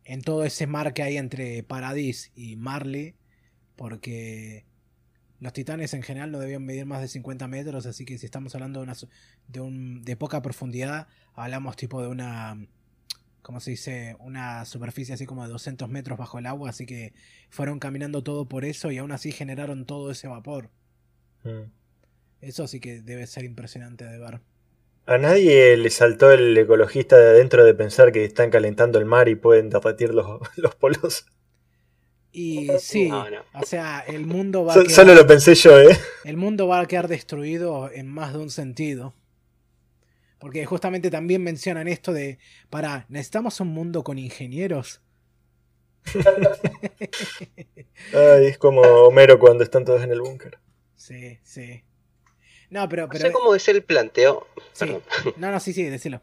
en 0.05 0.23
todo 0.23 0.47
ese 0.47 0.67
mar 0.67 0.95
que 0.95 1.03
hay 1.03 1.19
entre 1.19 1.63
Paradis 1.63 2.33
y 2.35 2.57
Marley, 2.57 3.17
porque 3.77 4.65
los 5.40 5.53
titanes 5.53 5.92
en 5.94 6.03
general 6.03 6.31
no 6.33 6.38
debían 6.38 6.64
medir 6.64 6.87
más 6.87 7.01
de 7.01 7.09
50 7.09 7.46
metros, 7.49 7.87
así 7.87 8.05
que 8.05 8.18
si 8.18 8.27
estamos 8.27 8.55
hablando 8.55 8.81
de, 8.81 8.85
una, 8.85 8.96
de, 9.49 9.61
un, 9.61 10.03
de 10.03 10.16
poca 10.16 10.40
profundidad, 10.42 11.09
hablamos 11.35 11.77
tipo 11.77 12.01
de 12.01 12.09
una, 12.09 12.57
¿cómo 13.42 13.61
se 13.61 13.72
dice? 13.72 14.16
Una 14.20 14.64
superficie 14.64 15.14
así 15.14 15.27
como 15.27 15.44
de 15.44 15.53
200 15.53 15.88
metros 15.88 16.18
bajo 16.18 16.38
el 16.38 16.46
agua, 16.46 16.70
así 16.70 16.87
que 16.87 17.12
fueron 17.51 17.79
caminando 17.79 18.22
todo 18.22 18.46
por 18.46 18.64
eso 18.64 18.90
y 18.90 18.99
aún 18.99 19.12
así 19.12 19.31
generaron 19.31 19.84
todo 19.84 20.11
ese 20.11 20.26
vapor. 20.28 20.70
Mm. 21.45 21.70
Eso 22.41 22.66
sí 22.66 22.80
que 22.80 23.03
debe 23.03 23.26
ser 23.26 23.45
impresionante 23.45 24.05
de 24.05 24.18
ver. 24.18 24.41
A 25.07 25.18
nadie 25.18 25.76
le 25.76 25.91
saltó 25.91 26.32
el 26.32 26.57
ecologista 26.59 27.16
de 27.16 27.28
adentro 27.28 27.64
de 27.64 27.74
pensar 27.74 28.11
que 28.11 28.24
están 28.24 28.51
calentando 28.51 28.99
el 28.99 29.05
mar 29.05 29.28
y 29.28 29.37
pueden 29.37 29.70
derretir 29.70 30.12
los, 30.12 30.41
los 30.57 30.74
polos. 30.74 31.26
Y 32.33 32.68
sí, 32.81 33.09
No, 33.09 33.31
no. 33.31 33.43
o 33.55 33.64
sea, 33.64 34.01
el 34.07 34.27
mundo 34.27 34.64
va 34.64 34.74
a 34.74 34.77
quedar, 34.77 34.91
solo 34.91 35.14
lo 35.14 35.27
pensé 35.27 35.55
yo, 35.55 35.79
¿eh? 35.81 35.99
el 36.24 36.37
mundo 36.37 36.68
va 36.68 36.81
a 36.81 36.87
quedar 36.87 37.09
destruido 37.09 37.91
en 37.91 38.09
más 38.09 38.33
de 38.35 38.39
un 38.41 38.51
sentido. 38.51 39.14
Porque 40.39 40.66
justamente 40.66 41.11
también 41.11 41.43
mencionan 41.43 41.89
esto 41.89 42.12
de, 42.12 42.39
para, 42.68 43.07
necesitamos 43.09 43.59
un 43.61 43.68
mundo 43.68 44.05
con 44.05 44.18
ingenieros. 44.18 45.01
Ay, 48.12 48.47
es 48.47 48.59
como 48.59 48.83
Homero 48.83 49.39
cuando 49.39 49.64
están 49.64 49.85
todos 49.85 50.03
en 50.03 50.12
el 50.12 50.20
búnker. 50.20 50.59
Sí, 50.95 51.39
sí. 51.43 51.83
No, 52.70 52.89
pero. 52.89 53.05
No 53.05 53.09
pero 53.09 53.27
sé 53.27 53.33
cómo 53.33 53.55
es 53.55 53.66
el 53.68 53.83
planteo. 53.83 54.47
sí. 54.72 54.87
No, 55.37 55.51
no, 55.51 55.59
sí, 55.61 55.72
sí, 55.72 55.85
decilo. 55.85 56.20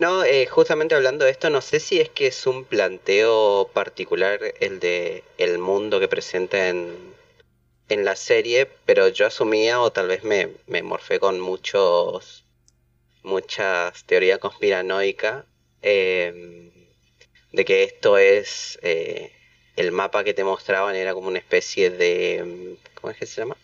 No, 0.00 0.24
eh, 0.24 0.46
justamente 0.46 0.94
hablando 0.94 1.24
de 1.24 1.30
esto, 1.30 1.50
no 1.50 1.60
sé 1.60 1.78
si 1.80 2.00
es 2.00 2.08
que 2.10 2.26
es 2.28 2.46
un 2.46 2.64
planteo 2.64 3.68
particular 3.72 4.40
el 4.60 4.80
de 4.80 5.24
el 5.38 5.58
mundo 5.58 6.00
que 6.00 6.08
presenta 6.08 6.68
en, 6.68 7.14
en 7.88 8.04
la 8.04 8.16
serie, 8.16 8.68
pero 8.86 9.08
yo 9.08 9.26
asumía 9.26 9.80
o 9.80 9.92
tal 9.92 10.08
vez 10.08 10.24
me, 10.24 10.50
me 10.66 10.82
morfé 10.82 11.20
con 11.20 11.40
muchos 11.40 12.44
muchas 13.24 14.04
teoría 14.06 14.38
conspiranoica 14.38 15.46
eh, 15.82 16.72
de 17.52 17.64
que 17.64 17.84
esto 17.84 18.18
es 18.18 18.78
eh, 18.82 19.32
el 19.76 19.92
mapa 19.92 20.24
que 20.24 20.34
te 20.34 20.44
mostraban 20.44 20.96
era 20.96 21.14
como 21.14 21.28
una 21.28 21.38
especie 21.38 21.90
de 21.90 22.76
¿cómo 22.94 23.10
es 23.12 23.18
que 23.18 23.26
se 23.26 23.40
llama? 23.42 23.56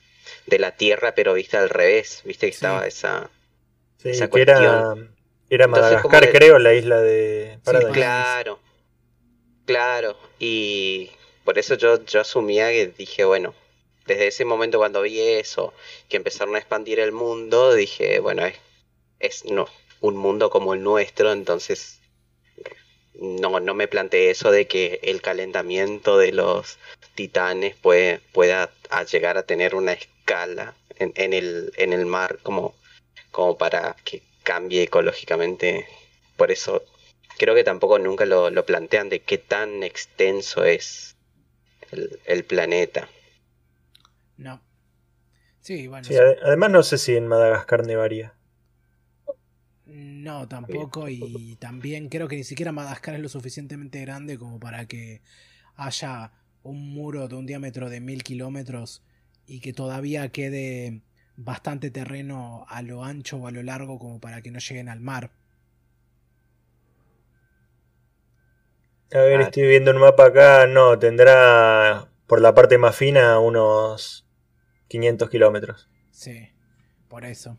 de 0.46 0.58
la 0.58 0.76
Tierra 0.76 1.14
pero 1.14 1.34
vista 1.34 1.60
al 1.60 1.70
revés, 1.70 2.22
viste 2.24 2.46
que 2.46 2.52
Sí. 2.52 2.54
estaba 2.54 2.86
esa 2.86 3.30
Sí, 3.98 4.10
Esa 4.10 4.28
que 4.30 4.40
era, 4.42 4.86
cuestión. 4.86 5.14
Era 5.50 5.66
Madagascar, 5.68 6.24
que- 6.26 6.32
creo, 6.38 6.58
la 6.58 6.74
isla 6.74 7.00
de 7.00 7.58
Paradise. 7.64 7.92
claro. 7.92 8.58
Claro, 9.66 10.14
claro. 10.14 10.16
Y 10.38 11.10
por 11.44 11.58
eso 11.58 11.74
yo, 11.74 12.04
yo 12.04 12.20
asumía 12.20 12.68
que 12.70 12.88
dije, 12.88 13.24
bueno, 13.24 13.54
desde 14.06 14.26
ese 14.26 14.44
momento 14.44 14.78
cuando 14.78 15.00
vi 15.02 15.20
eso, 15.20 15.72
que 16.08 16.16
empezaron 16.16 16.54
a 16.54 16.58
expandir 16.58 17.00
el 17.00 17.12
mundo, 17.12 17.74
dije, 17.74 18.20
bueno, 18.20 18.44
es, 18.44 18.56
es 19.20 19.44
no, 19.46 19.66
un 20.00 20.16
mundo 20.16 20.50
como 20.50 20.74
el 20.74 20.82
nuestro, 20.82 21.32
entonces 21.32 22.00
no, 23.14 23.60
no 23.60 23.74
me 23.74 23.88
planteé 23.88 24.30
eso 24.30 24.50
de 24.50 24.66
que 24.66 25.00
el 25.02 25.22
calentamiento 25.22 26.18
de 26.18 26.32
los 26.32 26.78
titanes 27.14 27.76
puede, 27.76 28.20
pueda 28.32 28.70
a 28.90 29.04
llegar 29.04 29.38
a 29.38 29.44
tener 29.44 29.74
una 29.74 29.92
escala 29.92 30.74
en, 30.96 31.12
en 31.16 31.32
el, 31.32 31.72
en 31.76 31.92
el 31.92 32.06
mar 32.06 32.38
como, 32.42 32.74
como 33.30 33.56
para 33.56 33.96
que 34.04 34.22
cambie 34.44 34.84
ecológicamente. 34.84 35.86
Por 36.36 36.52
eso 36.52 36.84
creo 37.38 37.56
que 37.56 37.64
tampoco 37.64 37.98
nunca 37.98 38.24
lo, 38.26 38.50
lo 38.50 38.64
plantean 38.64 39.08
de 39.08 39.22
qué 39.22 39.38
tan 39.38 39.82
extenso 39.82 40.64
es 40.64 41.16
el, 41.90 42.20
el 42.26 42.44
planeta. 42.44 43.08
No. 44.36 44.60
Sí, 45.60 45.88
bueno. 45.88 46.04
Sí, 46.04 46.14
además 46.16 46.70
no 46.70 46.82
sé 46.82 46.98
si 46.98 47.16
en 47.16 47.26
Madagascar 47.26 47.84
nevaría. 47.86 48.34
No, 49.86 50.48
tampoco. 50.48 51.08
Y 51.08 51.56
también 51.56 52.08
creo 52.08 52.28
que 52.28 52.36
ni 52.36 52.44
siquiera 52.44 52.72
Madagascar 52.72 53.14
es 53.14 53.20
lo 53.20 53.28
suficientemente 53.28 54.00
grande 54.00 54.38
como 54.38 54.58
para 54.58 54.86
que 54.86 55.22
haya 55.76 56.32
un 56.62 56.94
muro 56.94 57.28
de 57.28 57.36
un 57.36 57.46
diámetro 57.46 57.90
de 57.90 58.00
mil 58.00 58.22
kilómetros 58.22 59.02
y 59.46 59.60
que 59.60 59.72
todavía 59.72 60.30
quede 60.30 61.02
bastante 61.36 61.90
terreno 61.90 62.64
a 62.68 62.82
lo 62.82 63.04
ancho 63.04 63.38
o 63.38 63.46
a 63.46 63.50
lo 63.50 63.62
largo 63.62 63.98
como 63.98 64.20
para 64.20 64.42
que 64.42 64.50
no 64.50 64.58
lleguen 64.60 64.88
al 64.88 65.00
mar. 65.00 65.30
A 69.12 69.18
ver, 69.18 69.40
Ah. 69.40 69.44
estoy 69.44 69.64
viendo 69.68 69.90
un 69.90 69.98
mapa 69.98 70.26
acá. 70.26 70.66
No, 70.66 70.98
tendrá 70.98 72.08
por 72.26 72.40
la 72.40 72.54
parte 72.54 72.78
más 72.78 72.96
fina 72.96 73.38
unos 73.38 74.26
500 74.88 75.30
kilómetros. 75.30 75.88
Sí, 76.10 76.48
por 77.08 77.24
eso. 77.24 77.58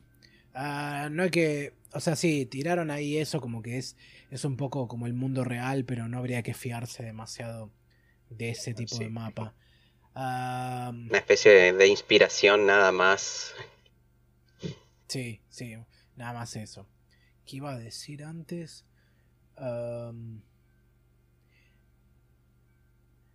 Ah, 0.54 1.10
no 1.12 1.24
hay 1.24 1.30
que. 1.30 1.74
O 1.94 2.00
sea, 2.00 2.16
sí, 2.16 2.46
tiraron 2.46 2.92
ahí 2.92 3.18
eso 3.18 3.40
como 3.40 3.62
que 3.62 3.78
es, 3.78 3.96
es 4.30 4.44
un 4.44 4.58
poco 4.58 4.88
como 4.88 5.06
el 5.08 5.14
mundo 5.14 5.44
real, 5.46 5.86
pero 5.86 6.08
no 6.10 6.18
habría 6.18 6.44
que 6.44 6.54
fiarse 6.54 7.04
demasiado 7.04 7.72
de 8.30 8.50
ese 8.50 8.74
tipo 8.74 8.98
de 8.98 9.06
Sí. 9.06 9.12
mapa. 9.12 9.54
Una 10.16 11.18
especie 11.18 11.52
de, 11.52 11.74
de 11.74 11.88
inspiración 11.88 12.66
nada 12.66 12.92
más. 12.92 13.54
sí, 15.08 15.42
sí, 15.50 15.76
nada 16.16 16.34
más 16.34 16.56
eso. 16.56 16.88
¿Qué 17.46 17.58
iba 17.58 17.74
a 17.74 17.78
decir 17.78 18.24
antes? 18.24 18.86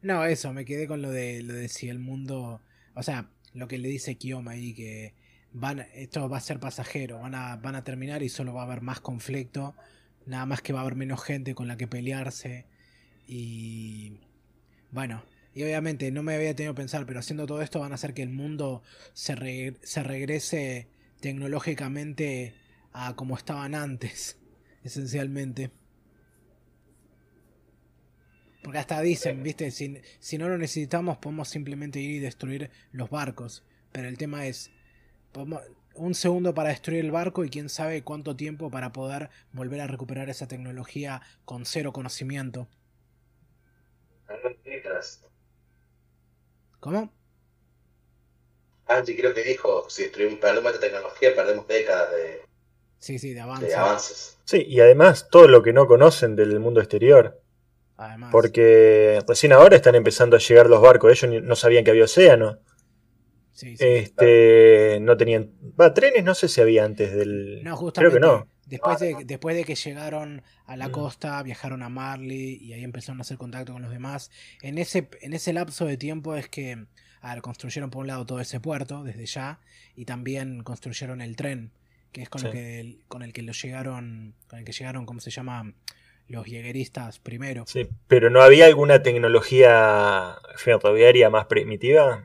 No, 0.03 0.25
eso, 0.25 0.53
me 0.53 0.65
quedé 0.65 0.87
con 0.87 1.03
lo 1.03 1.11
de, 1.11 1.43
lo 1.43 1.55
de 1.55 1.69
si 1.69 1.89
el 1.89 1.99
mundo. 1.99 2.61
O 2.95 3.03
sea, 3.03 3.31
lo 3.53 3.69
que 3.69 3.79
le 3.79 3.89
dice 3.89 4.17
Kiyoma 4.17 4.53
ahí, 4.53 4.75
que 4.75 5.15
van, 5.53 5.81
esto 5.95 6.29
va 6.29 6.39
a 6.39 6.41
ser 6.41 6.59
pasajero, 6.61 7.21
van 7.21 7.35
a, 7.35 7.57
van 7.57 7.75
a 7.75 7.85
terminar 7.85 8.23
y 8.23 8.29
solo 8.29 8.55
va 8.55 8.63
a 8.63 8.65
haber 8.65 8.81
más 8.81 9.01
conflicto. 9.01 9.75
Nada 10.27 10.47
más 10.47 10.63
que 10.63 10.73
va 10.73 10.81
a 10.81 10.83
haber 10.83 10.97
menos 10.97 11.23
gente 11.23 11.55
con 11.55 11.69
la 11.69 11.77
que 11.77 11.87
pelearse. 11.87 12.67
Y. 13.27 14.21
Bueno, 14.91 15.23
y 15.55 15.63
obviamente 15.65 16.11
no 16.13 16.23
me 16.23 16.35
había 16.35 16.55
tenido 16.55 16.75
que 16.75 16.79
pensar, 16.83 17.07
pero 17.07 17.21
haciendo 17.21 17.47
todo 17.47 17.63
esto 17.63 17.81
van 17.81 17.93
a 17.93 17.97
hacer 17.97 18.15
que 18.15 18.23
el 18.23 18.31
mundo 18.31 18.83
se, 19.13 19.35
re- 19.35 19.77
se 19.83 20.03
regrese 20.03 20.89
tecnológicamente 21.21 22.55
a 22.93 23.15
como 23.17 23.37
estaban 23.37 23.75
antes, 23.75 24.39
esencialmente. 24.85 25.71
Porque 28.63 28.79
hasta 28.79 29.01
dicen, 29.01 29.43
viste, 29.43 29.71
si, 29.71 30.01
si 30.19 30.39
no 30.39 30.49
lo 30.49 30.59
necesitamos 30.59 31.19
podemos 31.19 31.49
simplemente 31.49 32.01
ir 32.01 32.11
y 32.11 32.19
destruir 32.19 32.71
los 32.93 33.11
barcos. 33.11 33.65
Pero 33.93 34.09
el 34.09 34.19
tema 34.19 34.47
es, 34.47 34.71
podemos- 35.33 35.63
un 35.95 36.15
segundo 36.15 36.55
para 36.55 36.71
destruir 36.71 37.01
el 37.05 37.11
barco 37.11 37.45
y 37.45 37.51
quién 37.51 37.69
sabe 37.69 38.03
cuánto 38.05 38.37
tiempo 38.37 38.71
para 38.71 38.93
poder 38.93 39.31
volver 39.53 39.81
a 39.81 39.87
recuperar 39.89 40.31
esa 40.31 40.47
tecnología 40.49 41.21
con 41.45 41.67
cero 41.67 41.93
conocimiento. 41.93 42.69
¿Cómo? 46.81 47.13
Angie 48.87 49.17
creo 49.17 49.33
que 49.35 49.43
dijo, 49.45 49.87
si 49.89 50.03
destruimos, 50.05 50.41
perdemos 50.41 50.73
esta 50.75 50.87
tecnología, 50.87 51.35
perdemos 51.35 51.67
décadas 51.69 52.11
de, 52.11 52.41
Sí, 52.99 53.19
sí, 53.19 53.33
de 53.33 53.41
avance. 53.41 53.67
de 53.67 53.75
avances. 53.75 54.39
Sí, 54.45 54.65
y 54.69 54.81
además 54.81 55.29
todo 55.31 55.47
lo 55.49 55.63
que 55.63 55.73
no 55.73 55.87
conocen 55.87 56.35
del 56.37 56.59
mundo 56.59 56.81
exterior. 56.81 57.41
Además. 57.97 58.31
Porque 58.33 59.23
recién 59.29 59.53
ahora 59.53 59.77
están 59.77 59.95
empezando 59.95 60.35
a 60.37 60.41
llegar 60.41 60.69
los 60.69 60.81
barcos. 60.81 61.23
Ellos 61.23 61.43
no 61.43 61.55
sabían 61.55 61.85
que 61.85 61.91
había 61.91 62.05
océano. 62.05 62.59
Sí, 63.53 63.77
sí. 63.77 63.85
Este, 63.87 64.99
no 65.03 65.17
tenían. 65.17 65.53
Va, 65.79 65.93
trenes 65.93 66.25
no 66.25 66.35
sé 66.35 66.49
si 66.49 66.61
había 66.63 66.85
antes 66.85 67.15
del. 67.15 67.57
No, 67.63 67.63
Creo 67.63 67.77
justamente. 67.77 68.15
que 68.15 68.21
no. 68.21 68.49
Después 68.71 68.99
de, 69.01 69.17
después 69.27 69.57
de 69.57 69.65
que 69.65 69.75
llegaron 69.75 70.43
a 70.67 70.77
la 70.77 70.91
costa, 70.91 71.43
viajaron 71.43 71.83
a 71.83 71.89
Marley 71.89 72.57
y 72.63 72.73
ahí 72.73 72.85
empezaron 72.85 73.19
a 73.19 73.23
hacer 73.23 73.37
contacto 73.37 73.73
con 73.73 73.83
los 73.83 73.91
demás. 73.91 74.31
En 74.63 74.79
ese, 74.79 75.09
en 75.21 75.33
ese 75.35 75.53
lapso 75.53 75.85
de 75.87 75.97
tiempo 75.97 76.37
es 76.37 76.49
que 76.49 76.87
a 77.21 77.35
ver, 77.35 77.43
construyeron 77.43 77.91
por 77.91 78.01
un 78.03 78.07
lado 78.07 78.25
todo 78.25 78.41
ese 78.41 78.61
puerto 78.61 79.03
desde 79.05 79.27
ya 79.27 79.59
y 79.95 80.07
también 80.07 80.63
construyeron 80.63 81.21
el 81.21 81.37
tren, 81.37 81.71
que 82.13 82.23
es 82.23 82.31
con, 82.31 82.41
Sí. 82.41 82.51
que, 82.51 82.99
con 83.09 83.23
el 83.23 83.33
que 83.35 83.43
lo 83.43 83.53
llegaron, 83.53 84.35
con 84.49 84.59
el 84.61 84.65
que 84.65 84.73
llegaron, 84.73 85.05
¿cómo 85.05 85.21
se 85.21 85.31
llama? 85.31 85.73
Los 86.29 86.47
llegueristas 86.47 87.19
primero. 87.19 87.65
Sí, 87.67 87.89
pero 88.07 88.31
no 88.31 88.41
había 88.41 88.67
alguna 88.67 89.03
tecnología 89.03 90.37
ferroviaria 90.57 91.29
más 91.29 91.47
primitiva. 91.47 92.25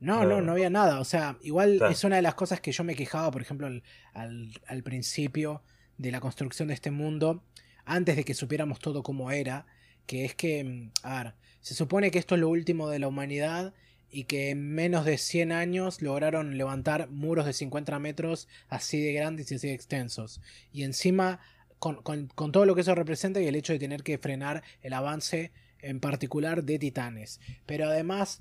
No, 0.00 0.24
No. 0.24 0.28
no, 0.30 0.40
no 0.40 0.52
había 0.52 0.70
nada. 0.70 0.98
O 1.00 1.04
sea, 1.04 1.36
igual 1.42 1.76
Claro. 1.78 1.92
es 1.92 2.02
una 2.02 2.16
de 2.16 2.22
las 2.22 2.34
cosas 2.34 2.60
que 2.60 2.72
yo 2.72 2.82
me 2.82 2.96
quejaba, 2.96 3.30
por 3.30 3.42
ejemplo, 3.42 3.66
al, 3.68 3.82
al, 4.14 4.50
al 4.66 4.82
principio 4.82 5.62
de 6.02 6.10
la 6.10 6.20
construcción 6.20 6.68
de 6.68 6.74
este 6.74 6.90
mundo, 6.90 7.42
antes 7.84 8.16
de 8.16 8.24
que 8.24 8.34
supiéramos 8.34 8.78
todo 8.80 9.02
cómo 9.02 9.30
era, 9.30 9.66
que 10.06 10.24
es 10.24 10.34
que, 10.34 10.64
mm, 10.64 10.90
a 11.02 11.22
ver, 11.22 11.34
se 11.60 11.74
supone 11.74 12.10
que 12.10 12.18
esto 12.18 12.34
es 12.34 12.40
lo 12.40 12.48
último 12.48 12.88
de 12.90 12.98
la 12.98 13.08
humanidad 13.08 13.72
y 14.10 14.24
que 14.24 14.50
en 14.50 14.74
menos 14.74 15.04
de 15.06 15.16
100 15.16 15.52
años 15.52 16.02
lograron 16.02 16.58
levantar 16.58 17.08
muros 17.08 17.46
de 17.46 17.52
50 17.54 17.98
metros 17.98 18.46
así 18.68 19.00
de 19.00 19.12
grandes 19.14 19.50
y 19.50 19.54
así 19.54 19.68
de 19.68 19.74
extensos. 19.74 20.40
Y 20.72 20.82
encima, 20.82 21.40
con, 21.78 22.02
con- 22.02 22.28
todo 22.52 22.66
lo 22.66 22.74
que 22.74 22.82
eso 22.82 22.94
representa 22.94 23.40
y 23.40 23.46
el 23.46 23.54
hecho 23.56 23.72
de 23.72 23.78
tener 23.78 24.02
que 24.02 24.18
frenar 24.18 24.62
el 24.82 24.92
avance 24.92 25.50
en 25.80 25.98
particular 26.00 26.62
de 26.64 26.78
titanes. 26.78 27.40
Pero 27.64 27.86
además 27.86 28.38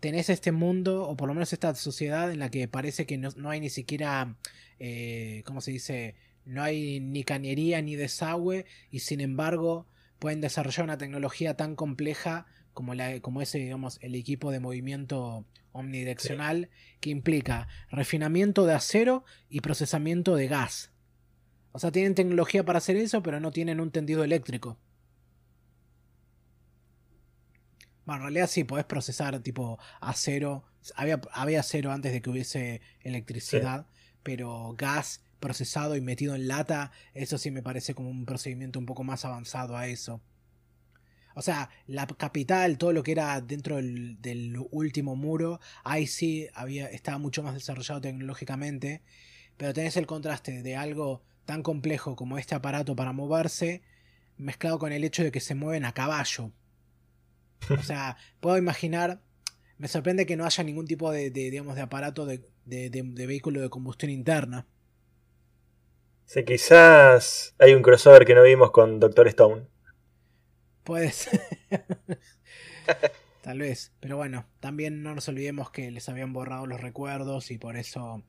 tenés 0.00 0.30
este 0.30 0.50
mundo, 0.50 1.06
o 1.08 1.16
por 1.16 1.28
lo 1.28 1.34
menos 1.34 1.52
esta 1.52 1.74
sociedad 1.74 2.32
en 2.32 2.38
la 2.38 2.50
que 2.50 2.66
parece 2.68 3.04
que 3.06 3.18
no, 3.18 3.28
no 3.36 3.50
hay 3.50 3.60
ni 3.60 3.70
siquiera, 3.70 4.36
eh, 4.78 5.42
¿cómo 5.44 5.60
se 5.60 5.72
dice? 5.72 6.14
No 6.44 6.62
hay 6.62 7.00
ni 7.00 7.24
cañería 7.24 7.80
ni 7.82 7.96
desagüe 7.96 8.66
y 8.90 9.00
sin 9.00 9.20
embargo 9.20 9.86
pueden 10.18 10.40
desarrollar 10.40 10.84
una 10.84 10.98
tecnología 10.98 11.56
tan 11.56 11.76
compleja 11.76 12.46
como, 12.74 12.94
la, 12.94 13.20
como 13.20 13.42
ese, 13.42 13.58
digamos, 13.58 13.98
el 14.02 14.14
equipo 14.14 14.50
de 14.50 14.60
movimiento 14.60 15.46
omnidireccional 15.72 16.70
que 17.00 17.10
implica 17.10 17.68
refinamiento 17.90 18.64
de 18.64 18.74
acero 18.74 19.24
y 19.48 19.60
procesamiento 19.60 20.36
de 20.36 20.48
gas. 20.48 20.92
O 21.72 21.78
sea, 21.78 21.90
tienen 21.90 22.14
tecnología 22.14 22.64
para 22.64 22.78
hacer 22.78 22.96
eso, 22.96 23.22
pero 23.22 23.40
no 23.40 23.50
tienen 23.50 23.80
un 23.80 23.90
tendido 23.90 24.24
eléctrico. 24.24 24.78
Bueno, 28.04 28.22
en 28.22 28.22
realidad 28.22 28.48
sí, 28.48 28.64
podés 28.64 28.84
procesar 28.84 29.38
tipo 29.40 29.78
acero. 30.00 30.64
Había, 30.96 31.20
había 31.32 31.60
acero 31.60 31.92
antes 31.92 32.12
de 32.12 32.20
que 32.20 32.30
hubiese 32.30 32.80
electricidad, 33.00 33.86
pero 34.22 34.74
gas 34.76 35.22
procesado 35.42 35.96
y 35.96 36.00
metido 36.00 36.34
en 36.34 36.48
lata, 36.48 36.92
eso 37.12 37.36
sí 37.36 37.50
me 37.50 37.62
parece 37.62 37.94
como 37.94 38.08
un 38.08 38.24
procedimiento 38.24 38.78
un 38.78 38.86
poco 38.86 39.04
más 39.04 39.26
avanzado 39.26 39.76
a 39.76 39.88
eso. 39.88 40.22
O 41.34 41.42
sea, 41.42 41.70
la 41.86 42.06
capital, 42.06 42.78
todo 42.78 42.92
lo 42.92 43.02
que 43.02 43.12
era 43.12 43.40
dentro 43.40 43.76
del, 43.76 44.56
último 44.70 45.16
muro, 45.16 45.60
ahí 45.84 46.06
sí 46.06 46.48
había, 46.54 46.86
estaba 46.86 47.18
mucho 47.18 47.42
más 47.42 47.54
desarrollado 47.54 48.00
tecnológicamente. 48.00 49.02
Pero 49.56 49.74
tenés 49.74 49.96
el 49.96 50.06
contraste 50.06 50.62
de 50.62 50.76
algo 50.76 51.22
tan 51.44 51.62
complejo 51.62 52.16
como 52.16 52.38
este 52.38 52.54
aparato 52.54 52.96
para 52.96 53.12
moverse, 53.12 53.82
mezclado 54.36 54.78
con 54.78 54.92
el 54.92 55.04
hecho 55.04 55.22
de 55.22 55.32
que 55.32 55.40
se 55.40 55.54
mueven 55.54 55.84
a 55.84 55.92
caballo. 55.92 56.52
O 57.70 57.82
sea, 57.82 58.16
puedo 58.40 58.58
imaginar. 58.58 59.20
Me 59.78 59.88
sorprende 59.88 60.26
que 60.26 60.36
no 60.36 60.44
haya 60.44 60.62
ningún 60.62 60.86
tipo 60.86 61.10
de, 61.10 61.30
digamos, 61.30 61.74
de 61.74 61.82
aparato 61.82 62.26
de 62.26 63.26
vehículo 63.26 63.60
de 63.60 63.70
combustión 63.70 64.10
interna. 64.10 64.66
Sí, 66.32 66.46
quizás 66.46 67.54
hay 67.58 67.74
un 67.74 67.82
crossover 67.82 68.24
que 68.24 68.34
no 68.34 68.42
vimos 68.42 68.70
con 68.70 68.98
Doctor 68.98 69.28
Stone. 69.28 69.66
Puede 70.82 71.12
ser. 71.12 71.42
Tal 73.42 73.58
vez. 73.58 73.92
Pero 74.00 74.16
bueno, 74.16 74.46
también 74.58 75.02
no 75.02 75.14
nos 75.14 75.28
olvidemos 75.28 75.70
que 75.70 75.90
les 75.90 76.08
habían 76.08 76.32
borrado 76.32 76.64
los 76.64 76.80
recuerdos 76.80 77.50
y 77.50 77.58
por 77.58 77.76
eso 77.76 78.22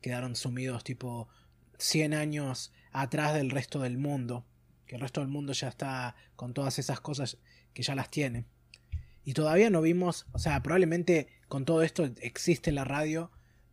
quedaron 0.00 0.36
sumidos 0.36 0.84
tipo 0.84 1.28
100 1.76 2.14
años 2.14 2.72
atrás 2.92 3.34
del 3.34 3.50
resto 3.50 3.80
del 3.80 3.98
mundo. 3.98 4.46
Que 4.86 4.94
el 4.94 5.02
resto 5.02 5.20
del 5.20 5.28
mundo 5.28 5.52
ya 5.52 5.68
está 5.68 6.16
con 6.36 6.54
todas 6.54 6.78
esas 6.78 7.00
cosas 7.00 7.36
que 7.74 7.82
ya 7.82 7.94
las 7.94 8.10
tiene. 8.10 8.46
Y 9.22 9.34
todavía 9.34 9.68
no 9.68 9.82
vimos, 9.82 10.24
o 10.32 10.38
sea, 10.38 10.62
probablemente 10.62 11.28
con 11.46 11.66
todo 11.66 11.82
esto 11.82 12.08
existe 12.22 12.72
la 12.72 12.84
radio, 12.84 13.30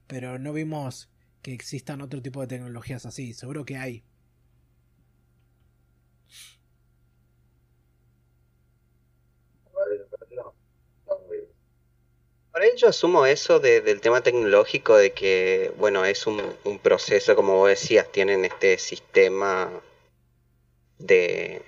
pero 0.08 0.40
no 0.40 0.52
vimos 0.52 1.10
que 1.48 1.54
existan 1.54 2.02
otro 2.02 2.22
tipo 2.22 2.42
de 2.42 2.48
tecnologías 2.48 3.06
así. 3.06 3.34
Seguro 3.34 3.64
que 3.64 3.78
hay. 3.78 4.04
Por 12.52 12.64
ello 12.64 12.90
asumo 12.90 13.26
eso 13.26 13.62
de, 13.62 13.80
del 13.80 14.02
tema 14.02 14.20
tecnológico, 14.20 14.98
de 14.98 15.14
que, 15.14 15.72
bueno, 15.78 16.04
es 16.04 16.28
un, 16.28 16.42
un, 16.66 16.80
proceso, 16.80 17.34
como 17.38 17.56
vos 17.56 17.70
decías, 17.70 18.12
tienen 18.12 18.44
este 18.44 18.78
sistema 18.78 19.72
de, 20.98 21.62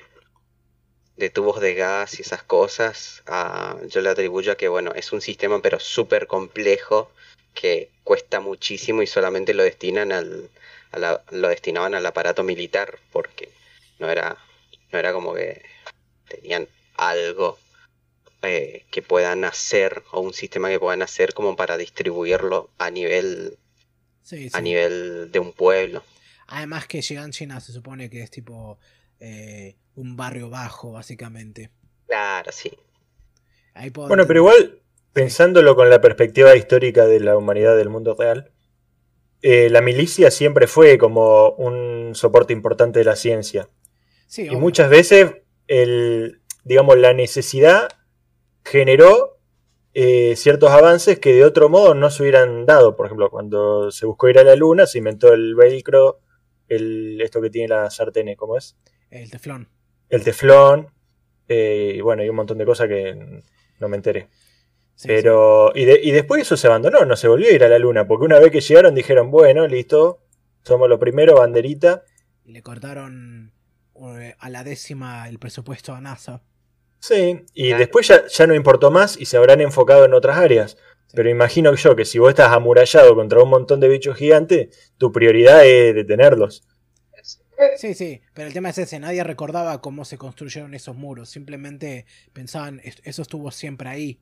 de 1.15 1.29
tubos 1.29 1.61
de 1.61 1.75
gas 1.75 2.19
y 2.19 2.23
esas 2.23 2.43
cosas. 2.43 3.23
Ah, 3.27 3.77
yo 3.87 4.01
le 4.01 4.09
atribuyo 4.09 4.51
a 4.51 4.57
que, 4.57 4.67
bueno, 4.67 4.91
es 4.93 5.13
un 5.13 5.21
sistema 5.21 5.61
pero 5.61 5.79
súper 5.79 6.27
complejo 6.27 7.13
que 7.59 7.89
cuesta 8.05 8.39
muchísimo 8.39 9.01
y 9.01 9.07
solamente 9.07 9.53
lo 9.53 9.63
destinan 9.63 10.13
al, 10.13 10.49
a 10.91 10.99
la, 10.99 11.23
lo 11.31 11.49
destinaban 11.49 11.93
al 11.93 12.05
aparato 12.05 12.41
militar 12.43 12.97
porque 13.11 13.49
no 13.99 14.09
era, 14.09 14.37
no 14.93 14.99
era 14.99 15.11
como 15.11 15.33
que 15.33 15.61
tenían 16.29 16.69
algo 16.95 17.59
eh, 18.43 18.85
que 18.91 19.01
puedan 19.01 19.43
hacer 19.43 20.03
o 20.11 20.21
un 20.21 20.33
sistema 20.33 20.69
que 20.69 20.79
puedan 20.79 21.01
hacer 21.01 21.33
como 21.33 21.57
para 21.57 21.75
distribuirlo 21.75 22.69
a 22.77 22.89
nivel 22.91 23.57
Sí, 24.23 24.49
sí. 24.49 24.51
a 24.53 24.61
nivel 24.61 25.29
de 25.31 25.39
un 25.39 25.51
pueblo. 25.51 26.01
Además 26.47 26.87
que 26.87 27.01
China 27.01 27.59
se 27.59 27.73
supone 27.73 28.09
que 28.09 28.21
es 28.21 28.31
tipo 28.31 28.79
eh, 29.19 29.75
un 29.95 30.15
barrio 30.15 30.49
bajo, 30.49 30.93
básicamente. 30.93 31.71
Claro, 32.07 32.51
sí. 32.53 32.71
Ahí 33.73 33.89
puedo 33.89 34.07
Bueno, 34.07 34.25
pero 34.25 34.39
igual, 34.39 34.79
pensándolo 35.13 35.75
con 35.75 35.89
la 35.89 36.01
perspectiva 36.01 36.55
histórica 36.55 37.05
de 37.05 37.19
la 37.19 37.37
humanidad 37.37 37.75
del 37.77 37.89
mundo 37.89 38.15
real, 38.17 38.51
eh, 39.41 39.69
la 39.69 39.81
milicia 39.81 40.31
siempre 40.31 40.67
fue 40.67 40.97
como 40.97 41.51
un 41.51 42.13
soporte 42.13 42.53
importante 42.53 42.99
de 42.99 43.05
la 43.05 43.15
ciencia. 43.15 43.69
Sí, 44.27 44.47
Y 44.49 44.55
muchas 44.55 44.89
veces, 44.89 45.37
el, 45.67 46.41
digamos, 46.63 46.97
la 46.97 47.13
necesidad 47.13 47.87
generó 48.63 49.39
eh, 49.93 50.35
ciertos 50.35 50.69
avances 50.71 51.19
que 51.19 51.33
de 51.33 51.45
otro 51.45 51.69
modo 51.69 51.95
no 51.95 52.09
se 52.11 52.23
hubieran 52.23 52.65
dado. 52.65 52.95
Por 52.95 53.05
ejemplo, 53.07 53.29
cuando 53.29 53.91
se 53.91 54.05
buscó 54.05 54.29
ir 54.29 54.39
a 54.39 54.43
la 54.43 54.55
luna, 54.55 54.85
se 54.85 54.99
inventó 54.99 55.33
el 55.33 55.55
velcro, 55.55 56.19
el, 56.67 57.19
esto 57.21 57.41
que 57.41 57.49
tiene 57.49 57.69
las 57.69 57.95
sartenes, 57.95 58.37
¿cómo 58.37 58.57
es? 58.57 58.77
El 59.09 59.31
teflón. 59.31 59.69
El 60.09 60.23
teflón, 60.23 60.89
eh, 61.47 61.93
y 61.95 62.01
bueno, 62.01 62.23
y 62.23 62.29
un 62.29 62.35
montón 62.35 62.57
de 62.57 62.65
cosas 62.65 62.87
que 62.87 63.41
no 63.79 63.89
me 63.89 63.97
enteré. 63.97 64.27
Sí, 64.99 65.07
Pero, 65.07 65.71
y, 65.75 65.85
de- 65.85 66.01
y 66.03 66.11
después 66.11 66.41
eso 66.41 66.57
se 66.57 66.67
abandonó, 66.67 67.05
no 67.05 67.15
se 67.15 67.29
volvió 67.29 67.47
a 67.47 67.53
ir 67.53 67.63
a 67.63 67.69
la 67.69 67.79
luna, 67.79 68.05
porque 68.05 68.25
una 68.25 68.37
vez 68.37 68.51
que 68.51 68.59
llegaron 68.59 68.93
dijeron, 68.93 69.31
bueno, 69.31 69.65
listo, 69.65 70.19
somos 70.63 70.89
los 70.89 70.99
primeros, 70.99 71.39
banderita. 71.39 72.03
Y 72.43 72.51
le 72.51 72.61
cortaron 72.61 73.53
eh, 73.95 74.35
a 74.37 74.49
la 74.49 74.65
décima 74.65 75.29
el 75.29 75.39
presupuesto 75.39 75.93
a 75.93 76.01
NASA. 76.01 76.43
Sí, 76.99 77.45
y 77.53 77.67
Claro. 77.69 77.79
después 77.79 78.07
ya, 78.09 78.27
ya 78.27 78.45
no 78.45 78.53
importó 78.55 78.91
más 78.91 79.15
y 79.17 79.25
se 79.25 79.37
habrán 79.37 79.61
enfocado 79.61 80.03
en 80.03 80.13
otras 80.13 80.37
áreas. 80.37 80.75
Sí. 81.07 81.15
Pero 81.15 81.29
imagino 81.29 81.73
yo 81.75 81.95
que 81.95 82.03
si 82.03 82.19
vos 82.19 82.29
estás 82.31 82.51
amurallado 82.51 83.15
contra 83.15 83.41
un 83.41 83.49
montón 83.49 83.79
de 83.79 83.87
bichos 83.87 84.17
gigantes, 84.17 84.91
tu 84.97 85.13
prioridad 85.13 85.65
es 85.65 85.95
detenerlos. 85.95 86.65
Sí, 87.77 87.93
sí, 87.93 88.21
pero 88.33 88.47
el 88.47 88.53
tema 88.53 88.69
es 88.69 88.77
ese, 88.77 88.99
nadie 88.99 89.21
recordaba 89.23 89.81
cómo 89.81 90.05
se 90.05 90.17
construyeron 90.17 90.73
esos 90.73 90.95
muros, 90.95 91.29
simplemente 91.29 92.05
pensaban, 92.31 92.79
"Es- 92.85 93.01
eso 93.03 93.21
estuvo 93.21 93.51
siempre 93.51 93.89
ahí, 93.89 94.21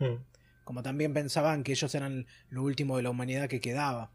Hmm. 0.00 0.24
como 0.64 0.82
también 0.82 1.12
pensaban 1.12 1.62
que 1.62 1.72
ellos 1.72 1.94
eran 1.94 2.26
lo 2.48 2.62
último 2.62 2.96
de 2.96 3.02
la 3.02 3.10
humanidad 3.10 3.48
que 3.48 3.60
quedaba. 3.60 4.10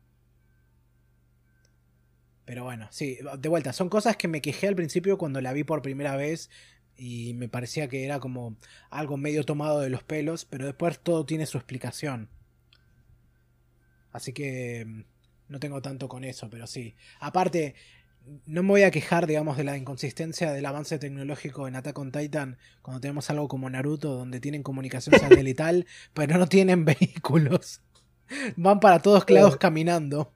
Pero 2.45 2.63
bueno, 2.63 2.87
sí, 2.91 3.17
de 3.39 3.49
vuelta, 3.49 3.73
son 3.73 3.89
cosas 3.89 4.17
que 4.17 4.27
me 4.27 4.41
quejé 4.41 4.67
al 4.67 4.75
principio 4.75 5.17
cuando 5.17 5.41
la 5.41 5.53
vi 5.53 5.63
por 5.63 5.81
primera 5.81 6.15
vez 6.15 6.49
y 6.97 7.33
me 7.33 7.49
parecía 7.49 7.87
que 7.87 8.05
era 8.05 8.19
como 8.19 8.57
algo 8.89 9.17
medio 9.17 9.43
tomado 9.43 9.79
de 9.81 9.89
los 9.89 10.03
pelos, 10.03 10.45
pero 10.45 10.65
después 10.65 10.99
todo 10.99 11.25
tiene 11.25 11.45
su 11.45 11.57
explicación. 11.57 12.29
Así 14.11 14.31
que 14.31 14.85
mm, 14.85 15.03
no 15.49 15.59
tengo 15.59 15.81
tanto 15.81 16.07
con 16.07 16.23
eso, 16.23 16.49
pero 16.49 16.67
sí. 16.67 16.95
Aparte, 17.19 17.75
no 18.45 18.63
me 18.63 18.69
voy 18.69 18.83
a 18.83 18.91
quejar, 18.91 19.27
digamos, 19.27 19.57
de 19.57 19.63
la 19.63 19.77
inconsistencia 19.77 20.51
del 20.51 20.65
avance 20.65 20.97
tecnológico 20.99 21.67
en 21.67 21.75
Attack 21.75 21.97
on 21.99 22.11
Titan 22.11 22.57
cuando 22.81 22.99
tenemos 23.01 23.29
algo 23.29 23.47
como 23.47 23.69
Naruto, 23.69 24.15
donde 24.15 24.39
tienen 24.39 24.63
comunicación 24.63 25.13
satelital, 25.19 25.85
pero 26.13 26.37
no 26.37 26.47
tienen 26.47 26.85
vehículos. 26.85 27.81
Van 28.55 28.79
para 28.79 28.99
todos 28.99 29.29
lados 29.29 29.57
caminando. 29.57 30.31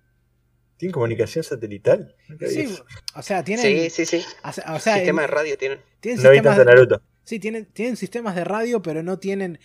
¿Tienen 0.77 0.93
comunicación 0.93 1.43
satelital? 1.43 2.15
Sí, 2.47 2.67
o 3.15 3.21
sea, 3.21 3.43
tienen. 3.43 3.65
Sí, 3.65 3.89
sí, 3.89 4.05
sí. 4.05 4.25
O 4.43 4.51
sea, 4.79 4.95
Sistema 4.95 5.23
en- 5.23 5.27
de 5.29 5.35
radio 5.35 5.57
tienen. 5.57 5.79
tienen 5.99 6.23
No 6.23 6.29
vi 6.29 6.35
sistemas 6.37 6.57
tanto 6.57 6.69
de- 6.69 6.75
Naruto. 6.75 7.01
Sí, 7.23 7.39
tienen, 7.39 7.65
tienen 7.65 7.97
sistemas 7.97 8.35
de 8.35 8.43
radio, 8.43 8.81
pero 8.81 9.03
no 9.03 9.19
tienen. 9.19 9.59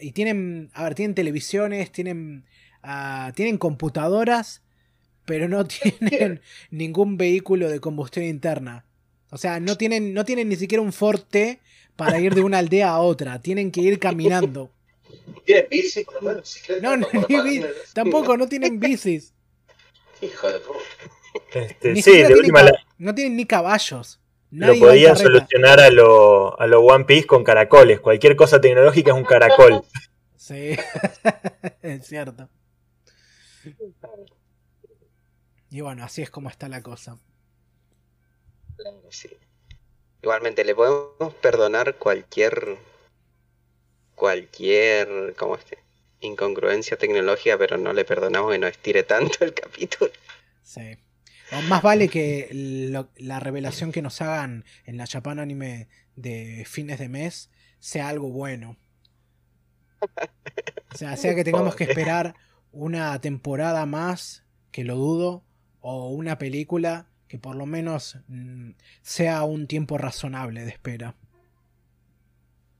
Y 0.00 0.12
tienen. 0.12 0.70
A 0.74 0.84
ver, 0.84 0.94
tienen 0.94 1.14
televisiones, 1.14 1.90
tienen. 1.90 2.44
ah, 2.82 3.32
tienen 3.34 3.56
computadoras, 3.58 4.62
pero 5.28 5.46
no 5.46 5.64
tienen 6.00 6.40
ningún 6.70 7.18
vehículo 7.18 7.68
de 7.68 7.80
combustión 7.80 8.24
interna. 8.24 8.86
O 9.30 9.36
sea, 9.36 9.60
no 9.60 9.76
tienen, 9.76 10.14
no 10.14 10.24
tienen 10.24 10.48
ni 10.48 10.56
siquiera 10.56 10.80
un 10.80 10.92
forte 10.94 11.60
para 11.96 12.18
ir 12.18 12.34
de 12.34 12.40
una 12.40 12.58
aldea 12.64 12.88
a 12.90 12.98
otra. 13.00 13.40
Tienen 13.42 13.70
que 13.70 13.82
ir 13.82 13.98
caminando. 13.98 14.70
¿Tienen 15.44 15.66
bici? 15.70 16.04
por 16.04 16.14
lo 16.14 16.22
menos? 16.22 16.42
¿Bicicleta? 16.44 16.82
No, 16.82 16.96
no, 16.96 17.06
ni 17.44 17.60
tampoco 17.92 18.36
no 18.38 18.48
tienen 18.48 18.80
bicis. 18.80 19.34
Hijo 20.22 20.48
de 20.48 20.58
puta. 20.60 20.78
Este, 21.54 21.92
Ni 21.92 22.00
sí, 22.02 22.10
de 22.12 22.16
tienen 22.18 22.38
última 22.38 22.60
ca- 22.60 22.64
la- 22.66 22.78
No 22.96 23.14
tienen 23.14 23.36
ni 23.36 23.44
caballos. 23.44 24.18
lo 24.50 24.66
Nadie 24.68 24.80
podían 24.80 25.16
solucionar 25.16 25.78
a 25.80 25.90
lo, 25.90 26.58
a 26.58 26.66
lo 26.66 26.80
One 26.80 27.04
Piece 27.04 27.26
con 27.26 27.44
caracoles. 27.44 28.00
Cualquier 28.00 28.34
cosa 28.34 28.60
tecnológica 28.60 29.10
es 29.12 29.16
un 29.16 29.24
caracol. 29.24 29.82
Sí, 30.36 30.70
es 31.82 32.06
cierto. 32.06 32.48
Y 35.70 35.80
bueno, 35.82 36.04
así 36.04 36.22
es 36.22 36.30
como 36.30 36.48
está 36.48 36.68
la 36.68 36.82
cosa. 36.82 37.18
Sí. 39.10 39.28
Igualmente, 40.22 40.64
le 40.64 40.74
podemos 40.74 41.34
perdonar 41.40 41.96
cualquier. 41.96 42.78
cualquier. 44.14 45.34
¿cómo 45.36 45.56
es? 45.56 45.64
incongruencia 46.20 46.96
tecnológica, 46.96 47.56
pero 47.58 47.76
no 47.76 47.92
le 47.92 48.04
perdonamos 48.04 48.50
que 48.50 48.58
no 48.58 48.66
estire 48.66 49.04
tanto 49.04 49.44
el 49.44 49.54
capítulo. 49.62 50.10
Sí. 50.62 50.96
O 51.52 51.62
más 51.62 51.80
vale 51.82 52.08
que 52.08 52.48
lo- 52.90 53.10
la 53.16 53.38
revelación 53.40 53.92
que 53.92 54.02
nos 54.02 54.20
hagan 54.20 54.64
en 54.84 54.96
la 54.96 55.06
Japan 55.06 55.38
Anime 55.38 55.88
de 56.16 56.64
fines 56.66 56.98
de 56.98 57.08
mes 57.08 57.50
sea 57.78 58.08
algo 58.08 58.30
bueno. 58.30 58.76
O 60.92 60.96
sea, 60.96 61.16
sea 61.16 61.34
que 61.34 61.44
tengamos 61.44 61.76
que 61.76 61.84
esperar 61.84 62.34
una 62.72 63.20
temporada 63.20 63.86
más, 63.86 64.44
que 64.72 64.84
lo 64.84 64.96
dudo, 64.96 65.44
o 65.90 66.08
una 66.08 66.36
película 66.36 67.06
que 67.28 67.38
por 67.38 67.56
lo 67.56 67.64
menos 67.66 68.18
mm, 68.28 68.70
sea 69.02 69.44
un 69.44 69.66
tiempo 69.66 69.96
razonable 69.96 70.64
de 70.64 70.70
espera. 70.70 71.14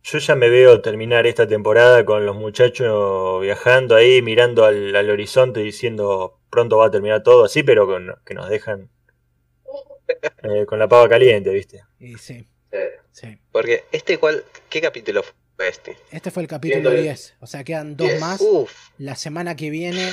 Yo 0.02 0.18
ya 0.18 0.34
me 0.34 0.48
veo 0.48 0.80
terminar 0.80 1.26
esta 1.26 1.46
temporada 1.46 2.04
con 2.04 2.24
los 2.24 2.36
muchachos 2.36 3.42
viajando 3.42 3.96
ahí, 3.96 4.22
mirando 4.22 4.64
al, 4.64 4.94
al 4.94 5.10
horizonte 5.10 5.60
diciendo 5.60 6.38
pronto 6.50 6.78
va 6.78 6.86
a 6.86 6.90
terminar 6.90 7.22
todo 7.22 7.44
así, 7.44 7.62
pero 7.62 7.86
con, 7.86 8.14
que 8.24 8.34
nos 8.34 8.48
dejan 8.48 8.90
eh, 10.42 10.66
con 10.66 10.78
la 10.78 10.88
pava 10.88 11.08
caliente, 11.08 11.50
¿viste? 11.50 11.82
Y 11.98 12.16
sí. 12.16 12.46
Eh, 12.72 12.98
Sí. 13.10 13.36
Porque 13.50 13.84
este 13.90 14.16
cuál, 14.18 14.44
¿qué 14.70 14.80
capítulo 14.80 15.24
fue 15.56 15.68
este? 15.68 15.96
Este 16.12 16.30
fue 16.30 16.42
el 16.44 16.48
capítulo 16.48 16.90
110. 16.90 17.02
10. 17.02 17.34
O 17.40 17.46
sea, 17.48 17.64
quedan 17.64 17.96
dos 17.96 18.06
10. 18.06 18.20
más. 18.20 18.40
Uf, 18.40 18.72
La 18.96 19.16
semana 19.16 19.56
que 19.56 19.70
viene 19.70 20.08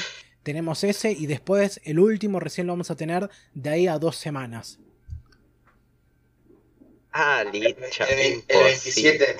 tenemos 0.45 0.85
ese 0.85 1.11
y 1.11 1.27
después 1.27 1.81
el 1.83 1.99
último 1.99 2.39
recién 2.39 2.67
lo 2.67 2.73
vamos 2.73 2.91
a 2.91 2.97
tener 2.97 3.29
de 3.53 3.69
ahí 3.71 3.87
a 3.87 3.99
dos 3.99 4.15
semanas. 4.17 4.79
ah, 7.13 7.43
El, 7.61 7.75
licha, 7.79 8.05
el- 8.07 8.19
el 8.47 8.63
imposible. 8.63 8.65
27. 8.65 9.35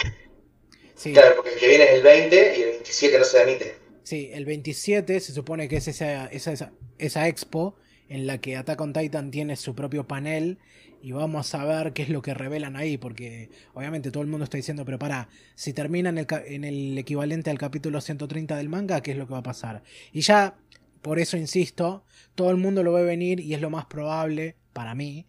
Sí, 0.95 1.13
Claro, 1.13 1.35
porque 1.37 1.53
el 1.53 1.59
que 1.59 1.67
viene 1.67 1.83
es 1.85 1.91
el 1.95 2.03
20 2.03 2.57
y 2.59 2.61
el 2.63 2.69
27 2.71 3.17
no 3.19 3.23
se 3.25 3.41
emite. 3.41 3.75
sí, 4.03 4.29
el 4.33 4.45
27 4.45 5.19
se 5.19 5.33
supone 5.33 5.67
que 5.67 5.77
es 5.77 5.87
esa, 5.87 6.27
esa, 6.27 6.51
esa, 6.53 6.73
esa 6.97 7.27
expo 7.27 7.77
en 8.07 8.27
la 8.27 8.39
que 8.39 8.55
Attack 8.55 8.79
on 8.81 8.93
Titan 8.93 9.31
tiene 9.31 9.55
su 9.55 9.73
propio 9.75 10.07
panel 10.07 10.59
y 11.01 11.11
vamos 11.11 11.53
a 11.55 11.65
ver 11.65 11.93
qué 11.93 12.03
es 12.03 12.09
lo 12.09 12.21
que 12.21 12.33
revelan 12.33 12.75
ahí, 12.75 12.97
porque 12.97 13.49
obviamente 13.73 14.11
todo 14.11 14.23
el 14.23 14.29
mundo 14.29 14.43
está 14.45 14.57
diciendo, 14.57 14.85
pero 14.85 14.97
para, 14.99 15.29
si 15.55 15.73
termina 15.73 16.09
en 16.09 16.17
el, 16.19 16.27
en 16.47 16.63
el 16.63 16.97
equivalente 16.97 17.49
al 17.51 17.57
capítulo 17.59 18.01
130 18.01 18.57
del 18.57 18.69
manga, 18.69 19.01
¿qué 19.01 19.11
es 19.11 19.17
lo 19.17 19.27
que 19.27 19.33
va 19.33 19.39
a 19.39 19.43
pasar? 19.43 19.83
Y 20.11 20.21
ya, 20.21 20.57
por 21.05 21.19
eso 21.19 21.37
insisto, 21.37 22.03
todo 22.33 22.49
el 22.49 22.57
mundo 22.57 22.81
lo 22.81 22.91
ve 22.91 23.03
venir 23.03 23.39
y 23.39 23.53
es 23.53 23.61
lo 23.61 23.69
más 23.69 23.85
probable, 23.85 24.55
para 24.73 24.95
mí, 24.95 25.27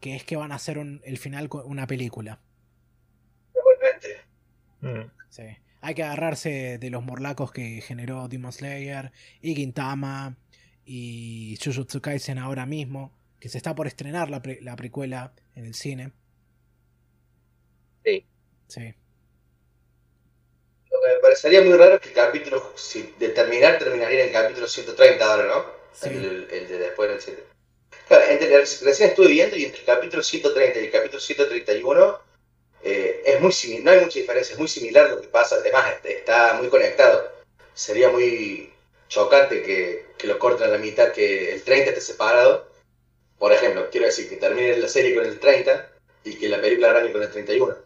que 0.00 0.16
es 0.16 0.24
que 0.24 0.34
van 0.34 0.50
a 0.50 0.56
hacer 0.56 0.78
un- 0.78 1.00
el 1.04 1.16
final 1.16 1.48
con 1.48 1.64
una 1.64 1.86
película. 1.86 2.40
Igualmente. 3.54 4.08
Mm. 4.80 5.10
Sí. 5.30 5.42
Hay 5.80 5.94
que 5.94 6.02
agarrarse 6.02 6.78
de 6.78 6.90
los 6.90 7.04
morlacos 7.04 7.52
que 7.52 7.80
generó 7.82 8.26
Demon 8.26 8.52
Slayer 8.52 9.12
y 9.40 9.54
Gintama 9.54 10.36
y 10.84 11.56
Jujutsu 11.64 12.00
Kaisen 12.00 12.38
ahora 12.38 12.66
mismo, 12.66 13.12
que 13.38 13.48
se 13.48 13.58
está 13.58 13.76
por 13.76 13.86
estrenar 13.86 14.28
la, 14.28 14.42
pre- 14.42 14.60
la 14.60 14.74
precuela 14.74 15.34
en 15.54 15.66
el 15.66 15.74
cine. 15.74 16.10
Sí. 18.04 18.26
Sí. 18.66 18.94
Me 21.02 21.20
parecería 21.20 21.62
muy 21.62 21.76
raro 21.76 22.00
que 22.00 22.08
el 22.08 22.14
capítulo, 22.14 22.72
si 22.76 23.14
de 23.18 23.30
terminar, 23.30 23.78
terminaría 23.78 24.20
en 24.20 24.26
el 24.28 24.32
capítulo 24.32 24.68
130 24.68 25.24
ahora, 25.24 25.46
¿no? 25.46 25.64
Sí. 25.92 26.08
El, 26.08 26.48
el 26.50 26.68
de 26.68 26.78
después 26.78 27.10
del 27.10 27.20
7. 27.20 27.44
Claro, 28.08 28.24
entre, 28.28 28.58
recién 28.58 29.10
estuve 29.10 29.28
viendo 29.28 29.56
y 29.56 29.64
entre 29.64 29.80
el 29.80 29.86
capítulo 29.86 30.22
130 30.22 30.78
y 30.78 30.84
el 30.84 30.90
capítulo 30.90 31.20
131 31.20 32.20
eh, 32.84 33.22
es 33.24 33.40
muy 33.40 33.52
similar, 33.52 33.84
no 33.84 33.90
hay 33.92 34.00
mucha 34.00 34.18
diferencia, 34.18 34.52
es 34.52 34.58
muy 34.58 34.68
similar 34.68 35.10
lo 35.10 35.20
que 35.20 35.28
pasa, 35.28 35.56
además 35.56 35.92
este, 35.94 36.18
está 36.18 36.54
muy 36.54 36.68
conectado. 36.68 37.30
Sería 37.74 38.10
muy 38.10 38.72
chocante 39.08 39.62
que, 39.62 40.06
que 40.18 40.26
lo 40.26 40.38
corten 40.38 40.68
a 40.68 40.72
la 40.72 40.78
mitad, 40.78 41.12
que 41.12 41.52
el 41.52 41.62
30 41.62 41.90
esté 41.90 42.00
separado. 42.00 42.68
Por 43.38 43.52
ejemplo, 43.52 43.88
quiero 43.90 44.06
decir 44.06 44.28
que 44.28 44.36
termine 44.36 44.76
la 44.76 44.88
serie 44.88 45.14
con 45.14 45.24
el 45.24 45.38
30 45.38 45.90
y 46.24 46.36
que 46.36 46.48
la 46.48 46.60
película 46.60 46.90
arranque 46.90 47.12
con 47.12 47.22
el 47.22 47.30
31. 47.30 47.76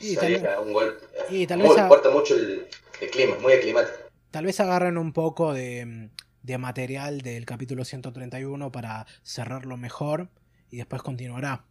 Y 0.00 0.16
tal 0.16 0.32
vez- 0.32 0.44
un 0.62 0.72
golpe. 0.72 1.04
y 1.30 1.46
tal 1.46 1.58
muy- 1.58 1.68
vez 1.70 1.78
importa 1.78 2.10
mucho 2.10 2.34
el, 2.36 2.66
el 3.00 3.10
clima, 3.10 3.36
muy 3.40 3.58
climático. 3.60 3.96
Tal 4.30 4.44
vez 4.44 4.60
agarren 4.60 4.98
un 4.98 5.12
poco 5.12 5.52
de, 5.54 6.10
de 6.42 6.58
material 6.58 7.20
del 7.22 7.46
capítulo 7.46 7.84
131 7.84 8.70
para 8.70 9.06
cerrarlo 9.22 9.76
mejor 9.76 10.28
y 10.70 10.76
después 10.76 11.02
continuará. 11.02 11.64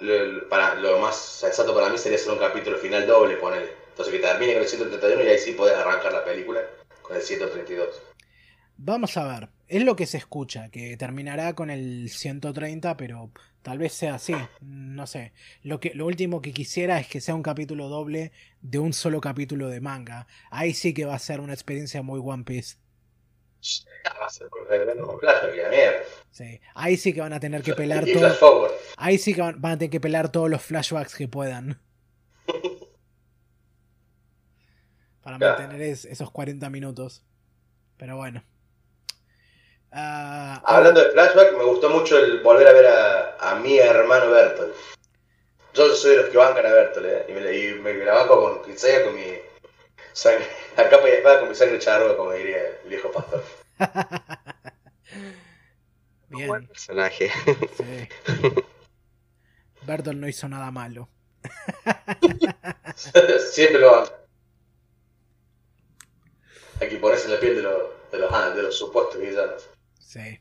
Lo- 0.00 0.48
para, 0.48 0.74
lo 0.76 0.98
más 0.98 1.44
exacto 1.46 1.74
para 1.74 1.90
mí 1.90 1.98
sería 1.98 2.16
hacer 2.16 2.32
un 2.32 2.38
capítulo 2.38 2.78
final 2.78 3.06
doble, 3.06 3.36
ponele. 3.36 3.68
Entonces 3.90 4.14
que 4.14 4.20
termine 4.20 4.54
con 4.54 4.62
el 4.62 4.68
131 4.68 5.22
y 5.24 5.26
ahí 5.28 5.38
sí 5.38 5.52
podés 5.52 5.76
arrancar 5.76 6.12
la 6.12 6.24
película 6.24 6.60
con 7.02 7.16
el 7.16 7.22
132. 7.22 7.88
Vamos 8.78 9.14
a 9.18 9.26
ver, 9.28 9.48
es 9.70 9.84
lo 9.84 9.96
que 9.96 10.06
se 10.06 10.18
escucha, 10.18 10.68
que 10.70 10.96
terminará 10.96 11.54
con 11.54 11.70
el 11.70 12.10
130, 12.10 12.96
pero 12.96 13.30
tal 13.62 13.78
vez 13.78 13.92
sea 13.92 14.16
así, 14.16 14.34
no 14.60 15.06
sé. 15.06 15.32
Lo, 15.62 15.80
que, 15.80 15.94
lo 15.94 16.06
último 16.06 16.42
que 16.42 16.52
quisiera 16.52 16.98
es 16.98 17.06
que 17.06 17.20
sea 17.20 17.34
un 17.34 17.42
capítulo 17.42 17.88
doble 17.88 18.32
de 18.60 18.78
un 18.78 18.92
solo 18.92 19.20
capítulo 19.20 19.68
de 19.68 19.80
manga. 19.80 20.26
Ahí 20.50 20.74
sí 20.74 20.92
que 20.92 21.04
va 21.04 21.14
a 21.14 21.18
ser 21.20 21.40
una 21.40 21.54
experiencia 21.54 22.02
muy 22.02 22.20
One 22.22 22.44
Piece. 22.44 22.76
Ah. 24.04 24.28
Sí. 26.30 26.60
Ahí 26.74 26.96
sí 26.96 27.12
que 27.12 27.20
van 27.20 27.32
a 27.32 27.40
tener 27.40 27.62
que 27.62 27.74
pelar 27.74 28.04
todo. 28.40 28.68
Ahí 28.96 29.18
sí 29.18 29.34
que 29.34 29.42
van, 29.42 29.60
van 29.60 29.72
a 29.72 29.78
tener 29.78 29.90
que 29.90 30.00
pelar 30.00 30.32
todos 30.32 30.50
los 30.50 30.62
flashbacks 30.62 31.14
que 31.14 31.28
puedan. 31.28 31.80
Para 35.22 35.38
mantener 35.38 35.82
es- 35.82 36.06
esos 36.06 36.30
40 36.30 36.70
minutos. 36.70 37.24
Pero 37.98 38.16
bueno. 38.16 38.42
Ah, 39.92 40.60
Hablando 40.64 41.02
de 41.02 41.10
flashback, 41.10 41.56
me 41.56 41.64
gustó 41.64 41.90
mucho 41.90 42.16
el 42.18 42.40
volver 42.42 42.66
a 42.68 42.72
ver 42.72 42.86
a, 42.86 43.36
a 43.40 43.54
mi 43.56 43.78
hermano 43.78 44.30
Bertol. 44.30 44.72
Yo 45.74 45.88
soy 45.94 46.12
de 46.12 46.16
los 46.22 46.30
que 46.30 46.36
bancan 46.36 46.66
a 46.66 46.72
Bertol, 46.72 47.06
¿eh? 47.06 47.26
Y 47.28 47.32
me, 47.32 47.56
y 47.56 47.74
me 47.80 47.94
la 48.04 48.14
banco 48.14 48.40
con 48.40 48.62
Quinceya, 48.64 49.04
con 49.04 49.14
mi 49.14 49.38
sangre, 50.12 50.46
a 50.76 50.88
capa 50.88 51.08
y 51.08 51.12
espada, 51.12 51.40
con 51.40 51.48
mi 51.48 51.54
sangre 51.54 51.78
charrúa, 51.78 52.16
como 52.16 52.32
diría 52.32 52.58
el 52.82 52.88
viejo 52.88 53.10
pastor. 53.10 53.42
buen 56.28 56.60
Bien. 56.60 56.66
personaje. 56.68 57.30
Sí. 57.76 58.08
Bertolt 59.82 60.18
no 60.18 60.28
hizo 60.28 60.48
nada 60.48 60.70
malo. 60.70 61.08
Siempre 62.94 63.80
lo 63.80 63.90
banco. 63.92 64.12
Hay 66.80 66.88
que 66.88 66.96
ponerse 66.96 67.26
en 67.26 67.32
la 67.34 67.40
piel 67.40 67.56
de, 67.56 67.62
los 67.62 67.82
de, 68.12 68.18
los, 68.18 68.32
ah, 68.32 68.50
de 68.50 68.62
los 68.62 68.76
supuestos 68.78 69.20
villanos. 69.20 69.69
Sí. 70.12 70.40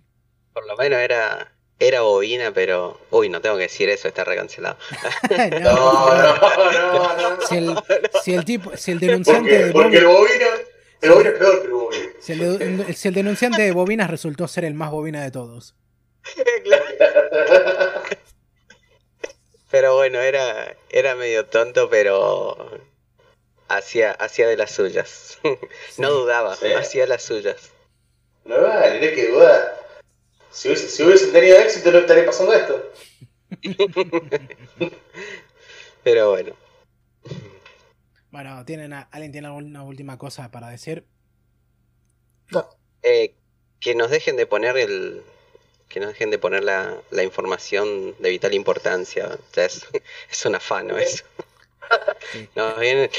Por 0.52 0.66
lo 0.66 0.76
menos 0.78 1.00
era, 1.00 1.54
era 1.78 2.02
bobina, 2.02 2.52
pero. 2.52 3.00
Uy, 3.12 3.30
no 3.30 3.40
tengo 3.40 3.56
que 3.58 3.64
decir 3.64 3.88
eso, 3.90 4.08
está 4.08 4.24
recancelado. 4.24 4.78
No, 5.30 5.60
No, 5.60 6.16
no, 6.72 6.72
no, 6.72 7.16
no. 7.18 7.30
no. 7.38 7.42
Si 7.48 7.58
el, 7.58 7.76
si 8.24 8.34
el 8.34 8.46
tipo, 8.46 8.76
si 8.76 8.92
el 8.94 9.00
¿Por 9.00 9.08
denunciante 9.08 9.50
qué? 9.50 9.66
de 9.66 9.72
Porque 9.72 9.98
el 9.98 10.06
bovino, 10.08 10.46
el 11.02 11.10
bovino 11.12 11.30
es 11.30 11.38
peor 11.38 11.60
que 11.62 11.66
el 11.68 11.72
bovino. 11.74 12.10
si 12.20 12.32
el, 12.34 12.40
de- 12.88 12.94
si 12.94 13.08
el 13.10 13.14
denunciante 13.14 13.62
de 13.62 13.72
bobinas 13.72 14.10
resultó 14.10 14.48
ser 14.48 14.66
el 14.66 14.74
más 14.74 14.90
bobina 14.90 15.22
de 15.24 15.30
todos. 15.32 15.76
Pero 19.72 19.96
bueno, 19.96 20.20
era, 20.20 20.76
era 20.90 21.16
medio 21.16 21.46
tonto, 21.46 21.90
pero. 21.90 22.58
Hacía, 23.68 24.12
hacía 24.14 24.48
de 24.48 24.58
las 24.58 24.72
suyas. 24.72 25.38
No 26.00 26.10
dudaba, 26.10 26.56
Sí. 26.56 26.74
hacía 26.74 27.06
las 27.06 27.22
suyas. 27.22 27.70
No 28.46 28.62
vale, 28.62 29.00
tenés 29.00 29.16
que 29.16 29.28
dudar. 29.32 29.80
Si 30.52 30.68
hubiese, 30.68 30.90
si 30.90 31.04
hubiesen 31.04 31.32
tenido 31.32 31.58
éxito, 31.60 31.92
no 31.92 32.00
estaría 32.00 32.26
pasando 32.26 32.54
esto. 32.54 32.92
Pero 36.04 36.32
bueno. 36.32 36.56
Bueno, 38.32 38.64
¿tienen 38.66 38.94
a- 38.94 39.08
¿alguien 39.12 39.32
tiene 39.32 39.48
alguna 39.48 39.84
última 39.84 40.18
cosa 40.18 40.50
para 40.52 40.70
decir? 40.70 41.06
Eh, 43.04 43.34
que 43.80 43.96
nos 43.96 44.10
dejen 44.12 44.36
de 44.36 44.46
poner 44.46 44.78
el. 44.78 45.24
Que 45.88 46.00
nos 46.00 46.10
dejen 46.10 46.30
de 46.30 46.38
poner 46.38 46.64
la, 46.64 46.98
la 47.12 47.24
información 47.24 48.16
de 48.20 48.30
vital 48.30 48.54
importancia. 48.54 49.28
O 49.28 49.54
sea, 49.54 49.66
es, 49.66 49.86
es 50.32 50.46
un 50.46 50.56
afano 50.56 50.98
eso. 50.98 51.24
Sí. 52.32 52.50
Nos 52.56 52.80
viene- 52.80 53.10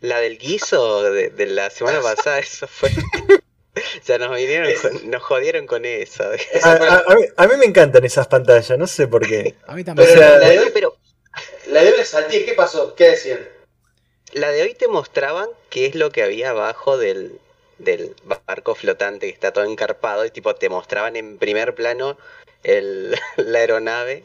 la 0.00 0.20
del 0.20 0.38
guiso 0.38 1.02
de, 1.02 1.30
de 1.30 1.46
la 1.46 1.70
semana 1.70 2.00
pasada, 2.00 2.38
eso 2.38 2.66
fue. 2.68 2.90
O 3.78 4.04
sea, 4.04 4.18
nos 4.18 4.34
vinieron, 4.36 4.72
con- 4.80 5.10
nos 5.10 5.22
jodieron 5.22 5.66
con 5.66 5.84
eso. 5.84 6.24
A, 6.62 6.70
a- 6.72 7.04
a 7.06 7.14
mí, 7.14 7.22
a 7.36 7.46
mí 7.46 7.56
me 7.56 7.66
encantan 7.66 8.04
esas 8.04 8.26
pantallas, 8.28 8.78
no 8.78 8.86
sé 8.86 9.06
por 9.08 9.26
qué. 9.26 9.54
A 9.66 9.74
mí 9.74 9.84
también. 9.84 10.08
Pero 10.08 10.20
O 10.20 10.24
sea, 10.28 10.38
la, 10.38 10.48
de 10.48 10.58
hoy, 10.58 10.70
Pero 10.74 10.96
la 11.68 11.82
de 11.82 11.92
hoy 11.92 12.04
salté, 12.04 12.44
¿qué 12.44 12.54
pasó? 12.54 12.94
¿Qué 12.94 13.10
decían? 13.10 13.40
la 14.34 14.50
de 14.50 14.62
hoy 14.62 14.74
te 14.74 14.88
mostraban 14.88 15.48
qué 15.70 15.86
es 15.86 15.94
lo 15.94 16.10
que 16.12 16.22
había 16.22 16.50
abajo 16.50 16.98
del, 16.98 17.40
del 17.78 18.14
barco 18.46 18.74
flotante 18.74 19.26
que 19.26 19.32
está 19.32 19.52
todo 19.54 19.64
encarpado 19.64 20.26
y 20.26 20.30
tipo 20.30 20.54
te 20.54 20.68
mostraban 20.68 21.16
en 21.16 21.38
primer 21.38 21.74
plano 21.74 22.18
el, 22.62 23.16
la 23.36 23.58
aeronave. 23.60 24.22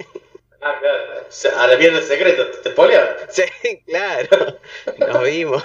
Ah, 0.61 0.77
claro. 0.79 1.21
O 1.27 1.31
sea, 1.31 1.61
a 1.63 1.67
la 1.67 1.77
mierda 1.77 1.99
del 1.99 2.07
secreto, 2.07 2.47
¿te 2.61 2.71
spoileaban? 2.71 3.15
Sí, 3.29 3.43
claro, 3.85 4.57
nos 4.97 5.23
vimos. 5.23 5.63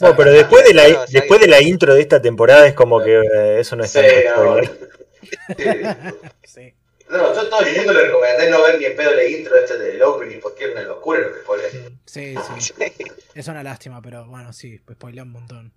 No, 0.00 0.16
pero 0.16 0.30
después 0.32 0.64
de 0.64 0.74
la, 0.74 0.84
sea, 0.84 1.06
después 1.08 1.40
de 1.40 1.48
la 1.48 1.60
intro 1.62 1.94
de 1.94 2.00
esta 2.02 2.20
temporada 2.20 2.66
es 2.66 2.74
como 2.74 3.02
que 3.02 3.14
eh, 3.20 3.60
eso 3.60 3.76
no 3.76 3.84
es 3.84 3.90
Sí, 3.92 4.00
tanto 4.00 4.44
no. 4.44 4.62
spoiler. 4.64 6.14
Sí. 6.44 6.74
No, 7.08 7.32
yo 7.32 7.48
todo 7.48 7.60
el 7.60 7.76
mundo 7.76 7.92
le 7.92 8.06
recomendé 8.06 8.50
no 8.50 8.62
ver 8.64 8.80
ni 8.80 8.84
en 8.86 8.96
pedo 8.96 9.14
la 9.14 9.24
intro 9.24 9.54
este 9.54 9.78
del 9.78 10.02
opening 10.02 10.40
porque 10.42 10.64
es 10.64 10.72
una 10.72 10.82
locura 10.82 11.20
lo 11.20 11.32
que 11.34 11.40
spoilean. 11.40 12.00
Sí, 12.04 12.34
sí. 12.58 12.74
Es 13.36 13.46
una 13.46 13.62
lástima, 13.62 14.02
pero 14.02 14.26
bueno, 14.26 14.52
sí, 14.52 14.80
pues 14.84 14.96
spoilea 14.96 15.22
un 15.22 15.30
montón. 15.30 15.72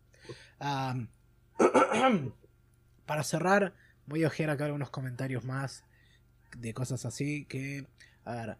Para 3.06 3.24
cerrar, 3.24 3.74
voy 4.08 4.24
a 4.24 4.28
ojear 4.28 4.50
acá 4.50 4.66
algunos 4.66 4.90
comentarios 4.90 5.44
más 5.44 5.84
de 6.58 6.74
cosas 6.74 7.06
así 7.06 7.46
que... 7.46 7.86
A 8.26 8.34
ver, 8.36 8.58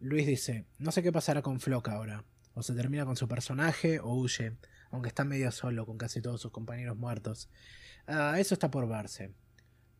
Luis 0.00 0.26
dice, 0.26 0.66
no 0.78 0.92
sé 0.92 1.02
qué 1.02 1.12
pasará 1.12 1.40
con 1.40 1.60
Flock 1.60 1.88
ahora. 1.88 2.24
O 2.54 2.62
se 2.62 2.74
termina 2.74 3.06
con 3.06 3.16
su 3.16 3.26
personaje 3.26 4.00
o 4.00 4.12
huye, 4.14 4.52
aunque 4.92 5.08
está 5.08 5.24
medio 5.24 5.50
solo 5.50 5.84
con 5.84 5.98
casi 5.98 6.22
todos 6.22 6.40
sus 6.40 6.52
compañeros 6.52 6.96
muertos. 6.96 7.50
Ah, 8.06 8.36
eso 8.38 8.54
está 8.54 8.70
por 8.70 8.88
verse. 8.88 9.34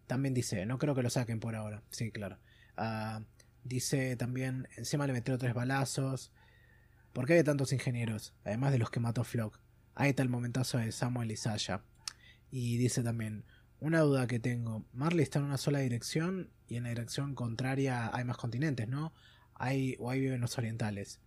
También 0.06 0.34
dice, 0.34 0.64
no 0.66 0.78
creo 0.78 0.94
que 0.94 1.02
lo 1.02 1.10
saquen 1.10 1.40
por 1.40 1.56
ahora. 1.56 1.82
Sí, 1.90 2.12
claro. 2.12 2.38
Ah, 2.76 3.22
Dice 3.64 4.16
también, 4.16 4.68
encima 4.76 5.06
le 5.06 5.12
metieron 5.12 5.38
tres 5.38 5.54
balazos. 5.54 6.32
¿Por 7.12 7.26
qué 7.26 7.34
hay 7.34 7.44
tantos 7.44 7.72
ingenieros? 7.72 8.34
Además 8.44 8.72
de 8.72 8.78
los 8.78 8.90
que 8.90 9.00
mató 9.00 9.22
Flock. 9.22 9.60
Ahí 9.94 10.10
está 10.10 10.22
el 10.22 10.28
momentazo 10.28 10.78
de 10.78 10.90
Samuel 10.90 11.30
y 11.30 11.36
Sasha. 11.36 11.84
Y 12.50 12.76
dice 12.78 13.02
también, 13.02 13.44
una 13.78 14.00
duda 14.00 14.26
que 14.26 14.40
tengo. 14.40 14.84
Marley 14.92 15.22
está 15.22 15.38
en 15.38 15.44
una 15.44 15.58
sola 15.58 15.78
dirección 15.78 16.50
y 16.66 16.76
en 16.76 16.84
la 16.84 16.88
dirección 16.88 17.34
contraria 17.34 18.10
hay 18.12 18.24
más 18.24 18.36
continentes, 18.36 18.88
¿no? 18.88 19.12
Hay, 19.54 19.96
o 20.00 20.10
ahí 20.10 20.20
viven 20.20 20.40
los 20.40 20.58
orientales. 20.58 21.20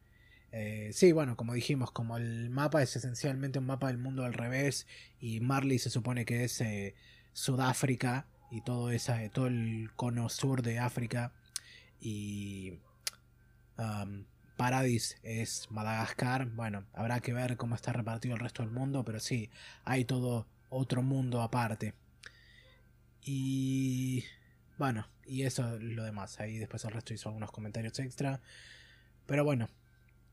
Eh, 0.57 0.91
sí, 0.93 1.11
bueno, 1.11 1.35
como 1.35 1.53
dijimos, 1.53 1.91
como 1.91 2.15
el 2.15 2.49
mapa 2.49 2.81
es 2.81 2.95
esencialmente 2.95 3.59
un 3.59 3.65
mapa 3.65 3.87
del 3.87 3.97
mundo 3.97 4.23
al 4.23 4.31
revés 4.31 4.87
y 5.19 5.41
Marley 5.41 5.79
se 5.79 5.89
supone 5.89 6.23
que 6.23 6.45
es 6.45 6.61
eh, 6.61 6.95
Sudáfrica 7.33 8.25
y 8.51 8.61
todo, 8.61 8.89
esa, 8.91 9.19
todo 9.31 9.47
el 9.47 9.91
cono 9.97 10.29
sur 10.29 10.61
de 10.61 10.79
África 10.79 11.33
y 11.99 12.79
um, 13.77 14.23
Paradis 14.55 15.17
es 15.23 15.69
Madagascar. 15.71 16.45
Bueno, 16.45 16.85
habrá 16.93 17.19
que 17.19 17.33
ver 17.33 17.57
cómo 17.57 17.75
está 17.75 17.91
repartido 17.91 18.35
el 18.35 18.39
resto 18.39 18.63
del 18.63 18.71
mundo, 18.71 19.03
pero 19.03 19.19
sí, 19.19 19.49
hay 19.83 20.05
todo 20.05 20.47
otro 20.69 21.01
mundo 21.01 21.41
aparte. 21.41 21.95
Y 23.21 24.23
bueno, 24.77 25.05
y 25.25 25.43
eso 25.43 25.75
es 25.75 25.83
lo 25.83 26.05
demás. 26.05 26.39
Ahí 26.39 26.57
después 26.59 26.85
el 26.85 26.91
resto 26.91 27.13
hizo 27.13 27.27
algunos 27.27 27.51
comentarios 27.51 27.99
extra. 27.99 28.39
Pero 29.25 29.43
bueno, 29.43 29.67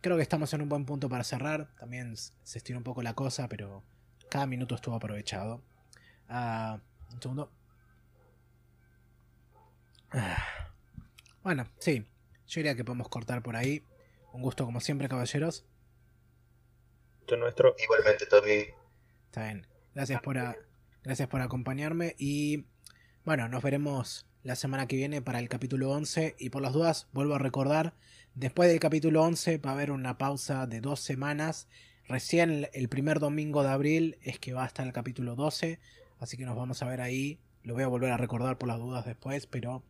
creo 0.03 0.17
que 0.17 0.23
estamos 0.23 0.53
en 0.53 0.61
un 0.61 0.69
buen 0.69 0.85
punto 0.85 1.09
para 1.09 1.25
cerrar. 1.25 1.75
También 1.79 2.17
se 2.17 2.59
estiró 2.59 2.79
un 2.79 2.85
poco 2.85 3.03
la 3.03 3.15
cosa, 3.15 3.49
pero 3.49 3.83
cada 4.31 4.47
minuto 4.47 4.75
estuvo 4.75 4.95
aprovechado. 4.95 5.63
Ah, 6.29 6.79
un 7.15 7.23
segundo. 7.23 7.51
Ah, 10.11 10.37
bueno, 11.43 11.67
sí. 11.79 12.07
Yo 12.47 12.59
diría 12.61 12.75
que 12.75 12.85
podemos 12.85 13.09
cortar 13.09 13.43
por 13.43 13.57
ahí. 13.57 13.85
Un 14.33 14.43
gusto 14.43 14.65
como 14.65 14.81
siempre, 14.81 15.09
caballeros. 15.09 15.65
Esto 17.21 17.37
nuestro. 17.37 17.75
Igualmente, 17.83 18.27
Tommy. 18.27 18.67
Está 19.27 19.45
bien. 19.45 19.67
Gracias 19.95 20.21
por, 20.21 20.39
a- 20.39 20.57
gracias 21.03 21.29
por 21.29 21.41
acompañarme 21.41 22.15
y 22.19 22.67
bueno, 23.25 23.49
nos 23.49 23.63
veremos 23.63 24.27
la 24.43 24.57
semana 24.57 24.87
que 24.89 24.97
viene 24.97 25.23
para 25.23 25.39
el 25.39 25.49
capítulo 25.49 25.91
11 25.91 26.35
y 26.39 26.51
por 26.51 26.63
las 26.63 26.73
dudas 26.73 27.09
vuelvo 27.13 27.35
a 27.35 27.39
recordar, 27.39 27.95
después 28.35 28.69
del 28.69 28.81
capítulo 28.81 29.23
11 29.23 29.59
va 29.59 29.71
a 29.71 29.75
haber 29.75 29.91
una 29.91 30.19
pausa 30.19 30.67
de 30.67 30.81
dos 30.81 31.01
semanas, 31.01 31.69
recién 32.07 32.69
el- 32.73 32.89
primer 32.89 33.21
domingo 33.21 33.63
de 33.63 33.71
abril 33.71 34.19
es 34.23 34.39
que 34.39 34.53
va 34.53 34.65
a 34.65 34.67
estar 34.67 34.87
el 34.87 34.93
capítulo 34.93 35.35
12, 35.37 35.79
así 36.19 36.37
que 36.37 36.45
nos 36.45 36.57
vamos 36.57 36.83
a 36.83 36.87
ver 36.89 37.01
ahí, 37.01 37.39
lo 37.63 37.75
voy 37.75 37.83
a 37.83 37.89
volver 37.89 38.11
a 38.11 38.17
recordar 38.17 38.59
por 38.59 38.69
las 38.69 38.79
dudas 38.79 39.05
después, 39.05 39.47
pero 39.47 39.83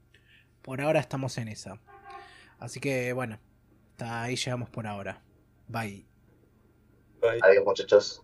por 0.62 0.80
ahora 0.80 1.00
estamos 1.00 1.38
en 1.38 1.48
esa. 1.48 1.80
Así 2.58 2.80
que 2.80 3.12
bueno, 3.12 3.38
hasta 3.92 4.22
ahí 4.22 4.36
llegamos 4.36 4.70
por 4.70 4.86
ahora. 4.86 5.22
Bye. 5.68 6.06
Bye. 7.20 7.40
Adiós, 7.42 7.64
muchachos. 7.64 8.22